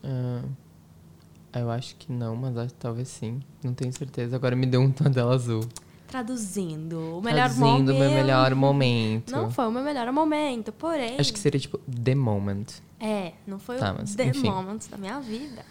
Ah, 0.04 1.60
eu 1.60 1.70
acho 1.70 1.96
que 1.98 2.12
não, 2.12 2.36
mas 2.36 2.58
acho 2.58 2.74
talvez 2.76 3.08
sim. 3.10 3.42
Não 3.64 3.74
tenho 3.74 3.92
certeza. 3.92 4.36
Agora 4.36 4.56
me 4.56 4.66
deu 4.66 4.82
um 4.82 4.92
tom 4.92 5.10
dela 5.10 5.36
azul. 5.36 5.62
Traduzindo, 6.12 7.18
o 7.18 7.22
melhor 7.22 7.50
Traduzindo 7.50 7.68
momento. 7.68 7.90
o 7.92 8.00
meu 8.00 8.12
melhor 8.12 8.54
momento. 8.56 9.32
Não 9.32 9.50
foi 9.50 9.66
o 9.68 9.72
meu 9.72 9.82
melhor 9.84 10.12
momento, 10.12 10.72
porém. 10.74 11.16
Acho 11.18 11.32
que 11.34 11.40
seria 11.40 11.60
tipo 11.60 11.78
The 11.80 12.14
Moment. 12.16 12.66
É, 13.00 13.34
não 13.48 13.58
foi 13.58 13.78
Tá, 13.78 13.94
o 13.94 13.98
mas, 14.00 14.14
the 14.14 14.26
enfim. 14.26 14.50
moment 14.50 14.80
da 14.90 14.98
minha 14.98 15.20
vida. 15.22 15.66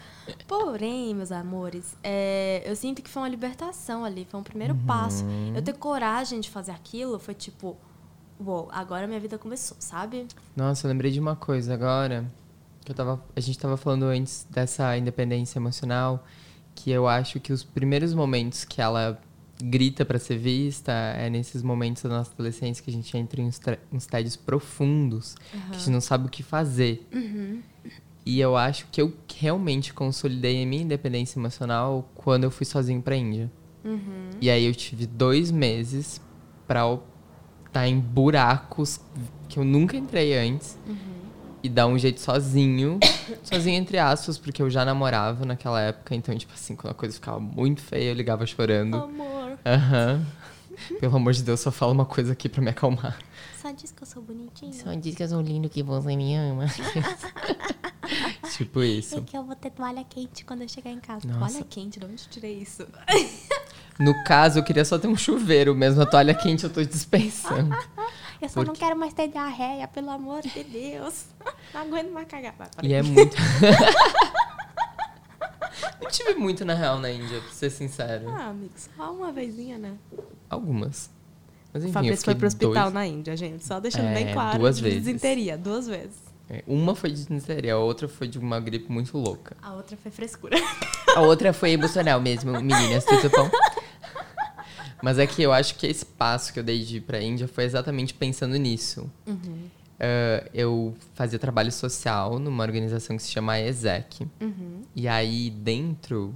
Porém, 0.48 1.14
meus 1.14 1.30
amores, 1.30 1.96
é, 2.02 2.62
eu 2.64 2.74
sinto 2.74 3.02
que 3.02 3.08
foi 3.10 3.22
uma 3.22 3.28
libertação 3.28 4.04
ali, 4.04 4.26
foi 4.28 4.40
um 4.40 4.42
primeiro 4.42 4.74
Uhum. 4.74 4.86
passo. 4.86 5.24
Eu 5.54 5.62
ter 5.62 5.74
coragem 5.74 6.40
de 6.40 6.48
fazer 6.50 6.72
aquilo 6.72 7.18
foi 7.18 7.34
tipo, 7.34 7.76
uou, 8.44 8.68
agora 8.72 9.06
minha 9.06 9.20
vida 9.20 9.38
começou, 9.38 9.76
sabe? 9.78 10.26
Nossa, 10.56 10.86
eu 10.86 10.90
lembrei 10.90 11.10
de 11.10 11.20
uma 11.20 11.36
coisa 11.36 11.74
agora. 11.74 12.24
Que 12.84 12.92
eu 12.92 12.96
tava, 12.96 13.22
a 13.36 13.40
gente 13.40 13.58
tava 13.58 13.76
falando 13.76 14.04
antes 14.04 14.46
dessa 14.50 14.96
independência 14.96 15.58
emocional. 15.58 16.24
Que 16.74 16.90
eu 16.90 17.06
acho 17.06 17.38
que 17.40 17.52
os 17.52 17.62
primeiros 17.62 18.14
momentos 18.14 18.64
que 18.64 18.80
ela 18.80 19.20
grita 19.62 20.04
pra 20.04 20.18
ser 20.18 20.38
vista 20.38 20.92
é 20.92 21.28
nesses 21.30 21.62
momentos 21.62 22.02
da 22.02 22.08
nossa 22.08 22.32
adolescência 22.32 22.82
que 22.82 22.90
a 22.90 22.92
gente 22.92 23.16
entra 23.16 23.40
em 23.40 23.50
uns, 23.92 24.06
tédios 24.06 24.36
profundos. 24.36 25.36
Que 25.50 25.76
a 25.76 25.78
gente 25.78 25.90
não 25.90 26.00
sabe 26.00 26.26
o 26.26 26.28
que 26.28 26.42
fazer. 26.42 27.06
E 28.24 28.38
eu 28.38 28.56
acho 28.56 28.86
que 28.92 29.00
eu 29.00 29.12
realmente 29.34 29.92
consolidei 29.94 30.62
a 30.62 30.66
minha 30.66 30.82
independência 30.82 31.38
emocional 31.38 32.08
quando 32.14 32.44
eu 32.44 32.50
fui 32.50 32.66
sozinho 32.66 33.00
pra 33.00 33.16
Índia. 33.16 33.50
E 34.40 34.50
aí 34.50 34.64
eu 34.64 34.74
tive 34.74 35.06
dois 35.06 35.50
meses 35.50 36.20
pra 36.66 36.82
estar 37.66 37.88
em 37.88 37.98
buracos 37.98 39.00
que 39.48 39.58
eu 39.58 39.64
nunca 39.64 39.96
entrei 39.96 40.36
antes. 40.36 40.78
E 41.62 41.68
dar 41.68 41.86
um 41.86 41.98
jeito 41.98 42.20
sozinho. 42.20 42.98
sozinho 43.44 43.76
entre 43.76 43.98
aspas, 43.98 44.38
porque 44.38 44.62
eu 44.62 44.70
já 44.70 44.82
namorava 44.84 45.44
naquela 45.44 45.80
época. 45.80 46.14
Então, 46.14 46.34
tipo 46.36 46.54
assim, 46.54 46.74
quando 46.74 46.92
a 46.92 46.94
coisa 46.94 47.14
ficava 47.14 47.38
muito 47.38 47.82
feia, 47.82 48.10
eu 48.10 48.14
ligava 48.14 48.46
chorando. 48.46 48.96
Amor, 48.96 49.26
Aham. 49.64 50.24
Pelo 50.98 51.16
amor 51.16 51.32
de 51.34 51.42
Deus, 51.42 51.60
só 51.60 51.70
fala 51.70 51.92
uma 51.92 52.06
coisa 52.06 52.32
aqui 52.32 52.48
pra 52.48 52.62
me 52.62 52.70
acalmar. 52.70 53.18
só 53.60 53.70
diz 53.70 53.92
que 53.92 54.02
eu 54.02 54.06
sou 54.06 54.22
bonitinha. 54.22 54.72
Só 54.72 54.94
diz 54.94 55.14
que 55.14 55.22
eu 55.22 55.28
sou 55.28 55.40
lindo 55.42 55.68
que 55.68 55.82
você 55.82 56.16
me 56.16 56.34
ama. 56.34 56.64
tipo 58.56 58.82
isso. 58.82 59.18
E 59.18 59.20
que 59.22 59.36
eu 59.36 59.44
vou 59.44 59.54
ter 59.54 59.70
toalha 59.70 60.02
quente 60.08 60.44
quando 60.44 60.62
eu 60.62 60.68
chegar 60.68 60.90
em 60.90 60.98
casa. 61.00 61.26
Nossa. 61.28 61.52
Toalha 61.52 61.66
quente, 61.68 61.98
de 62.00 62.06
onde 62.06 62.22
eu 62.24 62.30
tirei 62.30 62.58
isso? 62.58 62.86
No 63.98 64.14
caso, 64.24 64.58
eu 64.58 64.64
queria 64.64 64.82
só 64.82 64.98
ter 64.98 65.08
um 65.08 65.16
chuveiro 65.16 65.74
mesmo. 65.74 66.00
A 66.00 66.06
toalha 66.06 66.32
quente 66.32 66.64
eu 66.64 66.70
tô 66.70 66.82
dispensando. 66.82 67.76
Eu 68.40 68.48
só 68.48 68.60
não 68.60 68.68
Porque- 68.68 68.80
quero 68.82 68.98
mais 68.98 69.12
ter 69.12 69.28
diarreia, 69.28 69.86
pelo 69.86 70.08
amor 70.08 70.40
de 70.40 70.64
Deus. 70.64 71.26
Não 71.74 71.82
aguento 71.82 72.10
mais 72.10 72.26
cagar. 72.26 72.54
Vai, 72.56 72.68
E 72.82 72.94
é 72.94 73.02
muito. 73.02 73.36
Tive 76.10 76.34
muito, 76.34 76.64
na 76.64 76.74
real, 76.74 76.98
na 76.98 77.10
Índia, 77.10 77.40
pra 77.40 77.50
ser 77.52 77.70
sincero. 77.70 78.28
Ah, 78.28 78.48
amigo, 78.48 78.72
só 78.76 79.12
uma 79.12 79.32
vezinha, 79.32 79.78
né? 79.78 79.94
Algumas. 80.48 81.10
Mas 81.72 81.82
enfim, 81.84 81.90
O 81.90 81.94
Fabrício 81.94 82.24
foi 82.24 82.34
pro 82.34 82.46
hospital 82.46 82.72
dois... 82.84 82.94
na 82.94 83.06
Índia, 83.06 83.36
gente. 83.36 83.64
Só 83.64 83.78
deixando 83.78 84.08
É, 84.08 84.14
bem 84.14 84.32
claro. 84.32 84.58
duas 84.58 84.76
de 84.76 84.82
vezes. 84.82 85.04
Desinteria, 85.04 85.56
duas 85.56 85.86
vezes. 85.86 86.18
É, 86.48 86.64
Uma 86.66 86.96
foi 86.96 87.10
de 87.10 87.24
disenteria, 87.24 87.74
a 87.74 87.78
outra 87.78 88.08
foi 88.08 88.26
de 88.26 88.36
uma 88.38 88.58
gripe 88.58 88.90
muito 88.90 89.16
louca. 89.16 89.56
A 89.62 89.72
outra 89.74 89.96
foi 89.96 90.10
frescura. 90.10 90.56
A 91.14 91.20
outra 91.22 91.52
foi 91.52 91.70
emocional 91.70 92.20
mesmo, 92.20 92.52
meninas, 92.52 93.04
tudo 93.04 93.30
bom? 93.30 93.50
Mas 95.02 95.18
é 95.18 95.26
que 95.26 95.42
eu 95.42 95.52
acho 95.52 95.76
que 95.76 95.86
esse 95.86 96.04
passo 96.04 96.52
que 96.52 96.58
eu 96.58 96.62
dei 96.62 96.84
de 96.84 96.98
ir 96.98 97.00
pra 97.00 97.20
Índia 97.20 97.48
foi 97.48 97.64
exatamente 97.64 98.12
pensando 98.14 98.56
nisso. 98.56 99.10
Uhum. 99.26 99.64
Ah, 100.00 100.48
eu 100.54 100.94
fazia 101.14 101.38
trabalho 101.38 101.70
social 101.70 102.38
numa 102.38 102.64
organização 102.64 103.16
que 103.16 103.22
se 103.22 103.30
chama 103.30 103.60
ESEC. 103.60 104.26
Uhum. 104.40 104.82
E 104.96 105.06
aí, 105.06 105.50
dentro 105.50 106.34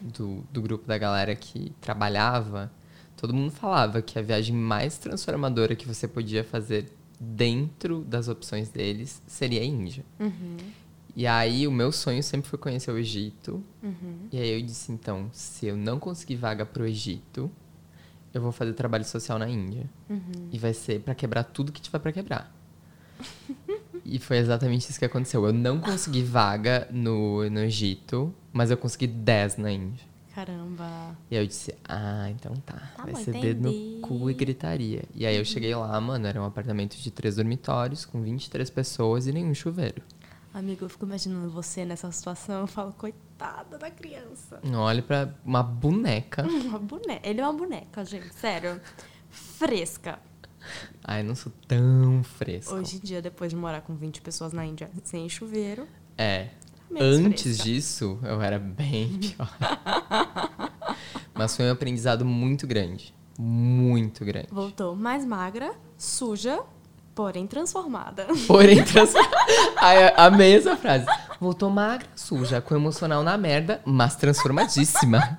do, 0.00 0.42
do 0.50 0.62
grupo 0.62 0.86
da 0.86 0.96
galera 0.96 1.36
que 1.36 1.72
trabalhava, 1.80 2.72
todo 3.16 3.34
mundo 3.34 3.50
falava 3.50 4.00
que 4.00 4.18
a 4.18 4.22
viagem 4.22 4.56
mais 4.56 4.96
transformadora 4.96 5.76
que 5.76 5.86
você 5.86 6.08
podia 6.08 6.42
fazer 6.42 6.90
dentro 7.20 8.00
das 8.00 8.28
opções 8.28 8.70
deles 8.70 9.22
seria 9.26 9.60
a 9.60 9.64
Índia. 9.64 10.04
Uhum. 10.18 10.56
E 11.14 11.26
aí, 11.26 11.66
o 11.66 11.72
meu 11.72 11.92
sonho 11.92 12.22
sempre 12.22 12.48
foi 12.48 12.58
conhecer 12.58 12.90
o 12.90 12.98
Egito. 12.98 13.62
Uhum. 13.82 14.28
E 14.30 14.38
aí 14.38 14.50
eu 14.50 14.62
disse, 14.62 14.92
então, 14.92 15.30
se 15.32 15.66
eu 15.66 15.76
não 15.76 15.98
conseguir 15.98 16.36
vaga 16.36 16.66
pro 16.66 16.86
Egito, 16.86 17.50
eu 18.34 18.42
vou 18.42 18.52
fazer 18.52 18.74
trabalho 18.74 19.04
social 19.04 19.38
na 19.38 19.48
Índia. 19.48 19.88
Uhum. 20.10 20.48
E 20.52 20.58
vai 20.58 20.74
ser 20.74 21.00
pra 21.00 21.14
quebrar 21.14 21.44
tudo 21.44 21.72
que 21.72 21.80
tiver 21.80 21.98
pra 21.98 22.12
quebrar. 22.12 22.55
e 24.04 24.18
foi 24.18 24.38
exatamente 24.38 24.90
isso 24.90 24.98
que 24.98 25.04
aconteceu. 25.04 25.44
Eu 25.46 25.52
não 25.52 25.80
consegui 25.80 26.22
vaga 26.22 26.88
no, 26.90 27.48
no 27.50 27.60
Egito, 27.60 28.34
mas 28.52 28.70
eu 28.70 28.76
consegui 28.76 29.06
10 29.06 29.56
na 29.58 29.72
Índia. 29.72 30.04
Caramba. 30.34 31.16
E 31.30 31.36
aí 31.36 31.42
eu 31.42 31.46
disse, 31.46 31.74
ah, 31.88 32.28
então 32.30 32.54
tá. 32.56 32.92
Tá 32.94 33.04
vai 33.04 33.14
ser 33.16 33.32
dedo 33.32 33.70
no 33.70 34.00
cu 34.00 34.30
e 34.30 34.34
gritaria. 34.34 35.04
E 35.14 35.24
aí 35.24 35.34
eu 35.34 35.44
cheguei 35.46 35.74
lá, 35.74 35.98
mano, 35.98 36.26
era 36.26 36.38
um 36.38 36.44
apartamento 36.44 36.94
de 36.94 37.10
três 37.10 37.36
dormitórios, 37.36 38.04
com 38.04 38.20
23 38.20 38.68
pessoas 38.68 39.26
e 39.26 39.32
nenhum 39.32 39.54
chuveiro. 39.54 40.02
Amigo, 40.52 40.84
eu 40.84 40.88
fico 40.90 41.06
imaginando 41.06 41.50
você 41.50 41.86
nessa 41.86 42.10
situação. 42.12 42.60
Eu 42.60 42.66
falo, 42.66 42.92
coitada 42.92 43.78
da 43.78 43.90
criança. 43.90 44.60
Olha 44.74 45.02
pra 45.02 45.34
uma 45.44 45.62
boneca. 45.62 46.42
Uma 46.48 46.78
boneca. 46.78 47.26
Ele 47.26 47.40
é 47.40 47.44
uma 47.44 47.52
boneca, 47.52 48.04
gente. 48.04 48.34
Sério. 48.34 48.80
Fresca. 49.30 50.18
Ai, 51.04 51.22
não 51.22 51.34
sou 51.34 51.52
tão 51.68 52.22
fresco. 52.24 52.74
Hoje 52.74 52.96
em 52.96 53.00
dia, 53.00 53.22
depois 53.22 53.50
de 53.50 53.56
morar 53.56 53.80
com 53.82 53.94
20 53.94 54.20
pessoas 54.20 54.52
na 54.52 54.64
Índia 54.64 54.90
sem 55.04 55.28
chuveiro, 55.28 55.86
É. 56.18 56.48
menos 56.90 57.18
Antes 57.26 57.42
fresca. 57.42 57.62
disso, 57.64 58.18
eu 58.22 58.40
era 58.42 58.58
bem 58.58 59.18
pior. 59.18 59.48
Mas 61.34 61.56
foi 61.56 61.66
um 61.66 61.72
aprendizado 61.72 62.24
muito 62.24 62.66
grande. 62.66 63.14
Muito 63.38 64.24
grande. 64.24 64.48
Voltou 64.50 64.96
mais 64.96 65.24
magra, 65.24 65.74
suja, 65.98 66.60
porém 67.14 67.46
transformada. 67.46 68.26
Porém, 68.48 68.82
trans... 68.82 69.12
Ai, 69.76 70.12
amei 70.16 70.56
essa 70.56 70.74
frase. 70.76 71.04
Voltou 71.38 71.68
magra, 71.68 72.06
suja, 72.16 72.60
com 72.62 72.74
emocional 72.74 73.22
na 73.22 73.36
merda, 73.36 73.82
mas 73.84 74.16
transformadíssima. 74.16 75.36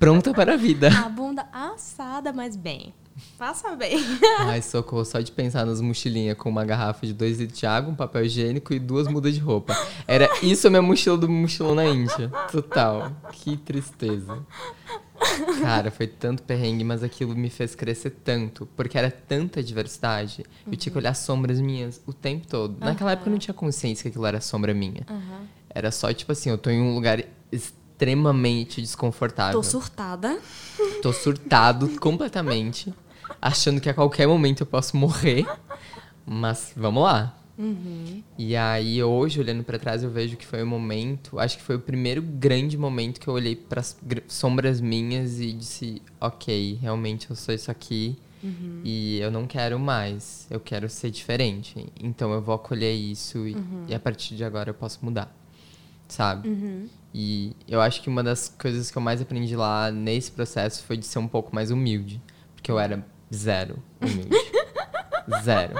Pronta 0.00 0.34
para 0.34 0.54
a 0.54 0.56
vida. 0.56 0.88
A 0.88 1.08
bunda 1.08 1.46
assada, 1.52 2.32
mas 2.32 2.56
bem. 2.56 2.92
Passa 3.38 3.74
bem. 3.76 3.98
Ai, 4.40 4.62
socorro, 4.62 5.04
só 5.04 5.20
de 5.20 5.32
pensar 5.32 5.64
nas 5.64 5.80
mochilinhas 5.80 6.36
com 6.36 6.48
uma 6.48 6.64
garrafa 6.64 7.06
de 7.06 7.12
2 7.12 7.40
litros 7.40 7.58
de 7.58 7.66
água, 7.66 7.92
um 7.92 7.94
papel 7.94 8.24
higiênico 8.24 8.72
e 8.72 8.78
duas 8.78 9.08
mudas 9.08 9.34
de 9.34 9.40
roupa. 9.40 9.76
Era 10.06 10.28
isso 10.42 10.66
a 10.66 10.70
minha 10.70 10.82
mochila 10.82 11.16
do 11.16 11.28
mochilão 11.28 11.74
na 11.74 11.86
Índia. 11.86 12.28
Total. 12.50 13.12
Que 13.32 13.56
tristeza. 13.56 14.38
Cara, 15.62 15.90
foi 15.90 16.06
tanto 16.06 16.42
perrengue, 16.42 16.84
mas 16.84 17.02
aquilo 17.02 17.34
me 17.34 17.48
fez 17.48 17.74
crescer 17.74 18.10
tanto. 18.10 18.66
Porque 18.76 18.98
era 18.98 19.10
tanta 19.10 19.62
diversidade. 19.62 20.44
Eu 20.66 20.76
tinha 20.76 20.92
que 20.92 20.98
olhar 20.98 21.14
sombras 21.14 21.58
minhas 21.58 22.00
o 22.06 22.12
tempo 22.12 22.46
todo. 22.46 22.76
Naquela 22.78 23.12
época 23.12 23.28
eu 23.28 23.32
não 23.32 23.38
tinha 23.38 23.54
consciência 23.54 24.02
que 24.02 24.08
aquilo 24.08 24.26
era 24.26 24.40
sombra 24.40 24.74
minha. 24.74 25.06
Era 25.70 25.90
só 25.90 26.12
tipo 26.12 26.32
assim, 26.32 26.50
eu 26.50 26.58
tô 26.58 26.70
em 26.70 26.80
um 26.80 26.94
lugar 26.94 27.22
extremamente 27.50 28.80
desconfortável. 28.80 29.52
Tô 29.52 29.62
surtada. 29.62 30.38
Tô 31.02 31.12
surtado 31.12 31.88
completamente, 31.98 32.92
achando 33.40 33.80
que 33.80 33.88
a 33.88 33.94
qualquer 33.94 34.26
momento 34.26 34.62
eu 34.62 34.66
posso 34.66 34.96
morrer. 34.96 35.46
Mas 36.24 36.72
vamos 36.76 37.02
lá. 37.02 37.36
E 38.36 38.54
aí 38.54 39.02
hoje, 39.02 39.40
olhando 39.40 39.64
pra 39.64 39.78
trás, 39.78 40.02
eu 40.02 40.10
vejo 40.10 40.36
que 40.36 40.46
foi 40.46 40.62
o 40.62 40.66
momento, 40.66 41.38
acho 41.38 41.56
que 41.56 41.62
foi 41.62 41.76
o 41.76 41.80
primeiro 41.80 42.20
grande 42.20 42.76
momento 42.76 43.18
que 43.18 43.28
eu 43.28 43.32
olhei 43.34 43.56
para 43.56 43.82
sombras 44.28 44.80
minhas 44.80 45.40
e 45.40 45.52
disse, 45.52 46.02
OK, 46.20 46.78
realmente 46.82 47.30
eu 47.30 47.36
sou 47.36 47.54
isso 47.54 47.70
aqui. 47.70 48.16
E 48.84 49.18
eu 49.20 49.30
não 49.30 49.46
quero 49.46 49.78
mais, 49.78 50.46
eu 50.50 50.60
quero 50.60 50.88
ser 50.88 51.10
diferente. 51.10 51.86
Então 51.98 52.30
eu 52.32 52.40
vou 52.42 52.54
acolher 52.54 52.92
isso 52.92 53.46
e, 53.46 53.56
e 53.88 53.94
a 53.94 53.98
partir 53.98 54.36
de 54.36 54.44
agora 54.44 54.70
eu 54.70 54.74
posso 54.74 54.98
mudar. 55.02 55.34
Sabe? 56.08 56.48
E 57.12 57.56
eu 57.66 57.80
acho 57.80 58.02
que 58.02 58.08
uma 58.08 58.22
das 58.22 58.48
coisas 58.48 58.90
que 58.90 58.98
eu 58.98 59.02
mais 59.02 59.20
aprendi 59.20 59.56
lá 59.56 59.90
nesse 59.90 60.30
processo 60.30 60.84
foi 60.84 60.96
de 60.96 61.06
ser 61.06 61.18
um 61.18 61.26
pouco 61.26 61.54
mais 61.54 61.70
humilde. 61.70 62.20
Porque 62.54 62.70
eu 62.70 62.78
era 62.78 63.04
zero 63.34 63.82
humilde. 64.00 64.30
zero. 65.42 65.74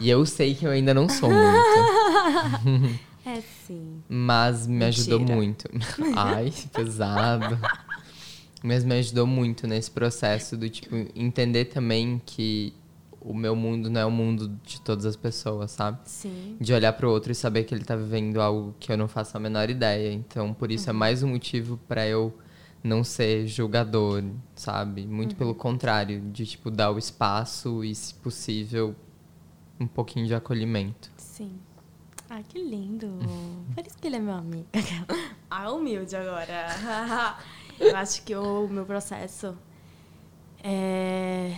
E 0.00 0.08
eu 0.08 0.24
sei 0.24 0.54
que 0.54 0.64
eu 0.64 0.70
ainda 0.70 0.94
não 0.94 1.08
sou 1.08 1.30
muito. 1.30 2.98
É 3.26 3.42
sim. 3.66 4.02
Mas 4.08 4.66
me 4.66 4.86
ajudou 4.86 5.18
Mentira. 5.18 5.36
muito. 5.36 5.68
Ai, 6.16 6.50
pesado. 6.72 7.58
Mas 8.62 8.84
me 8.84 8.94
ajudou 9.00 9.26
muito 9.26 9.66
nesse 9.66 9.90
processo 9.90 10.56
do 10.56 10.66
tipo 10.70 10.96
entender 11.14 11.66
também 11.66 12.22
que 12.24 12.72
o 13.20 13.34
meu 13.34 13.54
mundo 13.54 13.90
não 13.90 14.00
é 14.00 14.06
o 14.06 14.10
mundo 14.10 14.48
de 14.64 14.80
todas 14.80 15.04
as 15.04 15.14
pessoas, 15.14 15.72
sabe? 15.72 15.98
Sim. 16.06 16.56
De 16.58 16.72
olhar 16.72 16.94
pro 16.94 17.10
outro 17.10 17.30
e 17.30 17.34
saber 17.34 17.64
que 17.64 17.74
ele 17.74 17.84
tá 17.84 17.94
vivendo 17.94 18.40
algo 18.40 18.74
que 18.80 18.90
eu 18.90 18.96
não 18.96 19.08
faço 19.08 19.36
a 19.36 19.40
menor 19.40 19.68
ideia. 19.68 20.10
Então, 20.10 20.54
por 20.54 20.72
isso 20.72 20.88
é 20.88 20.92
mais 20.94 21.22
um 21.22 21.28
motivo 21.28 21.78
pra 21.86 22.06
eu 22.06 22.32
não 22.82 23.02
ser 23.02 23.46
julgador, 23.46 24.24
sabe? 24.54 25.06
Muito 25.06 25.34
pelo 25.36 25.54
contrário, 25.54 26.20
de 26.30 26.46
tipo 26.46 26.70
dar 26.70 26.90
o 26.90 26.98
espaço 26.98 27.84
e, 27.84 27.94
se 27.94 28.14
possível, 28.14 28.94
um 29.80 29.86
pouquinho 29.86 30.26
de 30.26 30.34
acolhimento. 30.34 31.10
Sim. 31.16 31.58
Ai, 32.30 32.44
que 32.46 32.62
lindo. 32.62 33.18
Por 33.74 33.86
isso 33.86 33.96
que 33.98 34.06
ele 34.06 34.16
é 34.16 34.20
meu 34.20 34.34
amigo. 34.34 34.66
Ah, 35.50 35.72
humilde 35.72 36.14
agora. 36.14 36.66
Eu 37.80 37.96
acho 37.96 38.22
que 38.22 38.36
o 38.36 38.68
meu 38.68 38.84
processo 38.84 39.56
é, 40.62 41.54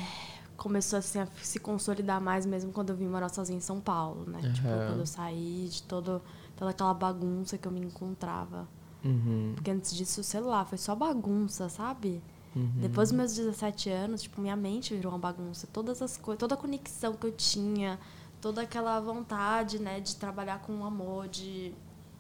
começou 0.57 0.99
assim, 0.99 1.19
a 1.19 1.27
se 1.43 1.59
consolidar 1.59 2.21
mais 2.21 2.47
mesmo 2.47 2.71
quando 2.71 2.91
eu 2.91 2.97
vim 2.97 3.09
morar 3.09 3.31
sozinha 3.31 3.57
em 3.57 3.61
São 3.61 3.81
Paulo, 3.81 4.31
né? 4.31 4.41
Tipo, 4.53 4.69
Aham. 4.69 4.87
quando 4.87 5.01
eu 5.01 5.07
saí 5.07 5.69
de 5.71 5.83
todo, 5.83 6.23
toda 6.57 6.71
aquela 6.71 6.95
bagunça 6.95 7.59
que 7.59 7.67
eu 7.67 7.73
me 7.73 7.81
encontrava. 7.81 8.69
Uhum. 9.05 9.53
Porque 9.55 9.71
antes 9.71 9.95
disso, 9.95 10.23
sei 10.23 10.41
lá, 10.41 10.65
foi 10.65 10.79
só 10.79 10.95
bagunça, 10.95 11.69
sabe? 11.69 12.21
Uhum. 12.55 12.71
Depois 12.81 13.11
dos 13.11 13.17
meus 13.17 13.35
17 13.35 13.89
anos, 13.91 14.23
tipo, 14.23 14.41
minha 14.41 14.57
mente 14.57 14.95
virou 14.95 15.13
uma 15.13 15.19
bagunça. 15.19 15.67
Todas 15.73 16.03
as 16.03 16.17
coisas, 16.17 16.39
toda 16.41 16.55
a 16.55 16.59
conexão 16.59 17.15
que 17.15 17.27
eu 17.27 17.33
tinha, 17.33 17.99
toda 18.41 18.63
aquela 18.63 18.99
vontade, 19.01 19.79
né, 19.79 20.01
de 20.01 20.17
trabalhar 20.17 20.61
com 20.61 20.85
amor, 20.85 21.29
de 21.29 21.73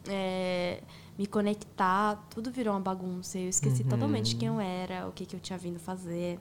é, 0.08 0.82
me 1.18 1.26
conectar, 1.26 2.16
tudo 2.30 2.50
virou 2.50 2.74
uma 2.74 2.80
bagunça. 2.80 3.38
Eu 3.38 3.48
esqueci 3.48 3.82
Uhum. 3.82 3.88
totalmente 3.88 4.36
quem 4.36 4.48
eu 4.48 4.60
era, 4.60 5.06
o 5.08 5.12
que, 5.12 5.26
que 5.26 5.34
eu 5.36 5.40
tinha 5.40 5.58
vindo 5.58 5.78
fazer. 5.78 6.38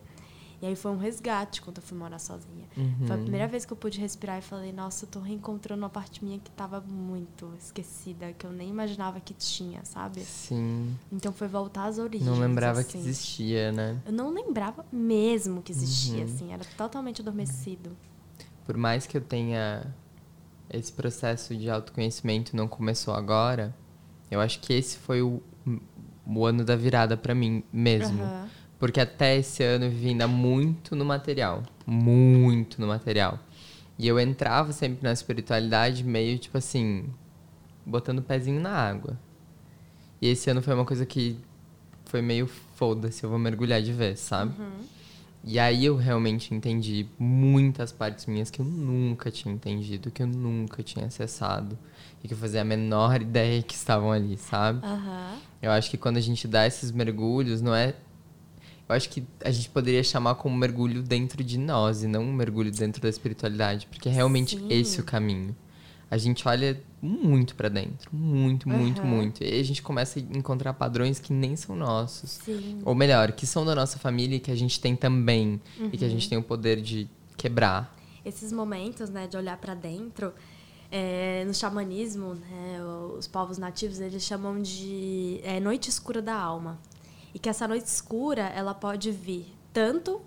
E 0.61 0.65
aí 0.65 0.75
foi 0.75 0.91
um 0.91 0.97
resgate 0.97 1.61
quando 1.61 1.77
eu 1.77 1.83
fui 1.83 1.97
morar 1.97 2.19
sozinha. 2.19 2.67
Uhum. 2.75 3.07
Foi 3.07 3.15
a 3.15 3.19
primeira 3.19 3.47
vez 3.47 3.63
que 3.65 3.71
eu 3.71 3.77
pude 3.77 3.97
respirar 3.99 4.39
e 4.39 4.41
falei, 4.41 4.73
nossa, 4.73 5.05
eu 5.05 5.09
tô 5.09 5.19
reencontrando 5.19 5.81
uma 5.81 5.89
parte 5.89 6.23
minha 6.23 6.37
que 6.37 6.51
tava 6.51 6.81
muito 6.81 7.53
esquecida, 7.57 8.33
que 8.33 8.45
eu 8.45 8.51
nem 8.51 8.69
imaginava 8.69 9.21
que 9.21 9.33
tinha, 9.33 9.85
sabe? 9.85 10.19
Sim. 10.19 10.97
Então 11.11 11.31
foi 11.31 11.47
voltar 11.47 11.85
às 11.85 11.97
origens. 11.97 12.29
Não 12.29 12.37
lembrava 12.39 12.83
que 12.83 12.97
assim. 12.97 12.99
existia, 12.99 13.71
né? 13.71 14.01
Eu 14.05 14.11
não 14.11 14.33
lembrava 14.33 14.85
mesmo 14.91 15.61
que 15.61 15.71
existia, 15.71 16.17
Uhum. 16.19 16.23
assim. 16.25 16.51
Era 16.53 16.65
totalmente 16.75 17.21
adormecido. 17.21 17.95
Por 18.65 18.75
mais 18.75 19.07
que 19.07 19.15
eu 19.17 19.21
tenha 19.21 19.95
esse 20.69 20.91
processo 20.91 21.55
de 21.55 21.69
autoconhecimento 21.69 22.55
não 22.55 22.67
começou 22.67 23.13
agora, 23.13 23.73
eu 24.29 24.39
acho 24.39 24.59
que 24.59 24.73
esse 24.73 24.97
foi 24.97 25.21
o, 25.21 25.41
o 26.25 26.45
ano 26.45 26.63
da 26.63 26.75
virada 26.75 27.15
pra 27.17 27.33
mim 27.33 27.63
mesmo. 27.71 28.23
Aham. 28.23 28.47
Porque 28.79 28.99
até 28.99 29.37
esse 29.37 29.61
ano 29.61 29.85
eu 29.85 29.91
vivi 29.91 30.09
ainda 30.09 30.27
muito 30.27 30.95
no 30.95 31.03
material. 31.03 31.63
Muito 31.85 32.79
no 32.79 32.87
material. 32.87 33.37
E 33.97 34.07
eu 34.07 34.17
entrava 34.19 34.71
sempre 34.71 35.03
na 35.03 35.11
espiritualidade 35.11 36.03
meio 36.03 36.39
tipo 36.39 36.57
assim, 36.57 37.05
botando 37.85 38.19
o 38.19 38.23
pezinho 38.23 38.61
na 38.61 38.71
água. 38.71 39.19
E 40.21 40.29
esse 40.29 40.49
ano 40.49 40.61
foi 40.61 40.73
uma 40.73 40.85
coisa 40.85 41.05
que 41.05 41.37
foi 42.05 42.21
meio 42.21 42.47
foda-se, 42.75 43.23
eu 43.23 43.29
vou 43.29 43.37
mergulhar 43.37 43.81
de 43.81 43.91
vez, 43.93 44.19
sabe? 44.19 44.53
E 45.43 45.57
aí 45.57 45.85
eu 45.85 45.95
realmente 45.95 46.53
entendi 46.53 47.07
muitas 47.17 47.91
partes 47.91 48.25
minhas 48.25 48.49
que 48.49 48.59
eu 48.59 48.65
nunca 48.65 49.31
tinha 49.31 49.53
entendido, 49.53 50.11
que 50.11 50.21
eu 50.21 50.27
nunca 50.27 50.83
tinha 50.83 51.05
acessado. 51.05 51.77
E 52.23 52.27
que 52.27 52.33
eu 52.33 52.37
fazia 52.37 52.61
a 52.61 52.65
menor 52.65 53.19
ideia 53.21 53.61
que 53.61 53.73
estavam 53.73 54.11
ali, 54.11 54.37
sabe? 54.37 54.85
Aham. 54.85 55.37
Eu 55.61 55.71
acho 55.71 55.89
que 55.89 55.97
quando 55.97 56.17
a 56.17 56.21
gente 56.21 56.47
dá 56.47 56.65
esses 56.67 56.91
mergulhos, 56.91 57.61
não 57.61 57.73
é. 57.73 57.93
Eu 58.89 58.95
acho 58.95 59.07
que 59.09 59.23
a 59.45 59.51
gente 59.51 59.69
poderia 59.69 60.03
chamar 60.03 60.33
como 60.33 60.57
mergulho 60.57 61.03
dentro 61.03 61.43
de 61.43 61.59
nós 61.59 62.01
e 62.01 62.07
não 62.07 62.23
um 62.23 62.33
mergulho 62.33 62.71
dentro 62.71 62.99
da 62.99 63.07
espiritualidade, 63.07 63.85
porque 63.85 64.09
é 64.09 64.11
realmente 64.11 64.57
Sim. 64.57 64.65
esse 64.67 64.99
o 64.99 65.03
caminho. 65.03 65.55
A 66.09 66.17
gente 66.17 66.47
olha 66.47 66.81
muito 66.99 67.53
pra 67.55 67.69
dentro, 67.69 68.09
muito, 68.11 68.67
muito, 68.67 69.01
Aham. 69.01 69.07
muito. 69.07 69.43
E 69.43 69.59
a 69.59 69.63
gente 69.63 69.83
começa 69.83 70.17
a 70.17 70.23
encontrar 70.35 70.73
padrões 70.73 71.19
que 71.19 71.31
nem 71.31 71.55
são 71.55 71.75
nossos. 71.75 72.31
Sim. 72.43 72.79
Ou 72.83 72.95
melhor, 72.95 73.31
que 73.33 73.45
são 73.45 73.63
da 73.63 73.75
nossa 73.75 73.99
família 73.99 74.37
e 74.37 74.39
que 74.39 74.49
a 74.49 74.55
gente 74.55 74.81
tem 74.81 74.95
também. 74.95 75.61
E 75.93 75.95
que 75.95 76.03
a 76.03 76.07
Uhum. 76.07 76.13
gente 76.13 76.27
tem 76.27 76.37
o 76.39 76.43
poder 76.43 76.81
de 76.81 77.07
quebrar. 77.37 77.95
Esses 78.25 78.51
momentos, 78.51 79.11
né, 79.11 79.27
de 79.27 79.37
olhar 79.37 79.57
pra 79.57 79.75
dentro, 79.75 80.33
é, 80.91 81.43
no 81.45 81.53
xamanismo, 81.53 82.33
né, 82.33 82.79
os 83.15 83.27
povos 83.27 83.59
nativos, 83.59 83.99
eles 83.99 84.23
chamam 84.23 84.59
de 84.59 85.39
é, 85.43 85.59
noite 85.59 85.91
escura 85.91 86.23
da 86.23 86.33
alma. 86.35 86.79
E 87.33 87.39
que 87.39 87.49
essa 87.49 87.67
noite 87.67 87.85
escura, 87.85 88.43
ela 88.49 88.73
pode 88.73 89.11
vir 89.11 89.53
tanto 89.71 90.21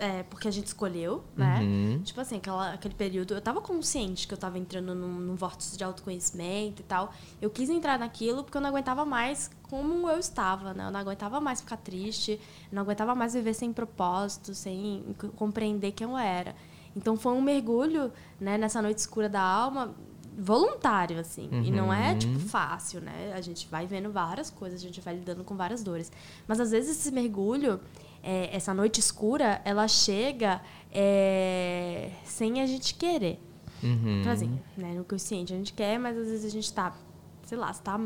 é, 0.00 0.22
porque 0.22 0.48
a 0.48 0.50
gente 0.50 0.66
escolheu, 0.66 1.22
né? 1.36 1.60
Uhum. 1.60 2.02
Tipo 2.02 2.22
assim, 2.22 2.38
aquela, 2.38 2.72
aquele 2.72 2.94
período, 2.94 3.34
eu 3.34 3.40
tava 3.40 3.60
consciente 3.60 4.26
que 4.26 4.32
eu 4.32 4.38
tava 4.38 4.58
entrando 4.58 4.94
num, 4.94 5.12
num 5.12 5.34
vórtice 5.34 5.76
de 5.76 5.84
autoconhecimento 5.84 6.80
e 6.80 6.84
tal. 6.84 7.12
Eu 7.40 7.50
quis 7.50 7.68
entrar 7.68 7.98
naquilo 7.98 8.42
porque 8.42 8.56
eu 8.56 8.62
não 8.62 8.70
aguentava 8.70 9.04
mais 9.04 9.50
como 9.68 10.08
eu 10.08 10.18
estava, 10.18 10.72
né? 10.72 10.86
Eu 10.86 10.90
não 10.90 10.98
aguentava 10.98 11.38
mais 11.38 11.60
ficar 11.60 11.76
triste, 11.76 12.32
eu 12.32 12.76
não 12.76 12.82
aguentava 12.82 13.14
mais 13.14 13.34
viver 13.34 13.52
sem 13.52 13.74
propósito, 13.74 14.54
sem 14.54 15.04
compreender 15.36 15.92
quem 15.92 16.08
eu 16.08 16.16
era. 16.16 16.56
Então 16.96 17.14
foi 17.14 17.32
um 17.32 17.42
mergulho, 17.42 18.10
né, 18.40 18.56
nessa 18.56 18.80
noite 18.80 18.98
escura 18.98 19.28
da 19.28 19.42
alma, 19.42 19.94
voluntário, 20.38 21.18
assim. 21.18 21.48
E 21.64 21.70
não 21.70 21.92
é, 21.92 22.12
Uhum. 22.12 22.18
tipo, 22.18 22.38
fácil, 22.38 23.00
né? 23.00 23.32
A 23.34 23.40
gente 23.40 23.66
vai 23.68 23.86
vendo 23.86 24.10
várias 24.10 24.50
coisas, 24.50 24.80
a 24.80 24.82
gente 24.82 25.00
vai 25.00 25.14
lidando 25.14 25.44
com 25.44 25.56
várias 25.56 25.82
dores. 25.82 26.10
Mas 26.46 26.60
às 26.60 26.70
vezes 26.70 26.98
esse 26.98 27.10
mergulho, 27.12 27.80
é, 28.22 28.54
essa 28.54 28.72
noite 28.74 29.00
escura, 29.00 29.60
ela 29.64 29.86
chega 29.88 30.60
é, 30.92 32.10
sem 32.24 32.60
a 32.60 32.66
gente 32.66 32.94
querer. 32.94 33.40
Uhum. 33.82 34.18
Tipo 34.18 34.28
assim, 34.30 34.58
né? 34.76 34.94
No 34.94 35.04
consciente 35.04 35.52
a 35.52 35.56
gente 35.56 35.72
quer, 35.72 35.98
mas 35.98 36.16
às 36.16 36.26
vezes 36.28 36.44
a 36.44 36.50
gente 36.50 36.72
tá, 36.72 36.94
sei 37.44 37.56
lá, 37.56 37.72
você 37.72 37.82
tá 37.82 37.98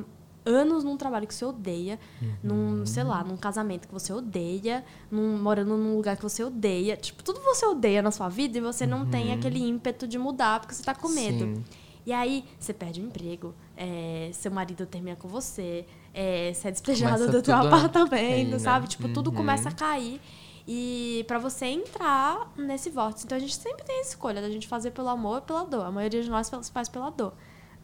anos 0.47 0.85
num 0.85 0.97
trabalho 0.97 1.27
que 1.27 1.35
você 1.35 1.45
odeia, 1.45 1.99
num, 2.43 2.85
sei 2.85 3.03
lá, 3.03 3.25
num 3.25 3.37
casamento 3.37 3.89
que 3.89 3.95
você 3.95 4.13
odeia, 4.13 4.85
num, 5.11 5.39
morando 5.43 5.75
num 5.77 5.97
lugar 5.97 6.17
que 6.19 6.23
você 6.23 6.45
odeia. 6.45 6.97
Tipo, 6.99 7.25
tudo 7.25 7.41
você 7.41 7.65
odeia 7.65 8.03
na 8.03 8.11
sua 8.11 8.29
vida 8.29 8.59
e 8.59 8.61
você 8.61 8.87
não 8.87 9.07
tem 9.07 9.33
aquele 9.33 9.59
ímpeto 9.67 10.07
de 10.07 10.19
mudar 10.19 10.61
porque 10.61 10.75
você 10.75 10.83
tá 10.83 10.95
com 10.95 11.09
medo. 11.09 11.45
Sim. 11.57 11.65
E 12.07 12.13
aí, 12.13 12.45
você 12.59 12.73
perde 12.75 13.01
o 13.01 13.05
emprego, 13.07 13.55
é, 13.77 14.31
seu 14.33 14.51
marido 14.51 14.85
termina 14.87 15.17
com 15.17 15.27
você, 15.27 15.87
é, 16.13 16.53
você 16.53 16.69
é 16.69 16.71
despejado 16.71 17.27
do 17.27 17.33
teu 17.33 17.43
tudo 17.43 17.53
a 17.55 17.61
apartamento, 17.61 18.11
cair, 18.11 18.45
né? 18.49 18.59
sabe? 18.59 18.87
Tipo, 18.89 19.09
tudo 19.09 19.31
Uhum. 19.31 19.37
começa 19.37 19.69
a 19.71 19.73
cair. 19.73 20.21
E 20.67 21.25
pra 21.29 21.39
você 21.39 21.67
entrar 21.67 22.51
nesse 22.57 22.89
vórtice. 22.89 23.27
Então 23.27 23.37
a 23.37 23.41
gente 23.41 23.55
sempre 23.55 23.85
tem 23.85 23.99
a 23.99 24.03
escolha 24.03 24.41
da 24.41 24.49
gente 24.51 24.67
fazer 24.67 24.93
pelo 24.93 25.09
amor 25.09 25.37
ou 25.37 25.43
pela 25.43 25.65
dor. 25.65 25.85
A 25.85 25.91
maioria 25.91 26.23
de 26.23 26.31
nós 26.31 26.51
faz 26.73 26.89
pela 26.89 27.11
dor, 27.11 27.35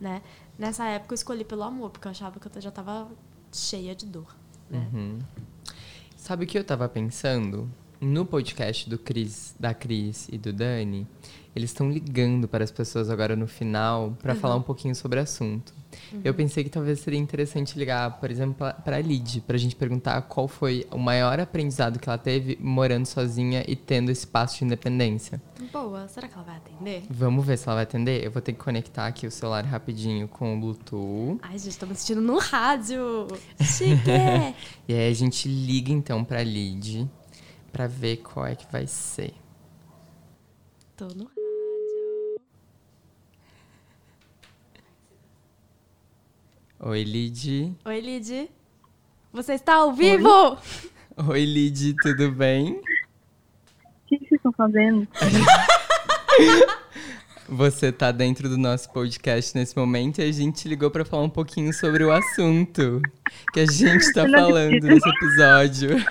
né? 0.00 0.22
Nessa 0.58 0.86
época 0.86 1.12
eu 1.12 1.16
escolhi 1.16 1.44
pelo 1.44 1.62
amor, 1.62 1.90
porque 1.90 2.06
eu 2.06 2.10
achava 2.10 2.40
que 2.40 2.46
eu 2.46 2.60
já 2.62 2.70
tava 2.70 3.08
cheia 3.52 3.94
de 3.94 4.06
dor, 4.06 4.34
né? 4.70 4.86
Uhum. 4.92 5.18
Sabe 6.16 6.44
o 6.44 6.46
que 6.46 6.58
eu 6.58 6.64
tava 6.64 6.88
pensando? 6.88 7.70
No 8.00 8.24
podcast 8.24 8.88
do 8.88 8.98
Cris, 8.98 9.54
da 9.60 9.74
Cris 9.74 10.26
e 10.32 10.38
do 10.38 10.50
Dani, 10.52 11.06
eles 11.54 11.70
estão 11.70 11.90
ligando 11.90 12.46
para 12.46 12.62
as 12.62 12.70
pessoas 12.70 13.10
agora 13.10 13.34
no 13.34 13.46
final 13.46 14.16
para 14.22 14.34
falar 14.34 14.56
um 14.56 14.62
pouquinho 14.62 14.94
sobre 14.94 15.18
o 15.18 15.22
assunto. 15.22 15.74
Eu 16.24 16.32
pensei 16.32 16.62
que 16.62 16.70
talvez 16.70 17.00
seria 17.00 17.18
interessante 17.18 17.76
ligar, 17.76 18.20
por 18.20 18.30
exemplo, 18.30 18.54
para 18.84 18.96
a 18.96 19.00
Lid, 19.00 19.40
para 19.40 19.56
a 19.56 19.58
gente 19.58 19.74
perguntar 19.74 20.22
qual 20.22 20.46
foi 20.46 20.86
o 20.90 20.98
maior 20.98 21.40
aprendizado 21.40 21.98
que 21.98 22.08
ela 22.08 22.16
teve 22.16 22.56
morando 22.60 23.06
sozinha 23.06 23.64
e 23.66 23.74
tendo 23.74 24.10
esse 24.10 24.24
passo 24.24 24.58
de 24.58 24.64
independência. 24.64 25.42
Boa, 25.72 26.06
será 26.06 26.28
que 26.28 26.34
ela 26.34 26.44
vai 26.44 26.56
atender? 26.56 27.02
Vamos 27.10 27.44
ver 27.44 27.58
se 27.58 27.68
ela 27.68 27.74
vai 27.74 27.82
atender? 27.82 28.24
Eu 28.24 28.30
vou 28.30 28.40
ter 28.40 28.52
que 28.52 28.58
conectar 28.60 29.06
aqui 29.08 29.26
o 29.26 29.30
celular 29.30 29.64
rapidinho 29.64 30.28
com 30.28 30.56
o 30.56 30.60
Bluetooth. 30.60 31.40
Ai, 31.42 31.58
gente, 31.58 31.76
tô 31.76 31.86
me 31.86 31.92
assistindo 31.92 32.20
no 32.20 32.38
rádio. 32.38 33.26
Chique! 33.60 34.10
E 34.88 34.94
aí 34.94 35.10
a 35.10 35.14
gente 35.14 35.48
liga 35.48 35.92
então 35.92 36.24
pra 36.24 36.42
Lid 36.42 37.08
pra 37.72 37.86
ver 37.86 38.18
qual 38.18 38.46
é 38.46 38.54
que 38.56 38.66
vai 38.72 38.86
ser. 38.86 39.34
tô 40.96 41.06
no 41.08 41.39
Oi, 46.82 47.04
Lid. 47.04 47.76
Oi, 47.84 48.00
Lid. 48.00 48.48
Você 49.34 49.52
está 49.52 49.74
ao 49.74 49.92
vivo? 49.92 50.56
Oi, 51.28 51.44
Lid, 51.44 51.94
tudo 52.00 52.32
bem? 52.32 52.72
O 52.72 52.80
que 54.06 54.16
vocês 54.16 54.32
estão 54.32 54.50
fazendo? 54.52 55.06
Você 57.46 57.92
tá 57.92 58.10
dentro 58.10 58.48
do 58.48 58.56
nosso 58.56 58.90
podcast 58.92 59.54
nesse 59.54 59.76
momento 59.76 60.20
e 60.20 60.22
a 60.22 60.32
gente 60.32 60.66
ligou 60.66 60.90
pra 60.90 61.04
falar 61.04 61.24
um 61.24 61.28
pouquinho 61.28 61.70
sobre 61.74 62.02
o 62.02 62.10
assunto 62.10 63.02
que 63.52 63.60
a 63.60 63.66
gente 63.66 64.10
tá 64.14 64.22
Eu 64.22 64.28
não 64.28 64.38
falando 64.38 64.86
nesse 64.86 65.06
episódio. 65.06 65.98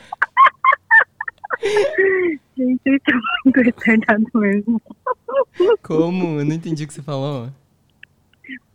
Gente, 2.55 2.79
vocês 2.83 2.97
estão 2.97 3.19
muito 3.43 3.59
retardados 3.61 4.29
mesmo. 4.35 4.79
Como? 5.81 6.39
Eu 6.39 6.45
não 6.45 6.53
entendi 6.53 6.83
o 6.83 6.87
que 6.87 6.93
você 6.93 7.01
falou. 7.01 7.49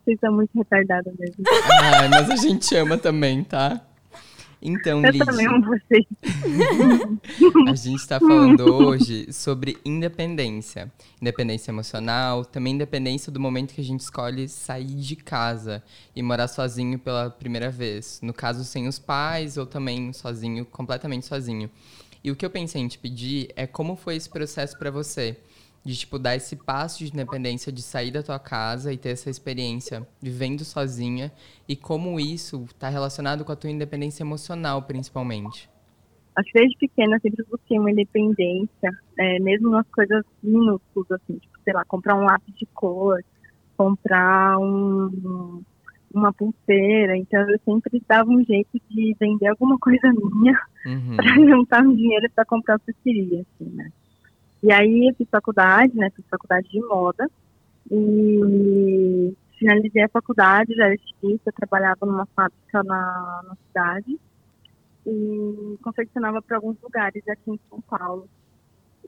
Vocês 0.05 0.17
estão 0.17 0.35
muito 0.35 0.51
retardados 0.55 1.15
mesmo. 1.19 1.43
Ai, 1.83 2.09
mas 2.09 2.31
a 2.31 2.37
gente 2.37 2.77
ama 2.77 2.99
também, 2.99 3.43
tá? 3.43 3.81
Então, 4.61 5.05
Eu 5.05 5.11
Lid, 5.11 5.25
também 5.25 5.47
amo 5.47 5.67
vocês. 5.67 6.07
A 7.69 7.75
gente 7.75 8.01
está 8.01 8.19
falando 8.19 8.61
hoje 8.75 9.31
sobre 9.33 9.79
independência. 9.85 10.91
Independência 11.21 11.71
emocional, 11.71 12.45
também 12.45 12.75
independência 12.75 13.31
do 13.31 13.41
momento 13.41 13.75
que 13.75 13.81
a 13.81 13.85
gente 13.85 14.01
escolhe 14.01 14.49
sair 14.49 14.95
de 14.95 15.17
casa 15.17 15.83
e 16.15 16.23
morar 16.23 16.49
sozinho 16.49 16.99
pela 16.99 17.31
primeira 17.31 17.71
vez. 17.71 18.21
No 18.23 18.33
caso, 18.33 18.65
sem 18.65 18.89
os 18.89 18.99
pais 18.99 19.57
ou 19.57 19.67
também 19.67 20.13
sozinho, 20.13 20.65
completamente 20.65 21.27
sozinho. 21.27 21.71
E 22.23 22.31
o 22.31 22.37
que 22.37 22.45
eu 22.45 22.51
pensei 22.51 22.81
em 22.81 22.89
te 22.89 22.99
pedir 22.99 23.51
é 23.57 23.67
como 23.67 23.97
foi 23.97 24.17
esse 24.17 24.31
processo 24.31 24.79
para 24.79 24.91
você? 24.91 25.37
De, 25.85 25.97
tipo, 25.97 26.19
dar 26.19 26.35
esse 26.35 26.57
passo 26.57 27.05
de 27.05 27.13
independência, 27.13 27.71
de 27.71 27.83
sair 27.83 28.11
da 28.11 28.23
tua 28.23 28.39
casa 28.39 28.93
e 28.93 28.97
ter 28.97 29.11
essa 29.11 29.29
experiência 29.29 30.07
vivendo 30.21 30.65
sozinha. 30.65 31.31
E 31.69 31.77
como 31.77 32.19
isso 32.19 32.65
está 32.65 32.89
relacionado 32.89 33.45
com 33.45 33.53
a 33.53 33.57
tua 33.57 33.71
independência 33.71 34.23
emocional, 34.23 34.83
principalmente. 34.83 35.69
Acho 36.37 36.51
que 36.51 36.59
desde 36.59 36.79
pequena 36.79 37.17
eu 37.17 37.21
sempre 37.21 37.45
busquei 37.51 37.79
uma 37.79 37.91
independência, 37.91 38.91
é, 39.19 39.39
mesmo 39.41 39.71
nas 39.71 39.87
coisas 39.89 40.25
minúsculas, 40.43 41.11
assim, 41.13 41.39
tipo, 41.39 41.59
sei 41.63 41.75
lá, 41.75 41.85
comprar 41.85 42.17
um 42.17 42.25
lápis 42.25 42.55
de 42.57 42.67
cor, 42.67 43.23
comprar 43.77 44.59
um, 44.59 45.63
uma 46.13 46.33
pulseira. 46.33 47.17
Então 47.17 47.41
eu 47.51 47.61
sempre 47.65 48.03
dava 48.09 48.31
um 48.31 48.43
jeito 48.43 48.81
de 48.91 49.15
vender 49.21 49.49
alguma 49.49 49.79
coisa 49.79 50.11
minha 50.13 50.59
Uhum. 50.87 51.17
para 51.17 51.35
juntar 51.35 51.83
um 51.83 51.95
dinheiro 51.95 52.29
para 52.35 52.45
comprar 52.45 52.77
o 52.77 52.81
que 52.81 52.91
eu 52.91 52.95
queria, 53.03 53.41
assim, 53.41 53.71
né? 53.75 53.91
E 54.65 54.73
aí 54.73 55.09
eu 55.11 55.15
fiz 55.17 55.29
faculdade, 55.31 55.95
né? 55.97 56.09
Fiz 56.17 56.27
faculdade 56.31 56.69
de 56.71 56.81
moda 56.87 57.29
e 57.91 59.35
finalizei 59.59 60.05
a 60.05 60.11
faculdade, 60.11 60.75
já 60.77 60.87
era 60.87 60.95
estilista, 60.97 61.51
eu 61.51 61.55
trabalhava 61.55 62.07
numa 62.07 62.27
fábrica 62.37 62.83
na, 62.85 63.43
na 63.45 63.57
cidade 63.69 64.21
e 65.07 65.79
confeccionava 65.83 66.43
para 66.43 66.57
alguns 66.59 66.77
lugares 66.83 67.23
aqui 67.29 67.51
em 67.53 67.61
São 67.71 67.81
Paulo. 67.89 68.29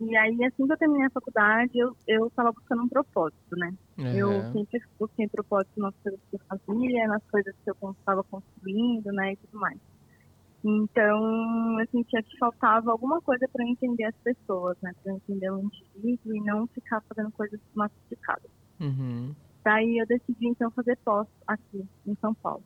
E 0.00 0.16
aí, 0.16 0.36
assim 0.44 0.66
que 0.66 0.72
eu 0.72 0.78
terminei 0.78 1.06
a 1.06 1.10
faculdade, 1.10 1.72
eu 1.78 1.96
eu 2.06 2.26
estava 2.28 2.52
buscando 2.52 2.84
um 2.84 2.88
propósito, 2.88 3.56
né? 3.56 3.72
Eu 4.12 4.28
Uhum. 4.30 4.52
sempre 4.52 4.80
busquei 5.00 5.28
propósito 5.30 5.80
nas 5.80 5.94
coisas 6.02 6.20
que 6.30 6.36
eu 6.36 6.40
fazia, 6.48 7.08
nas 7.08 7.22
coisas 7.30 7.54
que 7.64 7.70
eu 7.70 7.92
estava 7.92 8.24
construindo, 8.30 9.06
né, 9.12 9.32
e 9.32 9.36
tudo 9.38 9.60
mais. 9.60 9.78
Então, 10.68 11.80
eu 11.80 11.86
sentia 11.92 12.20
que 12.24 12.36
faltava 12.38 12.90
alguma 12.90 13.20
coisa 13.20 13.46
para 13.52 13.64
entender 13.64 14.02
as 14.02 14.16
pessoas, 14.16 14.76
né, 14.82 14.92
para 15.00 15.12
entender 15.12 15.48
o 15.52 15.60
indivíduo 15.60 16.34
e 16.34 16.40
não 16.40 16.66
ficar 16.66 17.00
fazendo 17.02 17.30
coisas 17.30 17.60
massificadas. 17.72 18.50
Uhum. 18.80 19.32
Daí 19.62 19.98
eu 19.98 20.06
decidi, 20.06 20.48
então, 20.48 20.68
fazer 20.72 20.98
pós 21.04 21.28
aqui, 21.46 21.86
em 22.04 22.16
São 22.16 22.34
Paulo. 22.34 22.64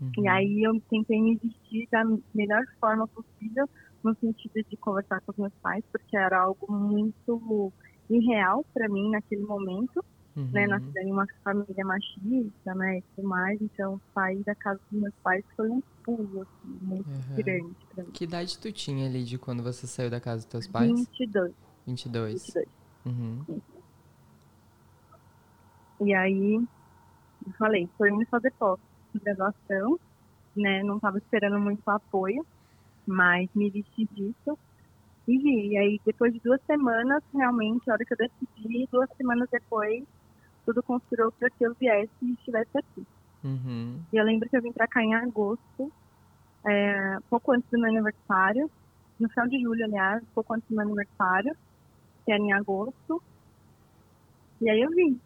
Uhum. 0.00 0.12
E 0.16 0.28
aí 0.28 0.62
eu 0.62 0.80
tentei 0.88 1.20
me 1.20 1.36
vestir 1.36 1.86
da 1.92 2.04
melhor 2.34 2.64
forma 2.80 3.06
possível, 3.08 3.68
no 4.02 4.14
sentido 4.14 4.54
de 4.70 4.76
conversar 4.78 5.20
com 5.20 5.32
os 5.32 5.36
meus 5.36 5.52
pais, 5.60 5.84
porque 5.92 6.16
era 6.16 6.40
algo 6.40 6.72
muito 6.72 7.70
irreal 8.08 8.64
para 8.72 8.88
mim 8.88 9.10
naquele 9.10 9.42
momento 9.42 10.02
Uhum. 10.36 10.50
né, 10.52 10.66
nasci 10.66 10.98
em 10.98 11.12
uma 11.12 11.24
família 11.42 11.84
machista, 11.84 12.74
né, 12.74 12.98
e 12.98 13.02
tudo 13.14 13.26
mais, 13.26 13.58
então 13.62 13.98
sair 14.12 14.42
da 14.44 14.54
casa 14.56 14.78
dos 14.90 15.00
meus 15.00 15.14
pais 15.22 15.42
foi 15.56 15.70
um 15.70 15.82
pulo, 16.04 16.42
assim, 16.42 16.78
muito 16.82 17.08
Uhum. 17.08 17.36
grande 17.36 17.74
pra 17.94 18.04
mim. 18.04 18.10
Que 18.10 18.24
idade 18.24 18.58
tu 18.58 18.70
tinha 18.70 19.06
ali 19.06 19.24
de 19.24 19.38
quando 19.38 19.62
você 19.62 19.86
saiu 19.86 20.10
da 20.10 20.20
casa 20.20 20.42
dos 20.42 20.46
teus 20.46 20.68
pais? 20.68 20.88
22, 20.88 21.54
22. 21.86 22.32
22. 22.34 22.66
Uhum. 23.06 23.60
E 26.02 26.14
aí, 26.14 26.54
eu 27.46 27.52
falei, 27.58 27.88
tô 27.96 28.04
indo 28.06 28.26
fazer 28.26 28.52
pós 28.58 28.78
graduação, 29.14 29.98
né, 30.54 30.82
não 30.82 31.00
tava 31.00 31.16
esperando 31.16 31.58
muito 31.58 31.80
apoio, 31.88 32.46
mas 33.06 33.48
me 33.54 33.70
vesti 33.70 34.06
disso 34.12 34.58
e 35.26 35.38
vi. 35.38 35.68
E 35.72 35.78
aí, 35.78 36.00
depois 36.04 36.32
de 36.32 36.40
duas 36.40 36.60
semanas, 36.66 37.22
realmente, 37.32 37.88
a 37.88 37.94
hora 37.94 38.04
que 38.04 38.12
eu 38.12 38.18
decidi, 38.18 38.86
duas 38.92 39.08
semanas 39.16 39.48
depois, 39.50 40.04
tudo 40.66 40.82
conspirou 40.82 41.30
para 41.32 41.48
que 41.48 41.64
eu 41.64 41.74
viesse 41.74 42.12
e 42.20 42.32
estivesse 42.32 42.76
aqui. 42.76 43.06
Uhum. 43.44 44.00
E 44.12 44.16
eu 44.16 44.24
lembro 44.24 44.48
que 44.48 44.56
eu 44.56 44.62
vim 44.62 44.72
pra 44.72 44.88
cá 44.88 45.02
em 45.02 45.14
agosto, 45.14 45.92
é, 46.66 47.18
pouco 47.30 47.52
antes 47.52 47.70
do 47.70 47.78
meu 47.78 47.88
aniversário, 47.88 48.68
no 49.18 49.28
final 49.28 49.48
de 49.48 49.62
julho, 49.62 49.84
aliás, 49.84 50.22
pouco 50.34 50.52
antes 50.52 50.68
do 50.68 50.74
meu 50.74 50.84
aniversário, 50.84 51.56
que 52.24 52.32
era 52.32 52.42
em 52.42 52.52
agosto. 52.52 53.22
E 54.60 54.68
aí 54.68 54.82
eu 54.82 54.90
vim, 54.90 55.18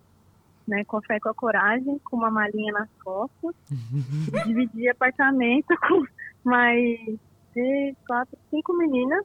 né, 0.68 0.84
com 0.84 0.98
a 0.98 1.02
fé 1.02 1.16
e 1.16 1.20
com 1.20 1.30
a 1.30 1.34
coragem, 1.34 1.98
com 2.00 2.16
uma 2.16 2.30
malinha 2.30 2.72
nas 2.72 2.90
costas, 3.02 3.54
dividi 4.46 4.88
apartamento 4.88 5.74
com 5.88 6.04
mais 6.44 7.18
três, 7.54 7.96
quatro, 8.06 8.38
cinco 8.50 8.76
meninas, 8.76 9.24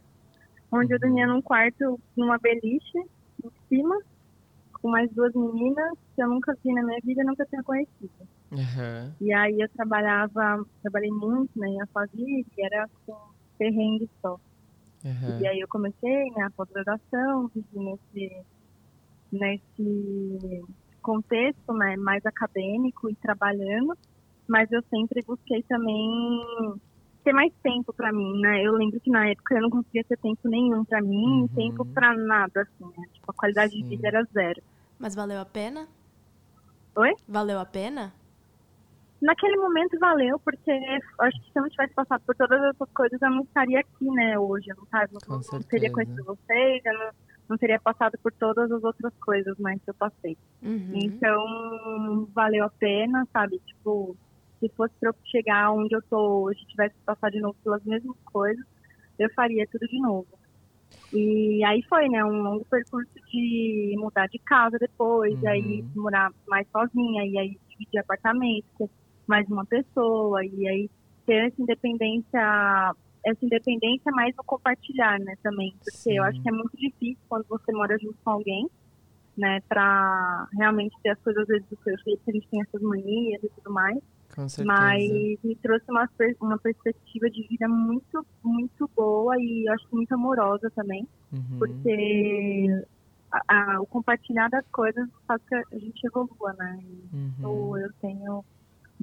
onde 0.72 0.94
eu 0.94 1.00
dormia 1.00 1.28
num 1.28 1.42
quarto, 1.42 2.00
numa 2.16 2.38
beliche, 2.38 2.98
em 3.44 3.52
cima, 3.68 4.00
com 4.86 4.92
mais 4.92 5.12
duas 5.14 5.34
meninas 5.34 5.98
que 6.16 6.22
eu 6.22 6.30
nunca 6.30 6.56
vi 6.64 6.72
na 6.72 6.84
minha 6.84 7.00
vida 7.04 7.24
e 7.24 7.26
nunca 7.26 7.44
tinha 7.48 7.64
conhecido. 7.64 8.12
Uhum. 8.52 9.12
E 9.20 9.34
aí 9.34 9.60
eu 9.60 9.68
trabalhava, 9.70 10.64
trabalhei 10.84 11.10
muito 11.10 11.50
né, 11.56 11.68
em 11.70 11.82
Alphaville, 11.82 12.46
e 12.56 12.64
era 12.64 12.88
com 13.04 13.18
perrengue 13.58 14.08
só. 14.22 14.34
Uhum. 15.04 15.40
E 15.42 15.48
aí 15.48 15.60
eu 15.60 15.68
comecei 15.68 16.30
minha 16.36 16.52
pós-graduação, 16.56 17.50
vivi 17.56 17.68
nesse, 17.74 18.44
nesse 19.32 20.64
contexto, 21.02 21.74
né, 21.74 21.96
mais 21.98 22.24
acadêmico 22.24 23.10
e 23.10 23.16
trabalhando, 23.16 23.98
mas 24.48 24.72
eu 24.72 24.84
sempre 24.84 25.24
busquei 25.26 25.64
também 25.64 26.44
ter 27.24 27.34
mais 27.34 27.52
tempo 27.64 27.92
para 27.92 28.14
mim, 28.14 28.40
né? 28.40 28.62
Eu 28.62 28.74
lembro 28.74 29.02
que 29.02 29.10
na 29.10 29.28
época 29.28 29.56
eu 29.56 29.62
não 29.64 29.70
conseguia 29.72 30.04
ter 30.08 30.18
tempo 30.20 30.48
nenhum 30.48 30.86
para 30.86 31.02
mim, 31.02 31.42
Uhum. 31.42 31.48
tempo 31.48 31.84
para 31.86 32.16
nada, 32.16 32.62
assim, 32.62 32.86
né? 32.86 33.04
Tipo, 33.14 33.32
a 33.32 33.34
qualidade 33.34 33.72
Sim. 33.74 33.82
de 33.82 33.90
vida 33.90 34.10
era 34.10 34.24
zero. 34.32 34.62
Mas 35.00 35.16
valeu 35.16 35.40
a 35.40 35.46
pena? 35.46 35.88
Oi? 36.96 37.14
Valeu 37.28 37.60
a 37.60 37.66
pena? 37.66 38.14
Naquele 39.22 39.58
momento 39.58 39.98
valeu, 40.00 40.40
porque 40.40 40.72
acho 41.20 41.42
que 41.42 41.52
se 41.52 41.58
eu 41.58 41.64
não 41.64 41.70
tivesse 41.70 41.94
passado 41.94 42.22
por 42.26 42.36
todas 42.36 42.62
essas 42.64 42.90
coisas, 42.92 43.22
eu 43.22 43.30
não 43.32 43.42
estaria 43.44 43.80
aqui, 43.80 44.06
né, 44.06 44.38
hoje. 44.38 44.70
Eu 44.70 44.76
não, 44.78 44.86
tava, 44.86 45.08
Com 45.08 45.20
não, 45.28 45.36
não 45.38 45.42
certeza. 45.42 45.70
teria 45.70 45.92
conhecido 45.92 46.24
vocês, 46.24 46.82
eu 46.86 46.94
não, 46.94 47.10
não 47.50 47.58
teria 47.58 47.80
passado 47.80 48.18
por 48.22 48.32
todas 48.34 48.72
as 48.72 48.84
outras 48.84 49.14
coisas, 49.16 49.58
mais 49.58 49.82
que 49.82 49.90
eu 49.90 49.94
passei. 49.96 50.38
Uhum. 50.62 50.92
Então, 50.94 52.28
valeu 52.34 52.66
a 52.66 52.70
pena, 52.70 53.28
sabe? 53.34 53.60
Tipo, 53.66 54.16
se 54.60 54.70
fosse 54.70 54.94
pra 55.00 55.10
eu 55.10 55.16
chegar 55.26 55.72
onde 55.72 55.96
eu 55.96 56.02
tô 56.04 56.44
hoje, 56.44 56.66
tivesse 56.68 56.94
que 56.96 57.02
passar 57.06 57.32
de 57.32 57.40
novo 57.40 57.56
pelas 57.64 57.84
mesmas 57.84 58.18
coisas, 58.26 58.66
eu 59.18 59.30
faria 59.34 59.66
tudo 59.72 59.88
de 59.88 60.00
novo. 60.00 60.28
E 61.14 61.64
aí 61.66 61.82
foi, 61.88 62.10
né, 62.10 62.24
um 62.26 62.42
longo 62.44 62.66
percurso 62.70 63.12
de 63.32 63.96
mudar 63.98 64.28
de 64.28 64.40
casa 64.46 64.78
depois, 64.80 65.34
e 65.42 65.48
aí 65.48 65.82
Uhum. 65.96 66.02
morar 66.04 66.30
mais 66.48 66.68
sozinha, 66.72 67.24
e 67.26 67.38
aí 67.38 67.58
dividir 67.70 68.00
apartamento 68.00 68.66
com 68.74 68.90
mais 69.28 69.48
uma 69.50 69.66
pessoa, 69.66 70.44
e 70.46 70.68
aí 70.68 70.90
ter 71.26 71.48
essa 71.48 71.62
independência, 71.62 72.94
essa 73.26 73.46
independência 73.46 74.12
mais 74.12 74.34
no 74.38 74.44
compartilhar, 74.46 75.18
né, 75.20 75.36
também. 75.44 75.72
Porque 75.84 75.98
Sim. 75.98 76.18
eu 76.18 76.24
acho 76.24 76.42
que 76.42 76.50
é 76.50 76.52
muito 76.52 76.76
difícil 76.78 77.18
quando 77.30 77.46
você 77.50 77.72
mora 77.74 77.96
junto 78.02 78.18
com 78.24 78.32
alguém, 78.32 78.68
né, 79.38 79.60
pra 79.70 80.48
realmente 80.60 80.96
ter 81.04 81.12
as 81.12 81.22
coisas 81.22 81.42
às 81.44 81.48
vezes 81.48 81.68
do 81.70 81.78
seu 81.84 81.96
jeito, 82.06 82.22
a 82.28 82.32
gente 82.32 82.48
tem 82.50 82.62
essas 82.62 82.82
manias 82.82 83.44
e 83.44 83.50
tudo 83.56 83.74
mais. 83.74 83.98
Com 84.36 84.50
certeza. 84.50 84.66
Mas 84.80 85.10
me 85.44 85.56
trouxe 85.62 85.86
uma, 85.90 86.10
uma 86.42 86.58
perspectiva 86.58 87.30
de 87.30 87.48
vida 87.48 87.68
muito, 87.68 88.26
muito 88.44 88.90
boa 88.96 89.36
e 89.40 89.68
eu 89.68 89.74
acho 89.74 89.88
que 89.88 89.96
muito 89.96 90.14
amorosa 90.14 90.70
também, 90.72 91.08
Uhum. 91.32 91.58
porque 91.58 92.68
a- 93.32 93.42
a- 93.76 93.82
o 93.82 93.86
compartilhar 93.86 94.50
das 94.50 94.66
coisas 94.68 95.08
faz 95.28 95.42
que 95.48 95.56
a 95.56 95.80
gente 95.80 96.04
evolua, 96.06 96.54
né? 96.58 96.80
Uhum. 97.14 97.32
Então, 97.40 97.78
eu 97.78 97.94
tenho 98.02 98.46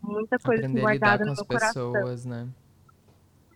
muita 0.03 0.39
coisa 0.39 0.61
assim, 0.67 0.73
Aprender 0.73 0.81
guardada 0.81 1.25
no 1.25 1.35
meu 1.35 1.45
coração. 1.45 1.93
pessoas, 1.93 2.25
né? 2.27 2.49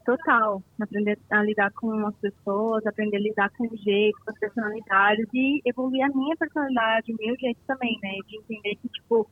Total. 0.05 0.63
Aprender 0.81 1.19
a 1.33 1.43
lidar 1.43 1.73
com 1.73 2.07
as 2.07 2.15
pessoas, 2.17 2.87
aprender 2.87 3.17
a 3.17 3.21
lidar 3.21 3.51
com 3.51 3.65
o 3.67 3.77
jeito, 3.77 4.17
com 4.25 4.31
as 4.31 4.39
personalidades 4.39 5.27
e 5.35 5.61
evoluir 5.67 6.05
a 6.05 6.09
minha 6.17 6.37
personalidade, 6.37 7.13
o 7.13 7.17
meu 7.19 7.35
jeito 7.37 7.59
também, 7.67 7.99
né? 8.01 8.13
De 8.29 8.37
entender 8.39 8.77
que, 8.77 8.89
tipo, 8.89 9.29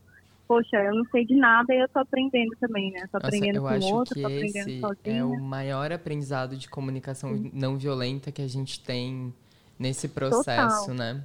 poxa, 0.47 0.77
eu 0.77 0.95
não 0.95 1.05
sei 1.11 1.25
de 1.25 1.35
nada 1.35 1.73
e 1.75 1.79
eu 1.83 1.89
tô 1.89 1.99
aprendendo 1.99 2.51
também, 2.61 2.91
né? 2.93 3.01
Tô 3.11 3.19
Nossa, 3.19 3.27
aprendendo 3.29 3.61
com 3.61 3.67
acho 3.69 3.87
outro, 3.95 4.15
que 4.15 4.21
tô 4.21 4.27
aprendendo 4.27 4.69
esse 4.69 4.81
sozinha. 4.81 5.17
é 5.19 5.25
o 5.25 5.41
maior 5.41 5.93
aprendizado 5.93 6.57
de 6.57 6.69
comunicação 6.69 7.31
não 7.53 7.77
violenta 7.79 8.31
que 8.33 8.43
a 8.43 8.49
gente 8.49 8.81
tem 8.81 9.33
nesse 9.79 10.09
processo, 10.09 10.93
né? 10.95 11.23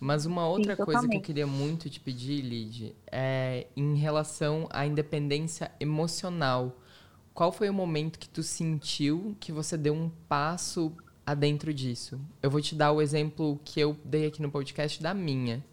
Mas 0.00 0.26
uma 0.26 0.46
outra 0.46 0.76
coisa 0.76 1.08
que 1.08 1.16
eu 1.16 1.20
queria 1.20 1.46
muito 1.46 1.88
te 1.88 2.00
pedir, 2.00 2.42
Lid, 2.42 2.94
é 3.10 3.66
em 3.76 3.94
relação 3.94 4.66
à 4.70 4.84
independência 4.86 5.70
emocional. 5.80 6.76
Qual 7.32 7.50
foi 7.50 7.68
o 7.70 7.74
momento 7.74 8.18
que 8.18 8.28
tu 8.28 8.42
sentiu 8.42 9.34
que 9.40 9.50
você 9.50 9.76
deu 9.76 9.94
um 9.94 10.10
passo 10.28 10.92
adentro 11.24 11.72
disso? 11.72 12.20
Eu 12.42 12.50
vou 12.50 12.60
te 12.60 12.74
dar 12.74 12.92
o 12.92 13.00
exemplo 13.00 13.58
que 13.64 13.80
eu 13.80 13.96
dei 14.04 14.26
aqui 14.26 14.42
no 14.42 14.50
podcast 14.50 15.02
da 15.02 15.14
minha. 15.14 15.64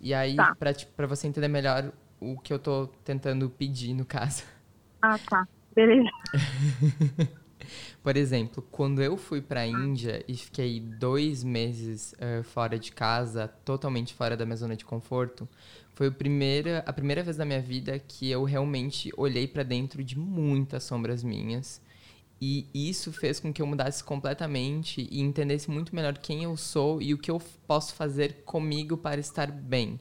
E 0.00 0.12
aí, 0.14 0.34
Tá. 0.34 0.56
pra 0.96 1.06
você 1.06 1.26
entender 1.28 1.46
melhor 1.48 1.92
o 2.20 2.38
que 2.38 2.52
eu 2.52 2.58
tô 2.58 2.86
tentando 3.04 3.48
pedir, 3.48 3.94
no 3.94 4.04
caso. 4.04 4.44
Ah, 5.02 5.18
tá. 5.18 5.48
Beleza. 5.74 6.10
Por 8.02 8.16
exemplo, 8.16 8.66
quando 8.70 9.02
eu 9.02 9.16
fui 9.16 9.40
pra 9.40 9.66
Índia 9.66 10.24
e 10.26 10.34
fiquei 10.34 10.80
dois 10.80 11.44
meses 11.44 12.14
eh, 12.18 12.42
fora 12.42 12.78
de 12.78 12.92
casa, 12.92 13.48
totalmente 13.64 14.14
fora 14.14 14.36
da 14.36 14.46
minha 14.46 14.56
zona 14.56 14.74
de 14.74 14.84
conforto, 14.84 15.48
foi 15.94 16.08
a 16.08 16.10
primeira, 16.10 16.82
a 16.86 16.92
primeira 16.92 17.22
vez 17.22 17.36
na 17.36 17.44
minha 17.44 17.60
vida 17.60 17.98
que 17.98 18.30
eu 18.30 18.44
realmente 18.44 19.12
olhei 19.16 19.46
pra 19.46 19.62
dentro 19.62 20.02
de 20.02 20.18
muitas 20.18 20.84
sombras 20.84 21.22
minhas. 21.22 21.82
E 22.40 22.66
isso 22.72 23.12
fez 23.12 23.38
com 23.38 23.52
que 23.52 23.60
eu 23.60 23.66
mudasse 23.66 24.02
completamente 24.02 25.06
e 25.10 25.20
entendesse 25.20 25.70
muito 25.70 25.94
melhor 25.94 26.16
quem 26.16 26.44
eu 26.44 26.56
sou 26.56 27.02
e 27.02 27.12
o 27.12 27.18
que 27.18 27.30
eu 27.30 27.38
posso 27.66 27.94
fazer 27.94 28.42
comigo 28.44 28.96
para 28.96 29.20
estar 29.20 29.52
bem. 29.52 30.00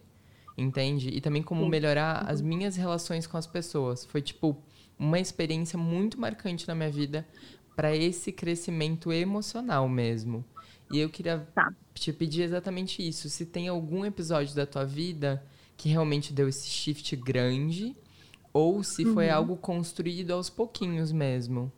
Entende? 0.60 1.10
E 1.10 1.22
também 1.22 1.42
como 1.42 1.66
melhorar 1.68 2.26
as 2.30 2.42
minhas 2.42 2.76
relações 2.76 3.26
com 3.26 3.38
as 3.38 3.48
pessoas. 3.48 4.04
Foi, 4.06 4.22
tipo, 4.22 4.58
uma 4.98 5.18
experiência 5.20 5.78
muito 5.80 6.20
marcante 6.20 6.68
na 6.68 6.76
minha 6.76 6.90
vida 6.90 7.26
para 7.76 7.96
esse 7.96 8.32
crescimento 8.32 9.12
emocional 9.14 9.88
mesmo. 9.88 10.44
E 10.92 11.00
eu 11.00 11.10
queria 11.10 11.40
Tá. 11.56 11.72
te 11.94 12.12
pedir 12.12 12.42
exatamente 12.44 13.08
isso. 13.08 13.30
Se 13.30 13.46
tem 13.46 13.70
algum 13.70 14.04
episódio 14.04 14.54
da 14.56 14.66
tua 14.66 14.84
vida 14.86 15.42
que 15.78 15.88
realmente 15.88 16.34
deu 16.34 16.50
esse 16.50 16.68
shift 16.68 17.16
grande, 17.16 17.96
ou 18.52 18.84
se 18.84 19.06
foi 19.06 19.30
Uhum. 19.30 19.36
algo 19.36 19.56
construído 19.58 20.32
aos 20.32 20.50
pouquinhos 20.50 21.12
mesmo. 21.14 21.72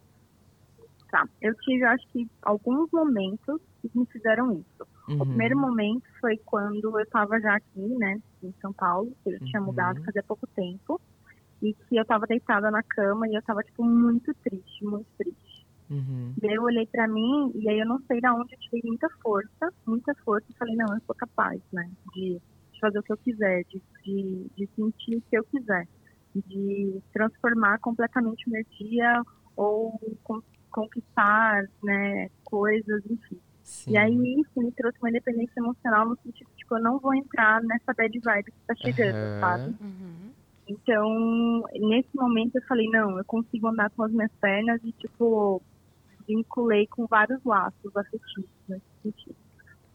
Tá. 1.12 1.28
Eu 1.42 1.54
tive, 1.58 1.84
acho 1.84 2.08
que, 2.08 2.28
alguns 2.42 2.90
momentos 2.92 3.62
que 3.82 3.92
me 3.94 4.06
fizeram 4.08 4.54
isso. 4.54 4.88
O 5.08 5.12
Uhum. 5.12 5.26
primeiro 5.26 5.60
momento 5.60 6.04
foi 6.20 6.38
quando 6.46 6.98
eu 6.98 7.04
estava 7.04 7.40
já 7.42 7.56
aqui, 7.56 7.80
né, 8.00 8.18
em 8.44 8.54
São 8.62 8.74
Paulo, 8.74 9.12
que 9.24 9.32
eu 9.32 9.40
tinha 9.42 9.60
Uhum. 9.62 9.68
mudado 9.68 10.04
fazia 10.04 10.24
pouco 10.28 10.48
tempo, 10.56 11.00
e 11.62 11.74
que 11.74 11.96
eu 11.96 12.02
estava 12.02 12.26
deitada 12.28 12.72
na 12.72 12.82
cama 12.84 13.28
e 13.28 13.34
eu 13.34 13.40
estava 13.40 13.62
tipo, 13.62 13.84
muito 13.84 14.34
triste, 14.44 14.84
muito 14.86 15.08
triste. 15.18 15.66
Uhum. 15.90 16.34
E 16.42 16.48
aí 16.48 16.56
eu 16.56 16.64
olhei 16.64 16.88
pra 16.88 17.08
mim 17.08 17.52
e 17.56 17.70
aí 17.70 17.80
eu 17.80 17.86
não 17.86 18.00
sei 18.08 18.20
da 18.20 18.34
onde 18.34 18.54
eu 18.54 18.60
tirei 18.60 18.82
muita 18.86 19.08
força, 19.22 19.72
muita 19.86 20.14
força 20.24 20.46
e 20.50 20.58
falei, 20.58 20.76
não, 20.76 20.88
eu 20.96 21.02
sou 21.06 21.16
capaz, 21.16 21.62
né, 21.72 21.90
de, 22.14 22.40
de 22.74 22.80
fazer 22.80 22.98
o 23.00 23.04
que 23.04 23.14
eu 23.14 23.18
quiser, 23.18 23.64
de, 23.70 23.82
de, 24.04 24.48
de 24.58 24.68
sentir 24.76 25.18
o 25.18 25.22
que 25.30 25.38
eu 25.38 25.44
quiser, 25.52 25.86
de 26.36 27.00
transformar 27.14 27.78
completamente 27.80 28.48
o 28.48 28.52
meu 28.54 28.64
dia 28.80 29.22
ou 29.56 30.00
con- 30.24 30.42
conquistar, 30.72 31.62
né, 31.84 32.28
coisas, 32.46 33.04
enfim. 33.06 33.40
Sim. 33.72 33.88
E 33.90 33.98
aí 33.98 34.14
isso 34.42 34.52
me 34.62 34.74
trouxe 34.76 34.98
uma 35.02 35.10
independência 35.10 35.60
emocional 35.60 36.08
no 36.10 36.18
sentido 36.24 36.50
de 36.58 36.66
que 36.68 36.76
eu 36.76 36.82
não 36.82 37.00
vou 37.00 37.14
entrar 37.16 37.62
nessa 37.64 37.94
bad 37.98 38.20
vibe 38.24 38.46
que 38.46 38.66
tá 38.68 38.76
chegando, 38.84 39.30
Aham. 39.34 39.36
sabe? 39.40 39.76
Uhum. 39.80 40.36
Então, 40.70 41.64
nesse 41.90 42.10
momento 42.16 42.56
eu 42.56 42.62
falei, 42.68 42.88
não, 42.92 43.18
eu 43.18 43.24
consigo 43.28 43.68
andar 43.68 43.90
com 43.96 44.04
as 44.04 44.12
minhas 44.12 44.32
pernas 44.42 44.80
e, 44.84 44.94
tipo, 44.94 45.64
vinculei 46.28 46.88
com 46.92 47.08
vários 47.10 47.40
laços 47.46 47.96
afetivos 47.96 48.52
nesse 48.70 48.86
sentido. 49.04 49.38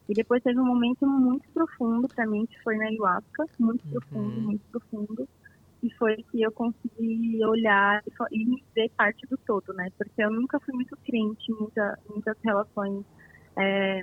E 0.09 0.15
depois 0.15 0.43
teve 0.43 0.61
um 0.61 0.67
momento 0.67 1.07
muito 1.07 1.49
profundo 1.55 2.09
pra 2.15 2.27
mim, 2.27 2.47
que 2.47 2.57
foi 2.65 2.77
na 2.79 2.87
ayahuasca, 2.87 3.47
muito 3.61 3.85
Uhum. 3.85 3.91
profundo, 3.91 4.41
muito 4.43 4.63
profundo. 4.73 5.27
E 5.83 5.89
foi 5.99 6.17
que 6.31 6.43
eu 6.43 6.53
consegui 6.53 7.45
olhar 7.47 8.01
e 8.07 8.41
e 8.43 8.47
me 8.47 8.65
ver 8.77 8.91
parte 8.97 9.27
do 9.31 9.39
todo, 9.47 9.75
né? 9.75 9.89
Porque 9.99 10.23
eu 10.23 10.31
nunca 10.33 10.59
fui 10.65 10.75
muito 10.75 10.97
crente 11.05 11.53
em 11.53 11.57
muita, 11.61 11.95
muitas 12.09 12.37
relações 12.45 13.05
é, 13.59 14.01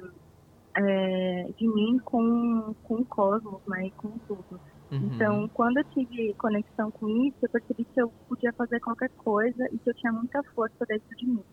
é, 0.77 1.43
de 1.57 1.67
mim 1.73 1.97
com, 2.05 2.73
com 2.83 2.95
o 2.95 3.05
cosmos, 3.07 3.61
né? 3.67 3.87
E 3.87 3.91
com 3.93 4.17
tudo. 4.27 4.61
Uhum. 4.91 5.09
Então, 5.13 5.49
quando 5.53 5.77
eu 5.77 5.83
tive 5.85 6.33
conexão 6.35 6.91
com 6.91 7.07
isso, 7.27 7.37
eu 7.41 7.49
percebi 7.49 7.85
que 7.85 8.01
eu 8.01 8.11
podia 8.27 8.51
fazer 8.57 8.79
qualquer 8.79 9.09
coisa 9.17 9.65
e 9.71 9.79
que 9.79 9.89
eu 9.89 9.93
tinha 9.95 10.13
muita 10.13 10.41
força 10.55 10.85
dentro 10.87 11.07
de 11.17 11.27
mim. 11.27 11.43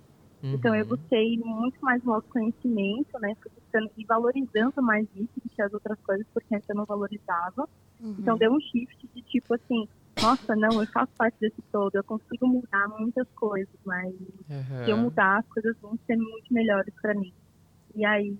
Então, 0.43 0.75
eu 0.75 0.83
Uhum. 0.85 0.97
busquei 0.97 1.39
muito 1.39 1.79
mais 1.83 2.03
o 2.05 2.13
autoconhecimento, 2.13 3.19
né? 3.21 3.35
Buscando 3.55 3.91
e 3.97 4.05
valorizando 4.07 4.83
mais 4.83 5.07
isso 5.15 5.33
do 5.43 5.49
que 5.49 5.63
as 5.63 5.73
outras 5.73 5.99
coisas, 6.03 6.27
porque 6.35 6.55
antes 6.55 6.69
eu 6.69 6.77
não 6.77 6.85
valorizava. 6.87 7.69
Uhum. 8.01 8.17
Então, 8.19 8.37
deu 8.39 8.51
um 8.53 8.61
shift 8.61 9.09
de 9.15 9.23
tipo 9.23 9.55
assim, 9.55 9.85
nossa, 10.21 10.57
não, 10.57 10.81
eu 10.81 10.89
faço 10.93 11.13
parte 11.17 11.37
desse 11.41 11.63
todo, 11.71 11.95
eu 11.95 12.05
consigo 12.05 12.47
mudar 12.49 12.89
muitas 12.99 13.29
coisas, 13.37 13.75
mas 13.85 14.13
Aham. 14.51 14.85
se 14.85 14.91
eu 14.91 14.99
mudar, 14.99 15.39
as 15.39 15.47
coisas 15.49 15.77
vão 15.81 15.97
ser 16.07 16.17
muito 16.17 16.53
melhores 16.53 16.93
para 17.01 17.15
mim. 17.15 17.33
E 17.95 18.05
aí 18.05 18.35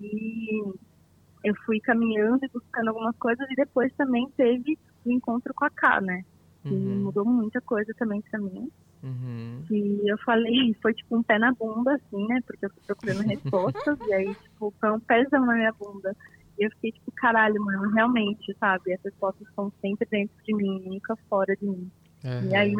eu 1.43 1.53
fui 1.65 1.79
caminhando 1.81 2.39
e 2.43 2.49
buscando 2.53 2.89
algumas 2.89 3.15
coisas 3.17 3.45
e 3.49 3.55
depois 3.55 3.91
também 3.95 4.27
teve 4.37 4.77
o 5.05 5.11
encontro 5.11 5.53
com 5.55 5.65
a 5.65 5.69
K, 5.69 6.01
né? 6.01 6.21
Que 6.63 6.73
Uhum. 6.73 7.03
mudou 7.03 7.25
muita 7.25 7.59
coisa 7.61 7.91
também 7.97 8.21
pra 8.29 8.39
mim. 8.39 8.69
Uhum. 9.03 9.65
E 9.71 10.11
eu 10.11 10.17
falei, 10.25 10.45
foi 10.81 10.93
tipo 10.93 11.17
um 11.17 11.23
pé 11.23 11.39
na 11.39 11.51
bunda, 11.53 11.93
assim, 11.95 12.27
né? 12.27 12.39
Porque 12.45 12.65
eu 12.65 12.69
fui 12.69 12.83
procurando 12.85 13.21
respostas 13.27 13.99
e 14.05 14.13
aí, 14.13 14.35
tipo, 14.35 14.73
foi 14.79 14.91
um 14.91 14.99
pezão 14.99 15.45
na 15.45 15.53
minha 15.55 15.73
bunda. 15.79 16.15
E 16.59 16.65
eu 16.65 16.69
fiquei 16.75 16.91
tipo, 16.91 17.11
caralho, 17.15 17.59
mano, 17.63 17.89
realmente, 17.91 18.55
sabe? 18.59 18.93
As 18.93 18.99
respostas 19.03 19.47
estão 19.47 19.71
sempre 19.81 20.07
dentro 20.11 20.35
de 20.45 20.55
mim, 20.55 20.83
nunca 20.85 21.15
fora 21.29 21.55
de 21.59 21.65
mim. 21.65 21.89
E 22.23 22.27
Aham. 22.27 22.57
aí 22.57 22.73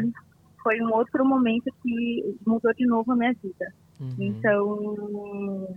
foi 0.61 0.79
um 0.81 0.93
outro 0.93 1.25
momento 1.25 1.71
que 1.81 2.35
mudou 2.45 2.71
de 2.75 2.85
novo 2.85 3.11
a 3.11 3.15
minha 3.15 3.33
vida. 3.41 3.73
Uhum. 3.99 4.15
Então, 4.19 5.67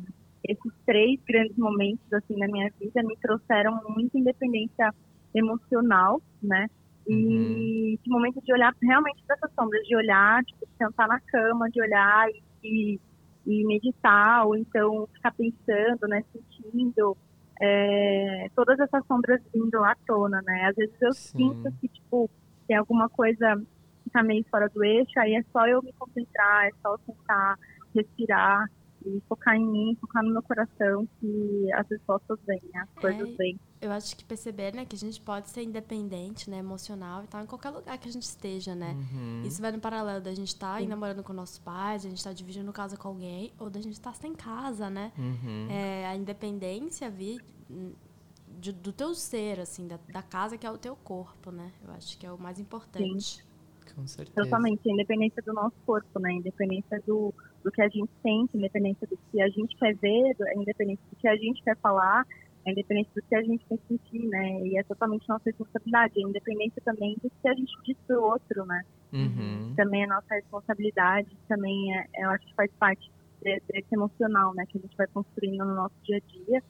esses 0.49 0.73
três 0.87 1.21
grandes 1.27 1.57
momentos 1.57 2.13
assim 2.13 2.37
na 2.37 2.47
minha 2.47 2.71
vida 2.79 3.03
me 3.03 3.17
trouxeram 3.21 3.81
muita 3.89 4.19
independência 4.19 4.91
emocional, 5.35 6.21
né? 6.43 6.67
E 7.07 7.15
Uhum. 7.15 7.95
esse 7.95 8.09
momento 8.09 8.41
de 8.43 8.53
olhar 8.53 8.73
realmente 8.83 9.23
para 9.27 9.37
essas 9.37 9.53
sombras, 9.59 9.83
de 9.83 9.97
olhar, 9.97 10.43
tipo, 10.45 10.67
sentar 10.79 11.07
na 11.09 11.21
cama, 11.21 11.69
de 11.71 11.81
olhar 11.83 12.29
e, 12.63 12.99
e, 13.47 13.67
meditar, 13.67 14.47
ou 14.47 14.57
então 14.57 15.07
ficar 15.15 15.33
pensando, 15.35 16.09
né, 16.09 16.23
sentindo 16.33 17.17
é, 17.61 18.47
todas 18.57 18.79
essas 18.81 19.05
sombras 19.07 19.41
vindo 19.55 19.85
à 19.85 19.95
tona, 20.07 20.41
né? 20.47 20.67
Às 20.69 20.75
vezes 20.77 20.95
eu 21.03 21.13
Sim. 21.13 21.39
sinto 21.55 21.71
que, 21.81 21.89
tipo, 21.89 22.31
tem 22.67 22.77
alguma 22.77 23.09
coisa 23.11 23.55
que 24.03 24.11
tá 24.11 24.23
meio 24.23 24.45
fora 24.51 24.69
do 24.75 24.83
eixo, 24.83 25.19
aí 25.19 25.35
é 25.35 25.43
só 25.53 25.67
eu 25.67 25.83
me 25.83 25.93
concentrar, 25.99 26.67
é 26.67 26.71
só 26.83 26.95
eu 26.95 26.99
sentar, 27.07 27.57
respirar 27.95 28.67
e 29.05 29.21
focar 29.29 29.55
em 29.57 29.65
mim, 29.67 29.97
focar 30.01 30.23
no 30.25 30.33
meu 30.33 30.43
coração, 30.43 31.07
que 31.21 31.73
as 31.73 31.87
respostas 31.89 32.39
vêm, 32.47 32.61
né? 32.73 32.81
As 32.83 33.01
coisas 33.01 33.29
É, 33.29 33.37
vêm. 33.37 33.61
Eu 33.81 33.93
acho 33.93 34.17
que 34.17 34.25
perceber, 34.25 34.75
né, 34.75 34.85
que 34.87 34.97
a 34.97 34.99
gente 34.99 35.21
pode 35.21 35.51
ser 35.51 35.63
independente, 35.63 36.49
né, 36.49 36.59
emocional 36.59 37.23
e 37.23 37.27
tal, 37.27 37.43
em 37.43 37.47
qualquer 37.47 37.71
lugar 37.71 37.99
que 37.99 38.09
a 38.09 38.13
gente 38.13 38.23
esteja, 38.23 38.75
né? 38.75 38.93
Uhum. 38.93 39.43
Isso 39.45 39.61
vai 39.61 39.71
no 39.73 39.79
paralelo 39.79 40.23
da 40.23 40.33
gente 40.35 40.49
estar 40.49 40.75
aí 40.75 40.87
namorando 40.87 41.23
com 41.23 41.33
nossos 41.35 41.59
pais, 41.59 42.05
a 42.05 42.09
gente 42.09 42.19
estar 42.19 42.33
dividindo 42.33 42.73
casa 42.73 42.97
com 42.97 43.09
alguém, 43.09 43.53
ou 43.59 43.69
da 43.69 43.81
gente 43.81 43.93
estar 43.93 44.15
sem 44.15 44.33
casa, 44.35 44.89
né? 44.89 45.13
Uhum. 45.19 45.69
É, 45.71 46.07
a 46.07 46.17
independência 46.17 47.11
vir 47.11 47.43
hum, 47.71 47.93
de- 48.59 48.73
do 48.73 48.91
teu 48.93 49.15
ser, 49.15 49.61
assim, 49.61 49.87
da, 49.87 49.99
da 50.09 50.23
casa 50.23 50.57
que 50.57 50.67
é 50.67 50.71
o 50.71 50.79
teu 50.79 50.97
corpo, 50.97 51.51
né? 51.51 51.71
Eu 51.87 51.93
acho 51.93 52.17
que 52.19 52.25
é 52.27 52.33
o 52.33 52.39
mais 52.39 52.59
importante. 52.59 53.45
Com 53.95 54.07
certeza. 54.07 54.43
Totalmente, 54.45 54.89
a 54.89 54.93
independência 54.93 55.43
do 55.43 55.53
nosso 55.53 55.77
corpo, 55.85 56.19
né? 56.19 56.31
A 56.31 56.35
independência 56.35 57.03
do, 57.07 57.33
do 57.65 57.73
que 57.73 57.81
a 57.83 57.89
gente 57.89 58.11
sente, 58.23 58.51
a 58.55 58.59
independência 58.59 59.07
do 59.07 59.19
que 59.33 59.41
a 59.41 59.49
gente 59.49 59.75
quer 59.77 59.97
ver, 59.97 60.37
independência 60.57 61.03
do 61.11 61.17
que 61.17 61.27
a 61.27 61.37
gente 61.37 61.62
quer 61.62 61.77
falar, 61.79 62.27
a 62.67 62.71
independência 62.71 63.11
do 63.15 63.23
que 63.23 63.35
a 63.35 63.43
gente 63.43 63.65
quer 63.67 63.79
sentir, 63.89 64.27
né? 64.29 64.61
E 64.67 64.79
é 64.79 64.83
totalmente 64.83 65.29
nossa 65.29 65.45
responsabilidade. 65.47 66.12
A 66.19 66.29
independência 66.29 66.83
também 66.85 67.15
do 67.23 67.31
que 67.31 67.49
a 67.49 67.55
gente 67.55 67.73
diz 67.85 67.97
pro 68.07 68.23
outro, 68.23 68.65
né? 68.67 68.83
Uhum. 69.12 69.73
Também 69.77 70.03
é 70.03 70.07
nossa 70.07 70.35
responsabilidade, 70.35 71.29
também 71.49 71.95
é, 71.97 72.07
eu 72.19 72.31
acho 72.31 72.47
que 72.47 72.55
faz 72.55 72.71
parte 72.79 73.11
de- 73.43 73.62
desse 73.69 73.95
emocional, 73.95 74.55
né? 74.55 74.65
Que 74.67 74.79
a 74.79 74.81
gente 74.81 74.97
vai 74.97 75.07
construindo 75.09 75.65
no 75.65 75.75
nosso 75.75 75.95
dia 76.05 76.17
a 76.17 76.21
dia 76.33 76.62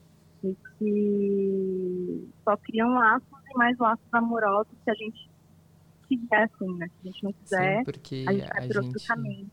e 0.43 0.55
que 0.77 2.29
só 2.43 2.57
criam 2.57 2.89
laços 2.93 3.27
e 3.53 3.57
mais 3.57 3.77
laços 3.77 4.13
amorosos 4.13 4.73
se 4.83 4.91
a 4.91 4.93
gente 4.93 5.29
quiser, 6.07 6.43
assim, 6.43 6.77
né? 6.77 6.87
Se 6.87 7.07
a 7.07 7.11
gente 7.11 7.23
não 7.23 7.33
quiser, 7.33 7.83
Sim, 7.85 8.27
a 8.27 8.33
gente 8.33 8.47
vai 8.47 8.63
a 8.63 8.67
por 8.67 8.77
outro 8.77 8.99
gente, 8.99 9.07
caminho. 9.07 9.49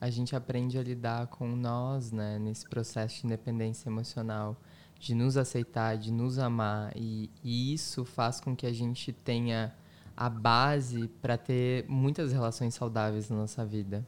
A 0.00 0.10
gente 0.10 0.34
aprende 0.36 0.78
a 0.78 0.82
lidar 0.82 1.26
com 1.28 1.48
nós, 1.56 2.12
né, 2.12 2.38
nesse 2.38 2.66
processo 2.68 3.20
de 3.20 3.26
independência 3.26 3.88
emocional, 3.88 4.56
de 4.98 5.14
nos 5.14 5.36
aceitar, 5.36 5.96
de 5.96 6.12
nos 6.12 6.38
amar, 6.38 6.92
e, 6.96 7.30
e 7.42 7.72
isso 7.74 8.04
faz 8.04 8.40
com 8.40 8.54
que 8.56 8.66
a 8.66 8.72
gente 8.72 9.12
tenha 9.12 9.74
a 10.16 10.28
base 10.30 11.08
para 11.20 11.36
ter 11.36 11.84
muitas 11.88 12.32
relações 12.32 12.74
saudáveis 12.74 13.28
na 13.28 13.36
nossa 13.36 13.64
vida. 13.64 14.06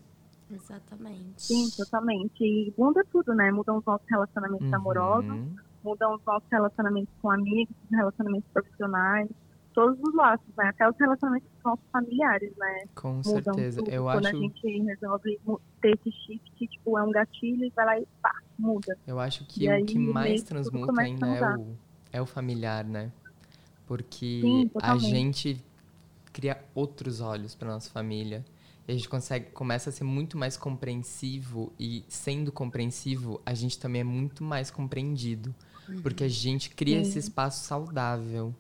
Exatamente. 0.51 1.43
Sim, 1.43 1.69
totalmente. 1.77 2.41
E 2.45 2.73
muda 2.79 3.05
tudo, 3.11 3.35
né? 3.35 3.51
Mudam 3.51 3.79
os 3.79 3.85
nossos 3.85 4.07
relacionamentos 4.09 4.73
amorosos, 4.73 5.29
Uhum. 5.31 5.57
mudam 5.83 6.15
os 6.15 6.25
nossos 6.25 6.49
relacionamentos 6.51 7.13
com 7.21 7.31
amigos, 7.31 7.75
os 7.85 7.97
relacionamentos 7.97 8.49
profissionais, 8.53 9.29
todos 9.77 9.99
os 10.01 10.15
laços, 10.15 10.57
né? 10.57 10.69
Até 10.71 10.89
os 10.89 10.97
relacionamentos 10.99 11.49
com 11.63 11.69
nossos 11.69 11.85
familiares, 11.93 12.51
né? 12.57 12.85
Com 12.95 13.23
Mudam 13.23 13.23
certeza. 13.23 13.81
tudo 13.81 13.91
Eu 13.91 14.05
quando 14.05 14.27
acho, 14.27 14.37
a 14.37 14.41
gente 14.41 14.83
resolve 14.83 15.41
ter 15.83 15.91
esse 15.91 16.11
shift, 16.11 16.67
tipo, 16.67 16.99
é 16.99 17.03
um 17.05 17.11
gatilho 17.11 17.63
e 17.63 17.71
vai 17.77 17.85
lá 17.85 18.01
e 18.01 18.07
pá, 18.23 18.33
muda. 18.59 18.97
eu 19.07 19.21
acho 19.21 19.45
que 19.45 19.65
E 19.65 19.69
o 19.69 19.73
aí, 19.73 19.85
que 19.85 19.99
mais 19.99 20.43
transmuta 20.43 21.03
ainda 21.03 21.27
é 21.27 21.57
o, 21.57 21.77
é 22.15 22.23
o 22.23 22.27
familiar, 22.27 22.85
né? 22.87 23.13
Porque 23.87 24.41
Sim, 24.43 24.71
a 24.81 24.97
gente 24.97 25.63
cria 26.33 26.59
outros 26.75 27.21
olhos 27.21 27.55
para 27.55 27.69
nossa 27.69 27.91
família. 27.91 28.43
E 28.89 28.93
a 28.93 28.95
gente 28.95 29.09
consegue, 29.09 29.51
começa 29.51 29.91
a 29.91 29.93
ser 29.93 30.05
muito 30.05 30.39
mais 30.39 30.57
compreensivo 30.57 31.73
e 31.79 32.05
sendo 32.09 32.51
compreensivo, 32.51 33.41
a 33.45 33.53
gente 33.53 33.79
também 33.79 34.01
é 34.01 34.05
muito 34.05 34.43
mais 34.43 34.71
compreendido. 34.71 35.55
Porque 36.03 36.25
a 36.25 36.29
gente 36.29 36.71
cria 36.71 37.01
esse 37.01 37.13
Sim. 37.13 37.19
espaço 37.19 37.65
saudável. 37.67 38.55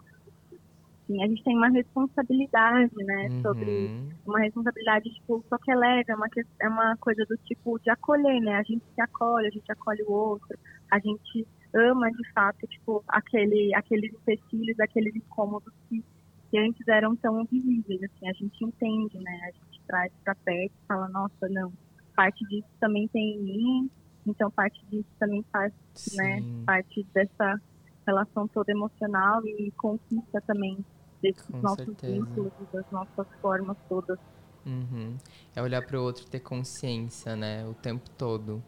Assim, 1.08 1.22
a 1.22 1.28
gente 1.28 1.42
tem 1.44 1.56
uma 1.56 1.68
responsabilidade, 1.70 2.90
né? 2.96 3.28
Sobre 3.42 3.70
Uhum. 3.70 3.90
uma 4.26 4.40
responsabilidade, 4.40 5.08
tipo, 5.10 5.44
só 5.48 5.56
que 5.58 5.70
é 5.70 5.76
leve, 5.76 6.04
é 6.08 6.14
uma, 6.16 6.26
é 6.62 6.68
uma 6.68 6.96
coisa 6.98 7.24
do 7.28 7.36
tipo 7.44 7.78
de 7.80 7.90
acolher, 7.90 8.40
né? 8.40 8.56
A 8.56 8.62
gente 8.62 8.84
se 8.94 9.00
acolhe, 9.00 9.46
a 9.46 9.50
gente 9.50 9.70
acolhe 9.72 10.02
o 10.04 10.12
outro, 10.12 10.58
a 10.90 10.98
gente 10.98 11.46
ama 11.74 12.10
de 12.10 12.32
fato, 12.34 12.58
tipo, 12.68 13.04
aquele, 13.08 13.74
aqueles 13.74 14.12
empecilhos, 14.14 14.78
aqueles 14.80 15.14
incômodos 15.14 15.72
que, 15.88 16.02
que 16.50 16.58
antes 16.58 16.86
eram 16.88 17.16
tão 17.16 17.44
visíveis, 17.46 18.02
assim, 18.02 18.28
a 18.28 18.32
gente 18.32 18.64
entende, 18.64 19.18
né? 19.20 19.40
A 19.44 19.52
gente 19.52 19.80
traz 19.86 20.12
pra 20.24 20.34
perto 20.44 20.72
e 20.72 20.86
fala, 20.88 21.08
nossa, 21.08 21.48
não, 21.50 21.72
parte 22.16 22.44
disso 22.48 22.68
também 22.80 23.08
tem 23.08 23.36
em 23.36 23.42
mim, 23.44 23.90
então 24.26 24.50
parte 24.50 24.84
disso 24.86 25.08
também 25.18 25.44
faz, 25.52 25.72
né? 26.12 26.40
Sim, 26.40 26.46
Parte 26.66 27.06
dessa 27.14 27.60
relação 28.06 28.48
toda 28.48 28.72
emocional 28.72 29.40
e 29.46 29.70
conquista 29.76 30.40
também 30.46 30.84
desses 31.22 31.46
Com 31.46 31.58
nossos 31.58 31.84
certeza. 31.84 32.12
vínculos, 32.12 32.52
das 32.72 32.84
nossas 32.90 33.26
formas 33.40 33.76
todas. 33.88 34.18
Uhum. 34.64 35.16
É 35.54 35.62
olhar 35.62 35.82
para 35.82 35.98
o 35.98 36.02
outro 36.02 36.24
e 36.24 36.28
ter 36.28 36.40
consciência, 36.40 37.36
né? 37.36 37.64
O 37.66 37.74
tempo 37.74 38.08
todo. 38.10 38.62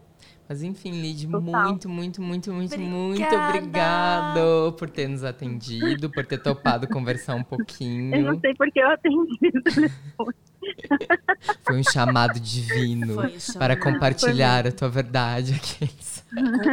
Mas 0.48 0.62
enfim, 0.62 0.92
Lid, 1.00 1.26
muito, 1.28 1.88
muito, 1.88 2.20
muito, 2.22 2.52
muito, 2.52 2.78
muito 2.80 3.22
Obrigada! 3.22 3.58
obrigado 3.58 4.72
por 4.78 4.88
ter 4.90 5.08
nos 5.08 5.22
atendido, 5.22 6.10
por 6.10 6.24
ter 6.26 6.38
topado 6.38 6.86
conversar 6.88 7.34
um 7.34 7.38
Eu 7.38 7.42
não 7.42 7.44
pouquinho. 7.44 8.40
sei 8.40 8.54
porque 8.54 8.80
eu 8.80 8.90
atendi. 8.90 9.38
Foi 11.64 11.78
um 11.78 11.84
chamado 11.84 12.38
divino 12.40 13.14
Foi 13.14 13.26
o 13.26 13.30
para 13.58 13.74
chamado. 13.74 13.80
compartilhar 13.80 14.66
a 14.66 14.72
tua 14.72 14.88
verdade 14.88 15.54
aqui. 15.58 15.88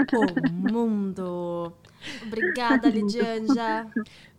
com 0.09 0.26
o 0.26 0.71
mundo. 0.71 1.71
Obrigada, 2.25 2.89
Lidianja. 2.89 3.87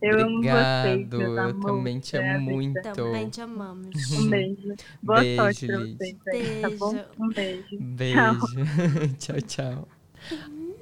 Eu 0.02 0.20
amo 0.20 0.42
vocês, 0.42 1.06
Obrigado, 1.12 1.22
eu 1.22 1.60
também 1.60 1.98
te 2.00 2.16
a 2.16 2.36
amo 2.36 2.50
muito. 2.50 2.82
Também 2.92 3.28
te 3.28 3.40
amamos. 3.40 3.88
Um 4.12 4.28
beijo. 4.28 4.74
Boa 5.02 5.20
Beijo, 5.20 5.42
sorte 5.42 5.66
pra 5.66 5.78
vocês 5.78 6.16
aí, 6.28 6.60
tá 6.62 6.70
bom? 6.70 6.92
Beijo. 6.92 7.08
Um 7.18 7.28
beijo. 7.28 7.78
Beijo. 7.80 9.14
tchau, 9.18 9.40
tchau. 9.42 9.88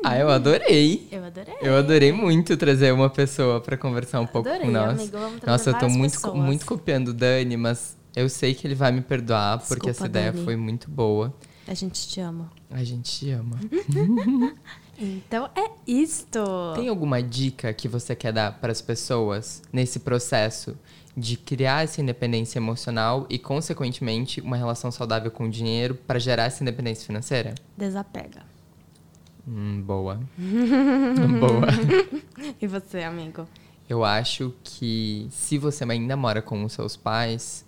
Ah, 0.02 0.18
eu 0.18 0.28
adorei. 0.28 1.08
Eu 1.10 1.24
adorei. 1.24 1.54
Eu 1.62 1.76
adorei 1.76 2.12
muito 2.12 2.56
trazer 2.56 2.92
uma 2.92 3.08
pessoa 3.08 3.60
para 3.60 3.76
conversar 3.76 4.20
um 4.20 4.26
pouco 4.26 4.48
Adorei, 4.48 4.66
com 4.66 4.72
nós. 4.72 4.98
amigo. 5.00 5.18
Vamos 5.18 5.40
Nossa, 5.42 5.70
eu 5.70 5.78
tô 5.78 5.88
muito, 5.88 6.12
pessoas. 6.12 6.34
muito 6.36 6.66
copiando 6.66 7.08
o 7.08 7.14
Dani, 7.14 7.56
mas 7.56 7.96
eu 8.14 8.28
sei 8.28 8.54
que 8.54 8.66
ele 8.66 8.74
vai 8.74 8.92
me 8.92 9.00
perdoar 9.00 9.58
porque 9.58 9.74
Desculpa, 9.86 9.90
essa 9.90 10.06
ideia 10.06 10.32
Dani. 10.32 10.44
foi 10.44 10.56
muito 10.56 10.90
boa. 10.90 11.34
A 11.66 11.72
gente 11.72 12.06
te 12.08 12.20
ama. 12.20 12.50
A 12.70 12.84
gente 12.84 13.10
te 13.10 13.30
ama. 13.30 13.58
Então 14.98 15.48
é 15.56 15.70
isto. 15.86 16.40
Tem 16.74 16.88
alguma 16.88 17.22
dica 17.22 17.72
que 17.72 17.88
você 17.88 18.14
quer 18.14 18.32
dar 18.32 18.58
para 18.60 18.72
as 18.72 18.80
pessoas 18.80 19.62
nesse 19.72 20.00
processo 20.00 20.76
de 21.16 21.36
criar 21.36 21.84
essa 21.84 22.00
independência 22.00 22.58
emocional 22.58 23.26
e, 23.30 23.38
consequentemente, 23.38 24.40
uma 24.40 24.56
relação 24.56 24.90
saudável 24.90 25.30
com 25.30 25.44
o 25.44 25.50
dinheiro 25.50 25.94
para 25.94 26.18
gerar 26.18 26.44
essa 26.44 26.62
independência 26.62 27.06
financeira? 27.06 27.54
Desapega. 27.76 28.42
Hum, 29.46 29.82
boa. 29.82 30.20
boa. 31.40 31.66
E 32.60 32.66
você, 32.66 33.02
amigo? 33.02 33.46
Eu 33.88 34.04
acho 34.04 34.52
que 34.62 35.28
se 35.30 35.56
você 35.56 35.84
ainda 35.84 36.16
mora 36.16 36.42
com 36.42 36.62
os 36.64 36.72
seus 36.72 36.96
pais, 36.96 37.64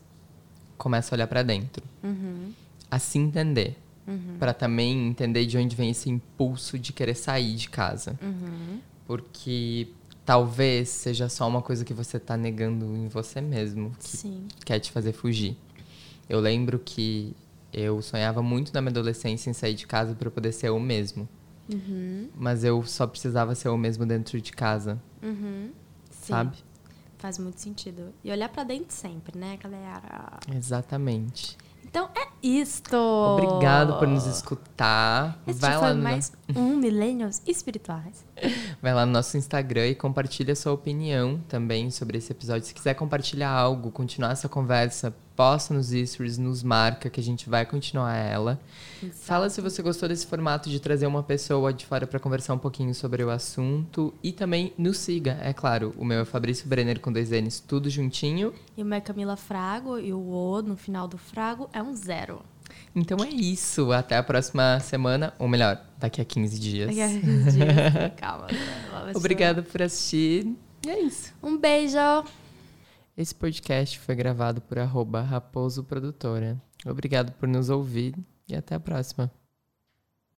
começa 0.77 1.15
a 1.15 1.17
olhar 1.17 1.27
para 1.27 1.43
dentro. 1.43 1.83
Uhum. 2.03 2.53
A 2.91 2.99
se 2.99 3.19
entender. 3.19 3.77
Pra 4.39 4.55
também 4.55 5.09
entender 5.09 5.47
de 5.47 5.59
onde 5.59 5.75
vem 5.75 5.91
esse 5.91 6.09
impulso 6.09 6.79
de 6.79 6.93
querer 6.93 7.15
sair 7.15 7.57
de 7.57 7.69
casa. 7.69 8.19
Uhum. 8.23 8.79
Porque 9.07 9.89
talvez 10.25 10.89
seja 10.89 11.29
só 11.29 11.47
uma 11.49 11.63
coisa 11.63 11.85
que 11.85 11.95
você 11.95 12.19
tá 12.19 12.37
negando 12.37 12.85
em 12.97 13.09
você 13.09 13.41
mesmo, 13.41 13.91
que 13.99 14.09
Sim. 14.17 14.47
quer 14.65 14.79
te 14.81 14.91
fazer 14.93 15.13
fugir. 15.13 15.57
Eu 16.29 16.41
lembro 16.41 16.79
que 16.79 17.35
eu 17.73 18.01
sonhava 18.03 18.43
muito 18.43 18.73
na 18.73 18.81
minha 18.81 18.91
adolescência 18.91 19.51
em 19.51 19.53
sair 19.53 19.75
de 19.75 19.87
casa 19.87 20.15
para 20.15 20.31
poder 20.31 20.53
ser 20.53 20.69
eu 20.69 20.79
mesmo. 20.81 21.29
Uhum. 21.73 22.29
Mas 22.37 22.63
eu 22.65 22.83
só 22.85 23.07
precisava 23.07 23.55
ser 23.55 23.69
eu 23.69 23.77
mesmo 23.77 24.07
dentro 24.07 24.41
de 24.41 24.53
casa, 24.53 25.01
Uhum. 25.23 25.71
Sim. 26.11 26.33
sabe? 26.33 26.57
Faz 27.19 27.39
muito 27.39 27.61
sentido. 27.61 28.13
E 28.23 28.31
olhar 28.31 28.49
pra 28.49 28.63
dentro 28.63 28.95
sempre, 28.95 29.39
né, 29.39 29.57
galera? 29.63 30.39
Exatamente. 30.55 31.57
Então 31.97 32.11
é 32.15 32.29
isto. 32.43 32.95
Obrigado 32.95 33.99
por 33.99 34.07
nos 34.07 34.27
escutar. 34.27 35.41
Este 35.47 35.63
vai, 35.63 35.79
foi 35.79 35.81
lá 35.81 35.95
no, 35.95 36.03
mais 36.03 36.31
um 36.55 36.77
Millennials 36.77 37.41
Espirituais. 37.47 38.23
vai 38.83 38.93
lá 38.93 39.07
no 39.07 39.13
nosso 39.13 39.39
Instagram 39.39 39.87
e 39.87 39.95
compartilha 39.95 40.55
sua 40.55 40.73
opinião 40.73 41.41
também 41.49 41.91
sobre 41.91 42.19
esse 42.19 42.31
episódio. 42.31 42.67
Se 42.67 42.75
quiser 42.75 42.93
compartilhar 42.93 43.49
algo, 43.49 43.91
continuar 43.91 44.33
essa 44.33 44.47
conversa, 44.47 45.17
posta 45.37 45.75
nos 45.75 45.91
stories, 45.91 46.39
nos 46.39 46.63
marca, 46.63 47.11
que 47.11 47.21
a 47.21 47.23
gente 47.23 47.49
vai 47.49 47.67
continuar 47.67 48.17
ela. 48.17 48.59
Exato. 49.03 49.19
Fala 49.19 49.51
se 49.51 49.61
você 49.61 49.83
gostou 49.83 50.09
desse 50.09 50.27
formato 50.27 50.71
de 50.71 50.81
trazer 50.81 51.07
uma 51.07 51.23
pessoa 51.23 51.73
de 51.73 51.85
fora 51.85 52.07
para 52.07 52.19
conversar 52.19 52.55
um 52.55 52.59
pouquinho 52.59 52.95
sobre 52.95 53.23
o 53.23 53.31
assunto. 53.31 54.15
E 54.23 54.33
também 54.33 54.73
nos 54.79 54.97
siga, 54.97 55.39
é 55.43 55.53
claro. 55.53 55.95
O 55.99 56.05
meu 56.05 56.21
é 56.21 56.25
Fabrício 56.25 56.67
Brenner 56.67 56.99
com 56.99 57.13
dois 57.13 57.31
N's, 57.31 57.61
tudo 57.61 57.91
juntinho. 57.91 58.55
E 58.77 58.83
o 58.83 58.87
meu 58.87 58.97
é 58.97 59.01
Camila 59.01 59.37
Frago 59.37 59.99
e 59.99 60.13
o 60.13 60.19
O 60.19 60.63
no 60.63 60.77
final 60.77 61.07
do 61.07 61.19
Frago 61.19 61.69
é 61.73 61.83
um 61.83 61.95
zero. 61.95 62.41
Então 62.95 63.19
é 63.23 63.29
isso. 63.29 63.93
Até 63.93 64.17
a 64.17 64.23
próxima 64.23 64.81
semana, 64.81 65.35
ou 65.39 65.47
melhor, 65.47 65.81
daqui 65.99 66.21
a 66.21 66.25
15 66.25 66.59
dias. 66.59 66.87
Daqui 66.89 67.03
a 67.03 67.09
15 67.09 67.53
dias. 67.53 68.13
Calma. 68.17 68.47
né? 68.47 69.13
Obrigada 69.15 69.63
por 69.63 69.83
assistir. 69.83 70.57
E 70.85 70.89
é 70.89 71.01
isso. 71.01 71.35
Um 71.43 71.59
beijo. 71.59 71.99
Esse 73.17 73.35
podcast 73.35 73.99
foi 73.99 74.15
gravado 74.15 74.61
por 74.61 74.79
arroba 74.79 75.23
Raposo 75.23 75.83
Produtora. 75.83 76.61
Obrigado 76.85 77.33
por 77.33 77.49
nos 77.49 77.71
ouvir 77.71 78.15
e 78.47 78.55
até 78.55 78.75
a 78.75 78.81
próxima. 78.81 79.31